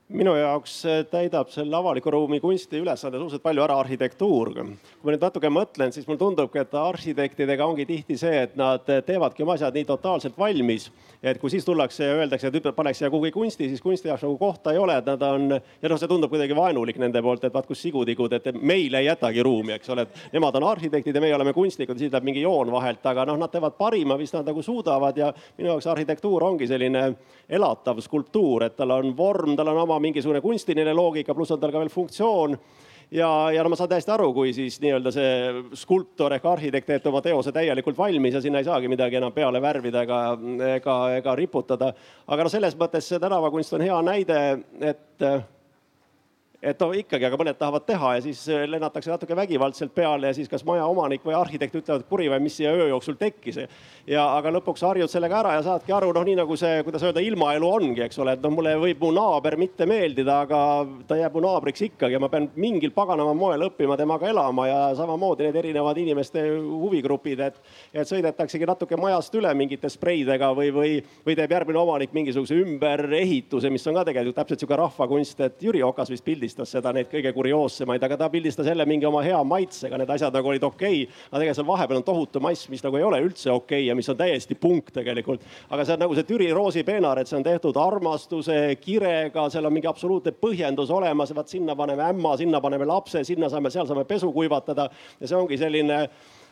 Minu 0.09 0.31
jaoks 0.33 0.73
täidab 1.11 1.51
selle 1.53 1.75
avaliku 1.77 2.09
ruumi 2.11 2.39
kunsti 2.41 2.79
ülesande 2.81 3.19
suhteliselt 3.19 3.43
palju 3.43 3.61
ära 3.61 3.75
arhitektuur. 3.79 4.53
kui 4.53 5.03
ma 5.03 5.11
nüüd 5.13 5.21
natuke 5.21 5.51
mõtlen, 5.53 5.91
siis 5.93 6.07
mulle 6.07 6.17
tundubki, 6.17 6.59
et 6.59 6.73
arhitektidega 6.73 7.65
ongi 7.65 7.85
tihti 7.85 8.17
see, 8.17 8.41
et 8.47 8.55
nad 8.57 8.81
teevadki 9.05 9.45
oma 9.45 9.53
asjad 9.53 9.77
nii 9.77 9.85
totaalselt 9.85 10.37
valmis, 10.37 10.89
et 11.21 11.37
kui 11.37 11.53
siis 11.53 11.65
tullakse 11.65 12.05
ja 12.05 12.15
öeldakse, 12.17 12.47
et 12.47 12.75
paneks 12.75 12.97
siia 12.97 13.09
kuhugi 13.09 13.31
kunsti, 13.31 13.67
siis 13.69 13.81
kunsti 13.81 14.09
jaoks 14.09 14.25
nagu 14.25 14.37
kohta 14.37 14.73
ei 14.73 14.79
ole, 14.81 14.97
et 14.97 15.05
nad 15.05 15.21
on 15.21 15.53
ja 15.53 15.89
noh, 15.89 16.01
see 16.01 16.09
tundub 16.09 16.33
kuidagi 16.33 16.57
vaenulik 16.57 16.97
nende 16.97 17.21
poolt, 17.21 17.45
et 17.45 17.53
vaat 17.53 17.69
kus 17.69 17.81
sigutigud, 17.81 18.33
et 18.33 18.49
meile 18.61 19.03
ei 19.03 19.11
jätagi 19.11 19.45
ruumi, 19.45 19.75
eks 19.77 19.93
ole, 19.93 20.07
et 20.07 20.33
nemad 20.33 20.57
on 20.57 20.65
arhitektid 20.71 21.15
ja 21.15 21.21
meie 21.21 21.37
oleme 21.37 21.53
kunstnikud, 21.53 22.01
siis 22.01 22.11
läheb 22.11 22.25
mingi 22.25 22.41
joon 22.41 22.71
vahelt, 22.73 23.05
aga 23.05 23.27
noh, 23.29 23.37
nad 23.37 23.53
teevad 23.53 23.77
parima, 23.77 24.17
mis 24.17 24.33
nad 24.33 24.49
nagu 24.49 24.65
suudavad 24.65 25.17
ja 25.17 25.29
minu 25.57 25.69
jaoks 25.75 25.87
arhitektuur 25.93 26.49
ongi 26.49 26.67
selline 26.67 27.05
elatav 27.49 28.01
skulptuur, 28.01 28.65
et 28.65 28.77
tal 28.79 28.97
on 28.97 29.13
vorm, 29.17 29.53
tal 29.59 29.69
on 29.69 29.83
oma 29.85 29.98
mingisugune 30.03 30.41
kunstiline 30.41 30.93
loogika, 30.93 31.35
pluss 31.35 31.51
on 31.55 31.59
tal 31.61 31.73
ka 31.73 31.81
veel 31.81 31.91
funktsioon 31.93 32.57
ja, 33.11 33.29
ja 33.53 33.63
no 33.63 33.71
ma 33.73 33.77
saan 33.79 33.89
täiesti 33.91 34.13
aru, 34.13 34.31
kui 34.33 34.53
siis 34.53 34.79
nii-öelda 34.83 35.13
see 35.13 35.35
skulptor 35.81 36.33
ehk 36.35 36.45
arhitekt 36.49 36.89
teeb 36.89 37.07
oma 37.11 37.21
teose 37.25 37.53
täielikult 37.55 37.97
valmis 37.97 38.37
ja 38.37 38.41
sinna 38.43 38.61
ei 38.61 38.67
saagi 38.67 38.91
midagi 38.91 39.19
enam 39.19 39.33
peale 39.35 39.61
värvida 39.61 40.03
ega, 40.05 40.19
ega, 40.75 40.97
ega 41.17 41.35
riputada. 41.37 41.93
aga 42.27 42.45
no 42.45 42.53
selles 42.53 42.77
mõttes 42.79 43.09
see 43.09 43.21
tänavakunst 43.21 43.77
on 43.77 43.85
hea 43.87 44.01
näide, 44.05 44.41
et 44.81 45.29
et 46.59 46.81
no 46.83 46.89
ikkagi, 46.91 47.23
aga 47.23 47.37
mõned 47.39 47.55
tahavad 47.55 47.85
teha 47.87 48.09
ja 48.17 48.23
siis 48.23 48.41
äh, 48.51 48.65
lennatakse 48.67 49.11
natuke 49.11 49.35
vägivaldselt 49.37 49.93
peale 49.95 50.27
ja 50.27 50.35
siis 50.35 50.49
kas 50.51 50.65
maja 50.67 50.83
omanik 50.91 51.23
või 51.23 51.37
arhitekt 51.37 51.77
ütlevad, 51.79 52.03
kuri 52.09 52.27
või 52.27 52.41
mis 52.43 52.57
siia 52.59 52.73
öö 52.75 52.89
jooksul 52.89 53.15
tekkis. 53.19 53.61
ja 54.07 54.25
aga 54.35 54.51
lõpuks 54.51 54.83
harjud 54.83 55.11
sellega 55.11 55.39
ära 55.39 55.53
ja 55.55 55.61
saadki 55.63 55.93
aru, 55.95 56.11
noh, 56.15 56.25
nii 56.27 56.35
nagu 56.41 56.57
see, 56.59 56.81
kuidas 56.83 57.05
öelda, 57.07 57.23
ilmaelu 57.23 57.69
ongi, 57.69 58.03
eks 58.03 58.19
ole, 58.19 58.33
et 58.35 58.43
noh, 58.43 58.51
mulle 58.51 58.75
võib 58.81 59.05
mu 59.05 59.11
naaber 59.15 59.55
mitte 59.61 59.87
meeldida, 59.87 60.41
aga 60.43 60.59
ta 61.07 61.15
jääb 61.19 61.37
mu 61.37 61.45
naabriks 61.47 61.85
ikkagi 61.87 62.17
ja 62.17 62.19
ma 62.19 62.31
pean 62.33 62.49
mingil 62.59 62.91
paganama 62.95 63.33
moel 63.37 63.63
õppima 63.69 63.95
temaga 63.99 64.27
elama 64.27 64.67
ja 64.67 64.81
samamoodi 64.99 65.47
need 65.47 65.61
erinevad 65.63 65.97
inimeste 66.03 66.43
huvigrupid, 66.59 67.45
et, 67.47 67.63
et 67.93 68.11
sõidetaksegi 68.11 68.67
natuke 68.67 68.99
majast 68.99 69.39
üle 69.39 69.53
mingite 69.55 69.87
spreidega 69.91 70.51
või, 70.57 70.73
või, 70.75 70.91
või 71.23 71.39
teeb 71.39 71.55
järgmine 71.55 71.79
omanik 71.79 72.11
mingisuguse 72.15 72.59
ümberehituse, 72.65 73.71
mis 73.71 73.87
on 73.87 74.01
ka 74.01 74.07
tegelikult 74.11 74.41
täpselt 74.43 74.59
sihuke 74.59 74.83
rahvakunst, 74.83 75.47
et 75.47 75.63
Jüri 75.63 75.85
Okas 75.85 76.11
vist 76.11 76.27
pildis 76.27 76.48
pildistas 76.49 76.71
seda, 76.73 76.91
neid 76.95 77.09
kõige 77.11 77.31
kurioossemaid, 77.35 78.01
aga 78.03 78.17
ta 78.17 78.29
pildistas 78.29 78.65
jälle 78.65 78.85
mingi 78.89 79.05
oma 79.05 79.21
hea 79.21 79.37
maitsega, 79.45 79.97
need 79.99 80.09
asjad 80.09 80.33
nagu 80.33 80.49
olid 80.49 80.63
okei. 80.63 81.03
Okay.. 81.03 81.27
aga 81.29 81.41
tegelikult 81.41 81.59
seal 81.59 81.67
vahepeal 81.67 81.99
on 81.99 82.05
tohutu 82.07 82.41
mass, 82.41 82.69
mis 82.69 82.81
nagu 82.83 82.97
ei 82.97 83.05
ole 83.05 83.19
üldse 83.21 83.51
okei 83.51 83.83
okay 83.83 83.85
ja 83.85 83.95
mis 83.95 84.09
on 84.09 84.17
täiesti 84.17 84.55
punk 84.55 84.89
tegelikult. 84.95 85.45
aga 85.69 85.85
see 85.85 85.93
on 85.93 85.99
nagu 85.99 86.15
see 86.15 86.25
Türi 86.25 86.49
Roosi 86.53 86.83
peenar, 86.83 87.19
et 87.19 87.27
see 87.27 87.37
on 87.37 87.45
tehtud 87.45 87.77
armastuse, 87.77 88.57
kirega, 88.81 89.49
seal 89.49 89.69
on 89.69 89.73
mingi 89.73 89.89
absoluutne 89.89 90.33
põhjendus 90.33 90.89
olemas, 90.89 91.35
vaat 91.35 91.53
sinna 91.53 91.75
paneme 91.75 92.09
ämma, 92.09 92.35
sinna 92.37 92.61
paneme 92.61 92.89
lapse, 92.89 93.23
sinna 93.23 93.49
saame, 93.49 93.69
seal 93.69 93.85
saame 93.85 94.07
pesu 94.09 94.31
kuivatada. 94.33 94.89
Ja 95.19 95.29
see 95.29 95.37
ongi 95.37 95.57
selline 95.61 96.07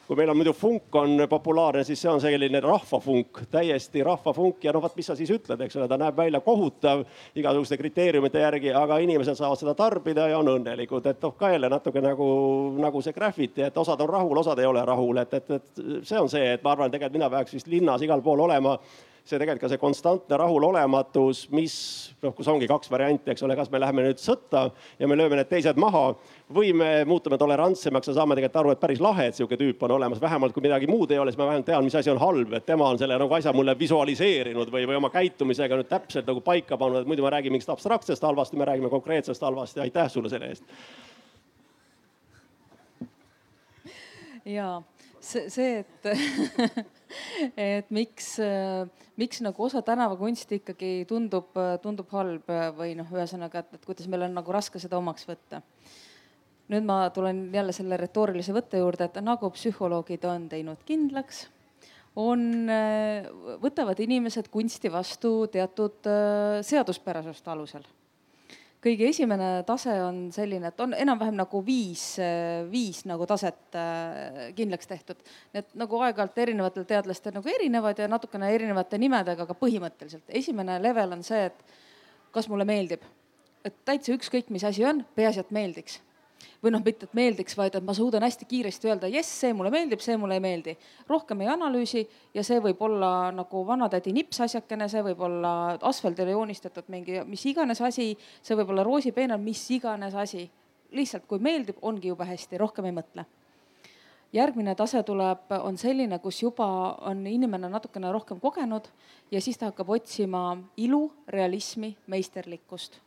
kui 0.07 0.15
meil 0.15 0.29
on 0.31 0.37
muidu 0.39 0.53
funk 0.55 0.95
on 0.95 1.25
populaarne, 1.29 1.83
siis 1.83 1.99
see 2.01 2.09
on 2.11 2.21
selline 2.23 2.61
rahvafunk, 2.63 3.41
täiesti 3.51 4.03
rahvafunk. 4.07 4.63
Ja 4.63 4.71
noh, 4.71 4.83
vot 4.83 4.95
mis 4.95 5.09
sa 5.09 5.17
siis 5.19 5.31
ütled, 5.35 5.59
eks 5.65 5.75
ole, 5.75 5.87
ta 5.91 5.97
näeb 5.99 6.15
välja 6.15 6.39
kohutav 6.45 7.03
igasuguste 7.35 7.77
kriteeriumite 7.81 8.39
järgi, 8.39 8.71
aga 8.71 9.01
inimesed 9.03 9.35
saavad 9.35 9.59
seda 9.59 9.75
tarbida 9.75 10.29
ja 10.31 10.39
on 10.39 10.53
õnnelikud, 10.53 11.11
et 11.11 11.19
noh, 11.27 11.35
ka 11.35 11.51
jälle 11.51 11.69
natuke 11.71 12.03
nagu, 12.03 12.29
nagu 12.79 13.03
see 13.03 13.15
graffiti, 13.17 13.65
et 13.67 13.77
osad 13.83 14.01
on 14.05 14.13
rahul, 14.15 14.39
osad 14.39 14.63
ei 14.63 14.69
ole 14.69 14.85
rahul, 14.87 15.19
et, 15.25 15.35
et, 15.41 15.51
et 15.59 15.83
see 16.07 16.21
on 16.21 16.31
see, 16.31 16.53
et 16.55 16.63
ma 16.63 16.71
arvan, 16.77 16.93
tegelikult 16.93 17.19
mina 17.19 17.31
peaks 17.33 17.59
vist 17.59 17.67
linnas 17.71 18.07
igal 18.07 18.23
pool 18.23 18.47
olema 18.47 18.77
see 19.27 19.39
tegelikult 19.39 19.65
ka 19.65 19.69
see 19.71 19.81
konstantne 19.81 20.37
rahulolematus, 20.39 21.43
mis 21.55 21.75
noh, 22.23 22.33
kus 22.35 22.47
ongi 22.51 22.67
kaks 22.69 22.91
varianti, 22.91 23.31
eks 23.33 23.43
ole, 23.45 23.55
kas 23.59 23.69
me 23.73 23.81
läheme 23.81 24.05
nüüd 24.05 24.21
sõtta 24.21 24.67
ja 24.99 25.09
me 25.09 25.17
lööme 25.19 25.37
need 25.39 25.49
teised 25.51 25.79
maha 25.81 26.09
või 26.53 26.71
me 26.77 26.89
muutume 27.07 27.37
tolerantsemaks 27.39 28.11
ja 28.11 28.15
saame 28.17 28.37
tegelikult 28.37 28.61
aru, 28.61 28.73
et 28.73 28.81
päris 28.81 29.01
lahe, 29.03 29.27
et 29.29 29.37
sihuke 29.37 29.59
tüüp 29.59 29.83
on 29.83 29.95
olemas, 29.97 30.21
vähemalt 30.23 30.55
kui 30.55 30.63
midagi 30.65 30.89
muud 30.89 31.11
ei 31.11 31.19
ole, 31.21 31.33
siis 31.33 31.41
ma 31.41 31.49
vähemalt 31.49 31.67
tean, 31.69 31.85
mis 31.85 31.97
asi 31.99 32.11
on 32.13 32.21
halb, 32.23 32.55
et 32.57 32.65
tema 32.65 32.87
on 32.87 33.01
selle 33.01 33.19
nagu 33.19 33.37
asja 33.39 33.53
mulle 33.55 33.77
visualiseerinud 33.79 34.71
või, 34.73 34.87
või 34.89 34.99
oma 35.01 35.11
käitumisega 35.13 35.79
nüüd 35.79 35.91
täpselt 35.91 36.29
nagu 36.29 36.43
paika 36.45 36.79
pannud, 36.79 37.03
et 37.03 37.11
muidu 37.11 37.25
me 37.27 37.33
räägime 37.35 37.57
mingist 37.57 37.73
abstraktsest 37.73 38.23
halvast 38.23 38.55
ja 38.55 38.61
me 38.61 38.69
räägime 38.69 38.91
konkreetsest 38.93 39.43
halvast 39.43 39.77
ja 39.77 39.85
aitäh 39.87 40.11
sulle 40.11 40.31
selle 40.31 40.53
eest. 40.53 40.63
ja 44.47 44.81
see, 45.19 45.49
see, 45.51 45.83
et 45.83 46.87
et 47.69 47.91
miks, 47.93 48.35
miks 49.19 49.41
nagu 49.45 49.65
osa 49.67 49.81
tänavakunsti 49.85 50.61
ikkagi 50.61 50.91
tundub, 51.09 51.55
tundub 51.83 52.11
halb 52.15 52.51
või 52.77 52.95
noh, 52.99 53.09
ühesõnaga, 53.13 53.63
et, 53.63 53.77
et 53.79 53.85
kuidas 53.87 54.09
meil 54.11 54.27
on 54.27 54.37
nagu 54.39 54.55
raske 54.55 54.81
seda 54.81 54.99
omaks 54.99 55.27
võtta. 55.29 55.61
nüüd 56.73 56.87
ma 56.87 57.05
tulen 57.15 57.47
jälle 57.53 57.75
selle 57.75 57.97
retoorilise 57.97 58.55
võtte 58.55 58.81
juurde, 58.81 59.07
et 59.07 59.21
nagu 59.23 59.51
psühholoogid 59.55 60.25
on 60.27 60.49
teinud 60.51 60.81
kindlaks, 60.85 61.45
on, 62.17 62.67
võtavad 63.61 63.99
inimesed 64.03 64.49
kunsti 64.51 64.91
vastu 64.91 65.47
teatud 65.53 66.09
seaduspärasuste 66.65 67.53
alusel 67.53 67.87
kõige 68.83 69.09
esimene 69.09 69.49
tase 69.67 69.93
on 70.03 70.27
selline, 70.33 70.71
et 70.71 70.81
on 70.83 70.93
enam-vähem 70.97 71.37
nagu 71.37 71.61
viis, 71.65 72.05
viis 72.71 73.03
nagu 73.09 73.25
taset 73.29 73.77
äh, 73.77 74.39
kindlaks 74.57 74.89
tehtud. 74.89 75.21
Need 75.55 75.75
nagu 75.81 76.01
aeg-ajalt 76.05 76.41
erinevatel 76.45 76.87
teadlastel 76.89 77.35
nagu 77.37 77.53
erinevad 77.53 77.99
ja 77.99 78.09
natukene 78.11 78.51
erinevate 78.55 78.99
nimedega, 79.01 79.47
aga 79.47 79.57
põhimõtteliselt 79.57 80.35
esimene 80.41 80.79
level 80.83 81.17
on 81.17 81.23
see, 81.25 81.47
et 81.49 81.77
kas 82.35 82.49
mulle 82.51 82.67
meeldib. 82.67 83.05
et 83.67 83.75
täitsa 83.83 84.13
ükskõik, 84.15 84.47
mis 84.53 84.63
asi 84.63 84.85
on, 84.87 85.01
peaasi, 85.17 85.41
et 85.43 85.49
meeldiks 85.51 85.97
või 86.63 86.73
noh, 86.73 86.81
mitte 86.85 87.07
et 87.07 87.13
meeldiks, 87.17 87.57
vaid 87.57 87.75
et 87.77 87.85
ma 87.85 87.93
suudan 87.93 88.25
hästi 88.25 88.45
kiiresti 88.49 88.91
öelda, 88.91 89.09
jess, 89.11 89.39
see 89.41 89.53
mulle 89.53 89.71
meeldib, 89.73 90.01
see 90.03 90.17
mulle 90.17 90.37
ei 90.37 90.43
meeldi. 90.43 90.77
rohkem 91.09 91.41
ei 91.41 91.51
analüüsi 91.53 92.03
ja 92.33 92.43
see 92.43 92.59
võib 92.63 92.81
olla 92.81 93.31
nagu 93.31 93.63
vanatädi 93.67 94.13
nipsasjakene, 94.17 94.89
see 94.89 95.03
võib 95.09 95.21
olla 95.29 95.53
asfaldile 95.81 96.35
joonistatud 96.35 96.89
mingi 96.93 97.23
mis 97.25 97.45
iganes 97.45 97.81
asi, 97.81 98.13
see 98.41 98.57
võib 98.57 98.69
olla 98.73 98.83
roosipeenar, 98.87 99.41
mis 99.41 99.65
iganes 99.71 100.15
asi. 100.15 100.49
lihtsalt 100.91 101.25
kui 101.27 101.39
meeldib, 101.39 101.81
ongi 101.81 102.07
jube 102.07 102.23
hästi, 102.25 102.57
rohkem 102.57 102.85
ei 102.87 102.95
mõtle 102.95 103.25
järgmine 104.33 104.75
tase 104.75 105.03
tuleb, 105.03 105.51
on 105.61 105.77
selline, 105.77 106.19
kus 106.19 106.41
juba 106.43 106.67
on 107.09 107.25
inimene 107.27 107.69
natukene 107.69 108.11
rohkem 108.11 108.39
kogenud 108.39 108.89
ja 109.31 109.41
siis 109.41 109.57
ta 109.57 109.71
hakkab 109.71 109.89
otsima 109.89 110.57
ilu, 110.77 111.11
realismi, 111.27 111.95
meisterlikkust. 112.07 112.99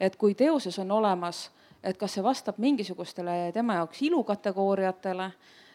et 0.00 0.16
kui 0.16 0.34
teoses 0.34 0.78
on 0.78 0.90
olemas 0.90 1.50
et 1.82 1.98
kas 1.98 2.14
see 2.16 2.24
vastab 2.24 2.58
mingisugustele 2.62 3.52
tema 3.54 3.80
jaoks 3.80 4.02
ilukategooriatele, 4.02 5.30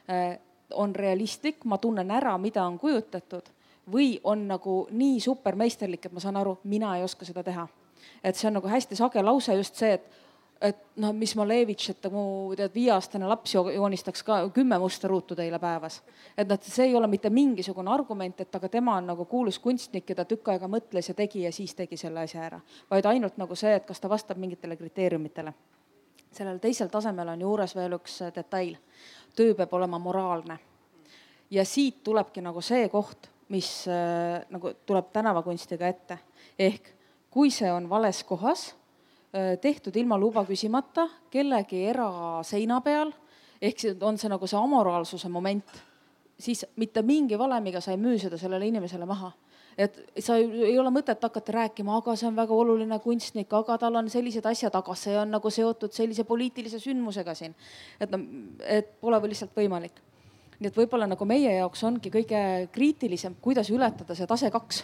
eh, 0.07 0.39
on 0.73 0.95
realistlik, 0.95 1.65
ma 1.65 1.77
tunnen 1.77 2.11
ära, 2.11 2.37
mida 2.37 2.63
on 2.65 2.79
kujutatud 2.79 3.49
või 3.91 4.17
on 4.23 4.47
nagu 4.47 4.77
nii 4.91 5.19
supermeisterlik, 5.23 6.05
et 6.05 6.13
ma 6.13 6.19
saan 6.19 6.37
aru, 6.37 6.57
mina 6.63 6.97
ei 6.97 7.03
oska 7.03 7.25
seda 7.25 7.43
teha. 7.43 7.67
et 8.23 8.35
see 8.35 8.47
on 8.47 8.53
nagu 8.53 8.67
hästi 8.67 8.95
sage 8.95 9.21
lause 9.21 9.53
just 9.55 9.75
see, 9.75 9.93
et, 9.93 10.03
et 10.61 10.77
noh, 10.95 11.13
mis 11.13 11.35
Malevitš, 11.35 11.89
et 11.89 12.07
mu 12.11 12.53
tead 12.55 12.73
viieaastane 12.73 13.27
laps 13.27 13.53
joonistaks 13.53 14.23
ka 14.23 14.49
kümme 14.53 14.79
musta 14.79 15.07
ruutu 15.07 15.35
teile 15.35 15.59
päevas. 15.59 16.01
et 16.37 16.47
noh, 16.47 16.59
see 16.61 16.85
ei 16.85 16.95
ole 16.95 17.07
mitte 17.07 17.29
mingisugune 17.29 17.91
argument, 17.91 18.41
et 18.41 18.55
aga 18.55 18.69
tema 18.69 18.97
on 18.97 19.07
nagu 19.07 19.25
kuulus 19.25 19.59
kunstnik 19.59 20.09
ja 20.09 20.15
ta 20.15 20.25
tükk 20.25 20.51
aega 20.51 20.67
mõtles 20.67 21.07
ja 21.07 21.13
tegi 21.13 21.41
ja 21.43 21.51
siis 21.51 21.75
tegi 21.75 21.97
selle 21.97 22.19
asja 22.19 22.43
ära, 22.43 22.61
vaid 22.91 23.05
ainult 23.05 23.37
nagu 23.37 23.55
see, 23.55 23.75
et 23.75 23.85
kas 23.85 23.99
ta 23.99 24.09
vastab 24.09 24.37
mingitele 24.37 24.75
kriteeriumitele 24.75 25.53
sellel 26.37 26.59
teisel 26.61 26.91
tasemel 26.93 27.33
on 27.33 27.41
juures 27.41 27.73
veel 27.75 27.97
üks 27.97 28.21
äh, 28.25 28.33
detail. 28.35 28.75
töö 29.35 29.53
peab 29.55 29.73
olema 29.73 29.99
moraalne. 29.99 30.59
ja 31.51 31.65
siit 31.65 32.03
tulebki 32.03 32.41
nagu 32.41 32.61
see 32.61 32.89
koht, 32.89 33.29
mis 33.49 33.87
äh, 33.87 34.43
nagu 34.49 34.73
tuleb 34.85 35.11
tänavakunstiga 35.13 35.87
ette. 35.87 36.19
ehk 36.59 36.93
kui 37.29 37.51
see 37.51 37.71
on 37.71 37.89
vales 37.89 38.23
kohas, 38.23 38.75
äh, 39.33 39.57
tehtud 39.61 39.95
ilma 39.95 40.17
luba 40.17 40.45
küsimata, 40.45 41.07
kellegi 41.31 41.85
eraseina 41.85 42.81
peal, 42.81 43.11
ehk 43.61 44.01
on 44.01 44.17
see 44.17 44.29
nagu 44.29 44.47
see 44.47 44.59
amoraalsuse 44.59 45.29
moment, 45.29 45.81
siis 46.39 46.65
mitte 46.75 47.01
mingi 47.01 47.37
valemiga 47.37 47.81
sa 47.81 47.91
ei 47.91 47.97
müü 47.97 48.19
seda 48.19 48.37
sellele 48.37 48.67
inimesele 48.67 49.05
maha 49.05 49.31
et 49.77 49.97
sa 50.25 50.37
ei 50.41 50.77
ole 50.79 50.91
mõtet 50.93 51.21
hakata 51.21 51.53
rääkima, 51.53 51.99
aga 51.99 52.15
see 52.17 52.27
on 52.29 52.37
väga 52.37 52.53
oluline 52.53 52.99
kunstnik, 53.03 53.51
aga 53.53 53.77
tal 53.81 53.99
on 53.99 54.09
sellised 54.09 54.45
asjad, 54.49 54.75
aga 54.75 54.95
see 54.97 55.15
on 55.19 55.35
nagu 55.37 55.51
seotud 55.53 55.93
sellise 55.93 56.25
poliitilise 56.27 56.79
sündmusega 56.81 57.35
siin. 57.37 57.55
et 57.99 58.11
no, 58.11 58.19
et 58.65 58.89
pole 59.01 59.21
või 59.21 59.33
lihtsalt 59.33 59.53
võimalik. 59.55 60.01
nii 60.59 60.71
et 60.71 60.77
võib-olla 60.77 61.07
nagu 61.07 61.25
meie 61.25 61.53
jaoks 61.59 61.83
ongi 61.83 62.09
kõige 62.09 62.41
kriitilisem, 62.73 63.35
kuidas 63.41 63.69
ületada 63.69 64.15
see 64.15 64.27
tase 64.27 64.51
kaks. 64.51 64.83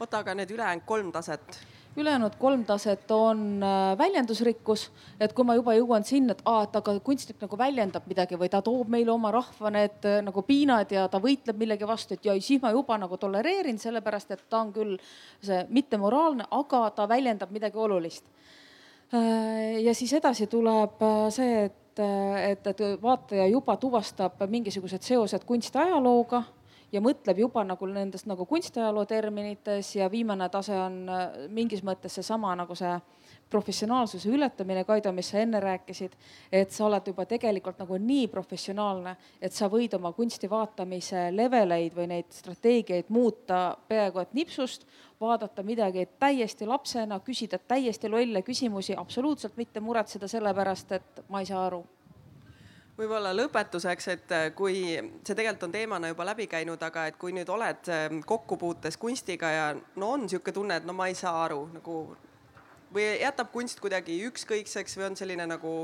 oota, 0.00 0.24
aga 0.24 0.34
need 0.34 0.50
ülejäänud 0.50 0.88
kolm 0.88 1.12
taset? 1.12 1.60
Ülejäänud 1.96 2.36
kolm 2.38 2.64
taset 2.64 3.10
on 3.10 3.62
äh, 3.62 3.98
väljendusrikkus, 3.98 4.90
et 5.20 5.32
kui 5.32 5.44
ma 5.44 5.56
juba 5.58 5.74
jõuan 5.74 6.04
sinna, 6.06 6.36
et 6.36 6.42
aa, 6.46 6.62
et 6.66 6.76
aga 6.78 6.94
kunstnik 7.04 7.40
nagu 7.42 7.58
väljendab 7.58 8.06
midagi 8.10 8.38
või 8.38 8.50
ta 8.52 8.62
toob 8.62 8.88
meile 8.92 9.10
oma 9.12 9.32
rahva 9.34 9.72
need 9.74 10.06
äh, 10.06 10.20
nagu 10.24 10.42
piinad 10.46 10.92
ja 10.94 11.08
ta 11.10 11.18
võitleb 11.22 11.58
millegi 11.58 11.88
vastu, 11.88 12.14
et 12.14 12.28
ja 12.28 12.36
siis 12.38 12.62
ma 12.62 12.70
juba 12.74 12.98
nagu 13.00 13.18
tolereerin, 13.18 13.78
sellepärast 13.78 14.30
et 14.36 14.46
ta 14.48 14.62
on 14.62 14.72
küll 14.76 14.96
see 15.42 15.64
mittemoraalne, 15.68 16.46
aga 16.50 16.84
ta 16.94 17.08
väljendab 17.10 17.50
midagi 17.50 17.78
olulist. 17.78 18.24
Äh, 19.14 19.80
ja 19.82 19.94
siis 19.94 20.14
edasi 20.14 20.46
tuleb 20.46 21.02
see, 21.34 21.66
et, 21.66 22.04
et, 22.46 22.66
et 22.70 22.86
vaataja 23.02 23.50
juba 23.50 23.76
tuvastab 23.76 24.46
mingisugused 24.48 25.02
seosed 25.02 25.44
kunstiajalooga 25.44 26.44
ja 26.92 27.00
mõtleb 27.00 27.38
juba 27.44 27.64
nagu 27.66 27.86
nendest 27.86 28.28
nagu 28.30 28.46
kunstiajaloo 28.46 29.06
terminites 29.06 29.94
ja 29.96 30.10
viimane 30.10 30.48
tase 30.48 30.76
on 30.78 31.02
äh, 31.08 31.26
mingis 31.48 31.84
mõttes 31.86 32.18
seesama 32.18 32.54
nagu 32.58 32.74
see 32.78 32.92
professionaalsuse 33.50 34.30
ületamine, 34.30 34.84
Kaido, 34.86 35.10
mis 35.12 35.30
sa 35.32 35.40
enne 35.42 35.58
rääkisid, 35.60 36.12
et 36.52 36.70
sa 36.70 36.84
oled 36.86 37.06
juba 37.10 37.26
tegelikult 37.26 37.80
nagu 37.82 37.98
nii 37.98 38.28
professionaalne, 38.30 39.16
et 39.42 39.54
sa 39.54 39.66
võid 39.70 39.96
oma 39.98 40.12
kunsti 40.14 40.50
vaatamise 40.50 41.28
leveleid 41.34 41.96
või 41.96 42.06
neid 42.12 42.30
strateegiaid 42.34 43.10
muuta 43.10 43.76
peaaegu 43.88 44.22
et 44.22 44.34
nipsust, 44.38 44.86
vaadata 45.20 45.66
midagi 45.66 46.06
täiesti 46.18 46.66
lapsena, 46.66 47.18
küsida 47.26 47.58
täiesti 47.58 48.08
lolle 48.08 48.42
küsimusi, 48.46 48.94
absoluutselt 48.96 49.58
mitte 49.58 49.82
muretseda 49.82 50.30
selle 50.30 50.54
pärast, 50.54 50.92
et 50.92 51.24
ma 51.28 51.42
ei 51.42 51.50
saa 51.50 51.66
aru 51.66 51.82
võib-olla 53.00 53.32
lõpetuseks, 53.34 54.08
et 54.12 54.32
äh, 54.34 54.48
kui 54.56 54.82
see 54.96 55.34
tegelikult 55.34 55.68
on 55.68 55.74
teemana 55.74 56.10
juba 56.10 56.26
läbi 56.28 56.46
käinud, 56.50 56.82
aga 56.84 57.06
et 57.10 57.16
kui 57.20 57.32
nüüd 57.36 57.48
oled 57.52 57.88
ähm, 57.92 58.20
kokkupuutes 58.26 58.98
kunstiga 59.00 59.52
ja 59.54 59.70
no 59.96 60.12
on 60.16 60.26
niisugune 60.26 60.56
tunne, 60.56 60.80
et 60.80 60.88
no 60.88 60.96
ma 60.96 61.08
ei 61.10 61.16
saa 61.18 61.44
aru 61.46 61.62
nagu 61.74 61.96
või 62.94 63.06
jätab 63.20 63.52
kunst 63.54 63.80
kuidagi 63.80 64.18
ükskõikseks 64.28 64.98
või 64.98 65.08
on 65.10 65.16
selline 65.18 65.46
nagu 65.46 65.74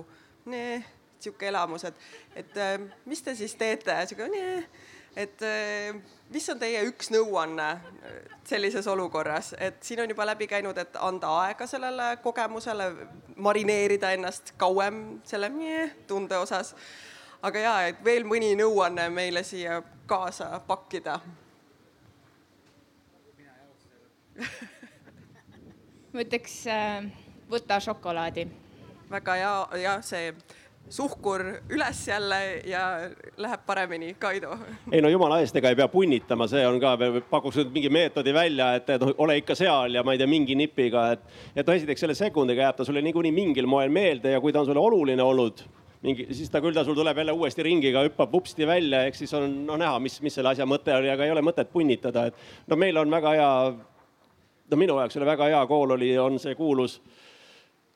nee, 0.50 0.80
sihuke 1.22 1.48
elamus, 1.48 1.86
et, 1.88 2.04
et 2.42 2.60
äh, 2.60 2.76
mis 3.08 3.22
te 3.24 3.34
siis 3.38 3.56
teete, 3.58 3.96
sihuke 4.10 4.28
nee 4.32 4.60
et 5.16 5.42
eh, 5.42 5.94
mis 6.30 6.48
on 6.52 6.58
teie 6.60 6.82
üks 6.88 7.10
nõuanne 7.14 7.68
eh, 7.72 8.18
sellises 8.44 8.86
olukorras, 8.86 9.54
et 9.58 9.82
siin 9.84 10.02
on 10.04 10.12
juba 10.12 10.26
läbi 10.26 10.46
käinud, 10.50 10.78
et 10.78 10.96
anda 11.00 11.32
aega 11.46 11.66
sellele 11.66 12.16
kogemusele, 12.22 12.90
marineerida 13.36 14.12
ennast 14.16 14.54
kauem 14.60 15.20
selle 15.24 15.50
tunde 16.06 16.36
osas. 16.38 16.74
aga 17.42 17.58
ja, 17.58 17.74
et 17.88 18.04
veel 18.04 18.24
mõni 18.24 18.54
nõuanne 18.56 19.08
meile 19.10 19.42
siia 19.44 19.82
kaasa 20.06 20.60
pakkida 20.66 21.20
ma 26.12 26.24
ütleks, 26.24 26.66
äh, 26.68 27.04
võta 27.50 27.80
šokolaadi. 27.80 28.46
väga 29.10 29.34
hea, 29.38 29.52
jah, 29.82 30.02
see 30.02 30.32
suhkur 30.88 31.42
üles 31.70 32.08
jälle 32.08 32.62
ja 32.64 33.10
läheb 33.36 33.60
paremini, 33.66 34.14
Kaido. 34.14 34.58
ei 34.92 35.02
no 35.02 35.08
jumala 35.08 35.40
eest, 35.40 35.56
ega 35.56 35.70
ei 35.72 35.78
pea 35.78 35.88
punnitama, 35.88 36.46
see 36.50 36.66
on 36.66 36.78
ka, 36.80 36.96
pakuks 37.30 37.58
nüüd 37.60 37.72
mingi 37.74 37.90
meetodi 37.90 38.34
välja, 38.34 38.72
et, 38.78 38.90
et 38.94 39.02
ole 39.18 39.38
ikka 39.40 39.56
seal 39.58 39.98
ja 39.98 40.04
ma 40.06 40.14
ei 40.14 40.20
tea, 40.20 40.30
mingi 40.30 40.54
nipiga, 40.58 41.08
et. 41.16 41.26
et 41.56 41.74
esiteks 41.76 42.06
selle 42.06 42.14
sekundiga 42.14 42.68
jääb 42.68 42.78
ta 42.78 42.86
sulle 42.86 43.02
niikuinii 43.02 43.34
mingil 43.34 43.66
moel 43.66 43.90
meelde 43.90 44.36
ja 44.36 44.40
kui 44.40 44.54
ta 44.54 44.62
on 44.62 44.70
sulle 44.70 44.80
oluline 44.80 45.22
olnud 45.22 45.64
mingi, 46.06 46.28
siis 46.36 46.50
ta 46.52 46.60
küll 46.62 46.76
ta 46.76 46.84
sul 46.86 46.94
tuleb 46.94 47.18
jälle 47.18 47.34
uuesti 47.34 47.64
ringiga, 47.66 48.04
hüppab 48.06 48.32
vupsti 48.32 48.66
välja, 48.68 49.02
ehk 49.08 49.18
siis 49.18 49.32
on 49.34 49.50
noh 49.66 49.78
näha, 49.80 49.98
mis, 50.02 50.20
mis 50.22 50.34
selle 50.38 50.52
asja 50.52 50.66
mõte 50.68 50.94
oli, 50.94 51.10
aga 51.10 51.26
ei 51.26 51.34
ole 51.34 51.42
mõtet 51.42 51.72
punnitada, 51.72 52.28
et 52.30 52.68
no 52.70 52.78
meil 52.78 52.96
on 53.00 53.10
väga 53.10 53.34
hea. 53.34 53.52
no 54.70 54.76
minu 54.76 54.98
jaoks 55.00 55.16
oli 55.16 55.26
väga 55.26 55.50
hea 55.50 55.66
kool 55.66 55.96
oli, 55.96 56.12
on 56.18 56.38
see 56.42 56.54
kuulus 56.54 57.00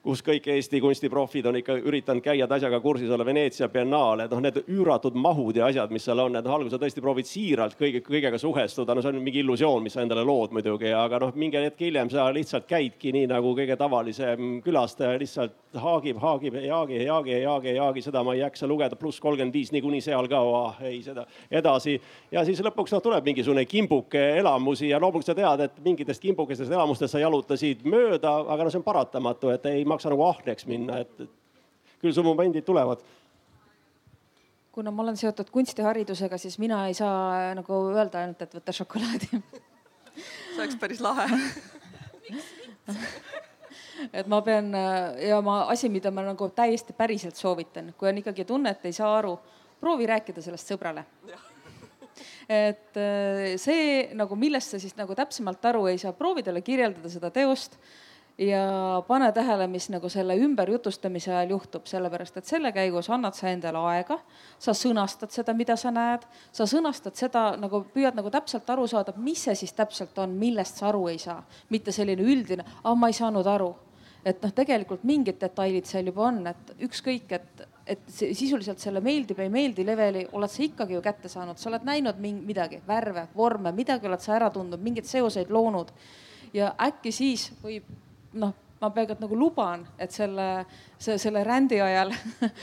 kus 0.03 0.23
kõik 0.25 0.47
Eesti 0.55 0.81
kunstiprofid 0.81 1.47
on 1.51 1.59
ikka 1.61 1.77
üritanud 1.77 2.25
käia 2.25 2.47
asjaga 2.49 2.81
kursis 2.81 3.11
olla, 3.13 3.25
Veneetsia 3.27 3.69
biennaal, 3.69 4.25
et 4.25 4.33
noh, 4.33 4.41
need 4.41 4.63
üüratud 4.65 5.17
mahud 5.21 5.59
ja 5.61 5.67
asjad, 5.69 5.93
mis 5.93 6.07
seal 6.09 6.23
on, 6.25 6.39
et 6.41 6.47
alguses 6.47 6.81
tõesti 6.81 7.05
proovid 7.05 7.29
siiralt 7.29 7.77
kõige, 7.79 8.01
kõigega 8.07 8.41
suhestuda, 8.41 8.97
no 8.97 9.05
see 9.05 9.13
on 9.13 9.21
mingi 9.21 9.43
illusioon, 9.45 9.85
mis 9.85 9.97
sa 9.97 10.05
endale 10.05 10.25
lood 10.25 10.55
muidugi, 10.57 10.89
aga 10.97 11.21
noh, 11.21 11.35
mingi 11.37 11.61
hetk 11.61 11.85
hiljem 11.85 12.09
sa 12.13 12.31
lihtsalt 12.33 12.69
käidki 12.71 13.13
nii 13.13 13.29
nagu 13.31 13.53
kõige 13.59 13.77
tavalisem 13.81 14.63
külastaja 14.65 15.21
lihtsalt 15.21 15.59
haagib, 15.77 16.17
haagib, 16.19 16.57
jaagi, 16.65 17.03
jaagi, 17.05 17.37
jaagi, 17.45 17.75
jaagi, 17.77 18.03
seda 18.03 18.25
ma 18.27 18.35
ei 18.35 18.41
jaksa 18.41 18.67
lugeda, 18.71 18.97
pluss 18.99 19.21
kolmkümmend 19.21 19.55
viis 19.55 19.71
niikuinii 19.75 20.01
seal 20.03 20.27
ka 20.33 20.41
oh,, 20.41 20.81
ei 20.83 21.03
seda 21.05 21.27
edasi. 21.51 21.99
ja 22.33 22.43
siis 22.49 22.65
lõpuks 22.65 22.97
noh, 22.97 23.05
tuleb 23.05 23.29
mingisugune 23.29 23.67
kimbuke 23.69 24.25
elamusi 24.41 24.89
ja 24.89 24.99
loomulikult 24.99 25.29
sa 25.29 25.37
tead, 25.37 25.67
et 25.69 25.79
mingitest 25.85 26.25
kimbukestest 26.25 26.73
elamustest 26.73 27.13
sa 27.15 27.23
jalutasid 27.23 27.85
mööda, 27.85 28.33
aga 28.49 28.65
no 28.65 28.73
see 28.73 28.81
on 28.81 28.89
paratamatu, 28.89 29.53
et 29.55 29.71
ei 29.71 29.85
maksa 29.91 30.13
nagu 30.13 30.25
ahneks 30.29 30.67
minna, 30.71 31.01
et 31.05 31.25
küll 32.01 32.15
su 32.17 32.25
momendid 32.25 32.65
tulevad. 32.67 33.03
Kuna 34.71 34.93
ma 34.95 35.03
olen 35.03 35.19
seotud 35.19 35.51
kunstiharidusega, 35.51 36.39
siis 36.39 36.57
mina 36.63 36.85
ei 36.89 36.95
saa 36.95 37.51
nagu 37.59 37.83
öelda 37.91 38.23
ainult, 38.23 38.43
et 38.47 38.55
võta 38.55 38.75
šokolaadi. 38.75 39.29
See 40.21 40.63
oleks 40.63 40.79
päris 40.81 41.03
lahe. 41.03 41.27
Et 44.17 44.27
ma 44.33 44.39
pean 44.41 44.73
ja 45.21 45.41
ma 45.45 45.59
asi, 45.69 45.91
mida 45.93 46.09
ma 46.15 46.23
nagu 46.25 46.47
täiesti 46.57 46.95
päriselt 46.97 47.37
soovitan, 47.37 47.93
kui 47.99 48.09
on 48.09 48.21
ikkagi 48.23 48.47
tunne, 48.49 48.73
et 48.73 48.87
ei 48.89 48.95
saa 48.97 49.11
aru, 49.19 49.35
proovi 49.81 50.07
rääkida 50.09 50.43
sellest 50.45 50.73
sõbrale. 50.73 51.05
et 52.65 52.97
äh, 52.97 53.57
see 53.61 54.09
nagu, 54.17 54.37
millest 54.41 54.75
sa 54.75 54.81
siis 54.83 54.97
nagu 54.99 55.15
täpsemalt 55.19 55.65
aru 55.73 55.87
ei 55.93 56.01
saa, 56.01 56.15
proovi 56.17 56.45
talle 56.47 56.65
kirjeldada 56.65 57.13
seda 57.13 57.31
teost 57.35 57.77
ja 58.41 59.03
pane 59.07 59.33
tähele, 59.33 59.67
mis 59.69 59.91
nagu 59.93 60.09
selle 60.09 60.37
ümberjutustamise 60.41 61.33
ajal 61.35 61.57
juhtub, 61.57 61.85
sellepärast 61.87 62.41
et 62.41 62.49
selle 62.49 62.73
käigus 62.73 63.11
annad 63.13 63.37
sa 63.37 63.51
endale 63.53 63.83
aega, 63.93 64.17
sa 64.59 64.73
sõnastad 64.77 65.35
seda, 65.35 65.55
mida 65.57 65.77
sa 65.77 65.93
näed, 65.93 66.25
sa 66.53 66.67
sõnastad 66.71 67.19
seda 67.21 67.51
nagu 67.61 67.83
püüad 67.93 68.17
nagu 68.17 68.33
täpselt 68.33 68.71
aru 68.73 68.87
saada, 68.89 69.13
mis 69.17 69.45
see 69.45 69.59
siis 69.61 69.77
täpselt 69.77 70.19
on, 70.19 70.39
millest 70.41 70.81
sa 70.81 70.89
aru 70.89 71.07
ei 71.13 71.21
saa, 71.21 71.43
mitte 71.69 71.93
selline 71.93 72.25
üldine, 72.25 72.65
ah 72.85 72.97
ma 72.97 73.13
ei 73.13 73.19
saanud 73.21 73.47
aru 73.47 73.75
et 74.25 74.43
noh, 74.45 74.53
tegelikult 74.53 75.05
mingid 75.09 75.39
detailid 75.41 75.87
seal 75.89 76.11
juba 76.11 76.27
on, 76.29 76.43
et 76.51 76.75
ükskõik, 76.85 77.31
et, 77.33 77.63
et 77.89 78.03
sisuliselt 78.13 78.83
selle 78.83 79.01
meeldib, 79.05 79.39
ei 79.41 79.49
meeldi 79.53 79.85
leveli 79.87 80.27
oled 80.37 80.53
sa 80.53 80.61
ikkagi 80.65 80.97
ju 80.97 81.01
kätte 81.05 81.31
saanud, 81.33 81.57
sa 81.57 81.71
oled 81.71 81.87
näinud 81.89 82.21
midagi, 82.21 82.83
värve, 82.87 83.31
vorme, 83.37 83.73
midagi 83.77 84.11
oled 84.11 84.21
sa 84.21 84.37
ära 84.37 84.51
tundnud, 84.53 84.83
mingeid 84.85 85.09
seoseid 85.09 85.49
loonud. 85.53 85.93
ja 86.53 86.75
äkki 86.83 87.13
siis 87.15 87.49
võib 87.63 87.87
noh, 88.39 88.55
ma 88.81 88.91
peaaegu 88.95 89.17
nagu 89.21 89.37
luban, 89.37 89.85
et 90.01 90.13
selle, 90.15 90.65
see, 90.99 91.19
selle 91.21 91.43
rändi 91.45 91.81
ajal 91.85 92.15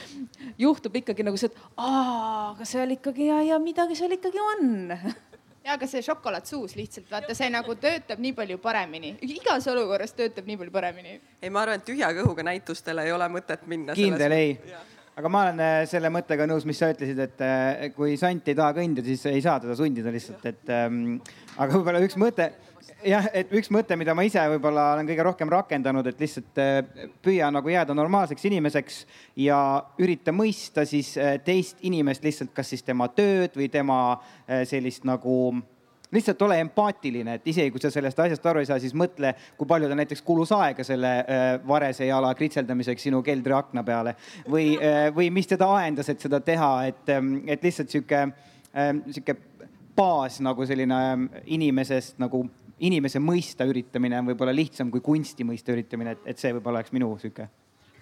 juhtub 0.64 0.96
ikkagi 1.02 1.26
nagu 1.28 1.38
see, 1.38 1.52
et 1.52 1.78
aa, 1.78 2.54
aga 2.54 2.68
seal 2.68 2.96
ikkagi 2.98 3.30
ja, 3.30 3.42
ja 3.52 3.62
midagi 3.62 3.98
seal 4.00 4.16
ikkagi 4.18 4.42
on 4.42 4.92
ja 5.68 5.76
aga 5.76 5.88
see 5.90 6.02
šokolaad 6.06 6.48
suus 6.48 6.78
lihtsalt 6.80 7.10
vaata, 7.12 7.36
see 7.38 7.50
nagu 7.54 7.76
töötab 7.78 8.22
nii 8.24 8.34
palju 8.38 8.60
paremini, 8.64 9.16
igas 9.28 9.68
olukorras 9.70 10.16
töötab 10.18 10.48
nii 10.48 10.62
palju 10.64 10.74
paremini. 10.74 11.18
ei, 11.42 11.50
ma 11.52 11.66
arvan, 11.66 11.82
et 11.82 11.90
tühja 11.90 12.14
kõhuga 12.18 12.46
näitustele 12.48 13.06
ei 13.06 13.14
ole 13.14 13.28
mõtet 13.34 13.68
minna. 13.70 13.98
kindel 13.98 14.38
ei 14.38 14.54
aga 15.18 15.32
ma 15.34 15.44
olen 15.48 15.62
äh, 15.66 15.80
selle 15.90 16.12
mõttega 16.14 16.46
nõus, 16.50 16.66
mis 16.70 16.78
sa 16.78 16.92
ütlesid, 16.94 17.20
et 17.24 17.44
äh, 17.44 17.88
kui 17.96 18.16
sant 18.22 18.48
ei 18.48 18.58
taha 18.58 18.76
kõndida, 18.78 19.06
siis 19.06 19.26
ei 19.32 19.42
saa 19.44 19.58
teda 19.64 19.76
sundida 19.78 20.14
lihtsalt, 20.14 20.46
et 20.46 20.74
ähm, 20.74 21.18
aga 21.58 21.74
võib-olla 21.74 22.02
üks 22.06 22.18
mõte 22.22 22.52
jah, 23.06 23.30
et 23.36 23.52
üks 23.56 23.70
mõte, 23.74 23.96
mida 24.00 24.16
ma 24.18 24.26
ise 24.28 24.42
võib-olla 24.54 24.92
olen 24.96 25.08
kõige 25.10 25.26
rohkem 25.28 25.52
rakendanud, 25.52 26.08
et 26.10 26.20
lihtsalt 26.22 26.62
äh, 26.62 27.08
püüa 27.24 27.50
nagu 27.54 27.72
jääda 27.72 27.96
normaalseks 27.98 28.46
inimeseks 28.50 29.00
ja 29.44 29.60
ürita 30.02 30.34
mõista 30.36 30.86
siis 30.88 31.14
äh, 31.22 31.38
teist 31.44 31.82
inimest 31.88 32.26
lihtsalt, 32.26 32.54
kas 32.56 32.74
siis 32.74 32.86
tema 32.88 33.10
tööd 33.16 33.58
või 33.58 33.70
tema 33.74 34.00
äh, 34.14 34.64
sellist 34.70 35.08
nagu 35.08 35.58
lihtsalt 36.14 36.42
ole 36.48 36.62
empaatiline, 36.64 37.34
et 37.36 37.48
isegi 37.52 37.72
kui 37.74 37.84
sa 37.84 37.92
sellest 37.92 38.20
asjast 38.24 38.46
aru 38.48 38.62
ei 38.64 38.70
saa, 38.70 38.80
siis 38.80 38.96
mõtle, 38.96 39.34
kui 39.60 39.68
palju 39.68 39.90
ta 39.92 39.98
näiteks 40.00 40.24
kulus 40.24 40.54
aega 40.56 40.86
selle 40.88 41.10
varese 41.68 42.08
jala 42.08 42.30
kritseldamiseks 42.32 43.10
sinu 43.10 43.20
keldriakna 43.28 43.84
peale. 43.84 44.14
Või, 44.48 44.70
või 45.12 45.28
mis 45.36 45.52
teda 45.52 45.68
ajendas, 45.82 46.08
et 46.08 46.24
seda 46.24 46.40
teha, 46.40 46.70
et, 46.88 47.04
ähm, 47.12 47.42
et 47.52 47.68
lihtsalt 47.68 47.92
sihuke, 47.92 48.22
sihuke 49.12 49.36
baas 49.98 50.40
nagu 50.46 50.66
selline 50.70 50.98
ähm, 51.12 51.28
inimesest 51.46 52.22
nagu 52.22 52.46
inimese 52.80 53.22
mõista 53.24 53.66
üritamine 53.68 54.20
on 54.20 54.28
võib-olla 54.32 54.56
lihtsam 54.56 54.92
kui 54.94 55.02
kunsti 55.02 55.46
mõista 55.48 55.74
üritamine, 55.74 56.18
et, 56.18 56.28
et 56.34 56.42
see 56.42 56.54
võib-olla 56.54 56.82
oleks 56.82 56.94
minu 56.96 57.14
sihuke 57.22 57.48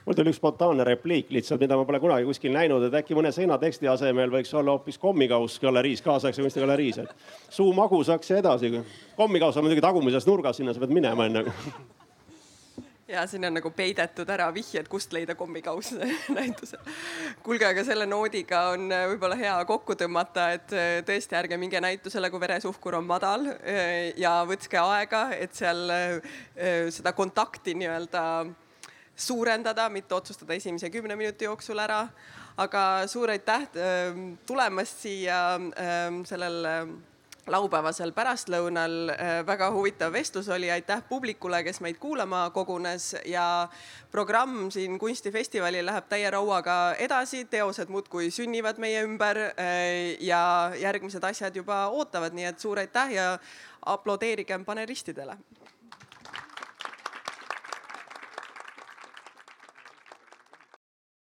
mul 0.05 0.13
tuli 0.13 0.29
üks 0.29 0.37
spontaanne 0.37 0.85
repliik 0.85 1.31
lihtsalt, 1.33 1.63
mida 1.63 1.77
ma 1.77 1.85
pole 1.87 1.99
kunagi 2.03 2.27
kuskil 2.27 2.53
näinud, 2.53 2.83
et 2.85 2.97
äkki 2.99 3.17
mõne 3.17 3.31
seinateksti 3.33 3.89
asemel 3.89 4.29
võiks 4.33 4.53
olla 4.53 4.75
hoopis 4.75 4.99
kommikauss 5.01 5.57
galeriis, 5.63 6.03
kaasaegse 6.05 6.45
kunsti 6.45 6.61
galeriis, 6.61 7.01
et 7.01 7.27
suu 7.49 7.73
magus, 7.73 8.05
saaks 8.11 8.35
edasi. 8.37 8.73
kommikauss 9.17 9.57
on 9.57 9.65
muidugi 9.65 9.81
tagumises 9.81 10.27
nurgas, 10.29 10.61
sinna 10.61 10.73
sa 10.75 10.83
pead 10.83 10.93
minema 10.93 11.25
enne 11.25 11.47
ja 13.07 13.27
siin 13.27 13.45
on 13.45 13.53
nagu 13.53 13.69
peidetud 13.75 14.29
ära 14.33 14.47
vihjed, 14.53 14.87
kust 14.89 15.13
leida 15.13 15.35
kommikauss 15.37 15.93
näitusel. 16.37 16.81
kuulge, 17.43 17.67
aga 17.67 17.83
selle 17.85 18.07
noodiga 18.09 18.61
on 18.73 18.89
äh, 18.93 19.05
võib-olla 19.11 19.37
hea 19.39 19.55
kokku 19.69 19.97
tõmmata, 19.99 20.49
et 20.57 20.73
äh, 20.73 20.91
tõesti 21.05 21.37
ärge 21.37 21.59
minge 21.61 21.81
näitusele, 21.81 22.31
kui 22.33 22.41
veresuhkur 22.41 22.97
on 22.99 23.07
madal 23.09 23.47
äh, 23.53 24.11
ja 24.21 24.39
võtke 24.47 24.81
aega, 24.81 25.27
et 25.37 25.53
seal 25.55 25.85
seda 26.91 27.11
kontakti 27.15 27.75
nii-öelda 27.77 28.21
suurendada, 29.15 29.87
mitte 29.89 30.15
otsustada 30.15 30.55
esimese 30.57 30.89
kümne 30.91 31.15
minuti 31.15 31.45
jooksul 31.45 31.79
ära. 31.79 32.07
aga 32.57 32.81
suur 33.07 33.29
aitäh 33.29 33.67
tulemast 34.47 35.01
siia 35.03 35.59
sellel 36.25 36.67
laupäevasel 37.47 38.11
pärastlõunal 38.15 38.95
äh, 39.13 39.33
väga 39.45 39.69
huvitav 39.73 40.13
vestlus 40.13 40.49
oli, 40.49 40.71
aitäh 40.71 41.03
publikule, 41.09 41.61
kes 41.63 41.79
meid 41.85 41.99
kuulama 42.01 42.49
kogunes. 42.53 43.15
Ja 43.25 43.67
programm 44.11 44.71
siin 44.71 44.99
kunstifestivalil 44.99 45.85
läheb 45.85 46.09
täie 46.09 46.31
rauaga 46.31 46.95
edasi, 46.99 47.45
teosed 47.49 47.91
muudkui 47.93 48.31
sünnivad 48.33 48.81
meie 48.81 49.03
ümber 49.05 49.41
äh, 49.51 50.15
ja 50.19 50.71
järgmised 50.81 51.23
asjad 51.23 51.55
juba 51.55 51.85
ootavad, 51.93 52.33
nii 52.33 52.49
et 52.49 52.59
suur 52.59 52.81
aitäh 52.81 53.17
ja 53.19 53.29
aplodeerigem 53.85 54.65
panelistidele 54.65 55.37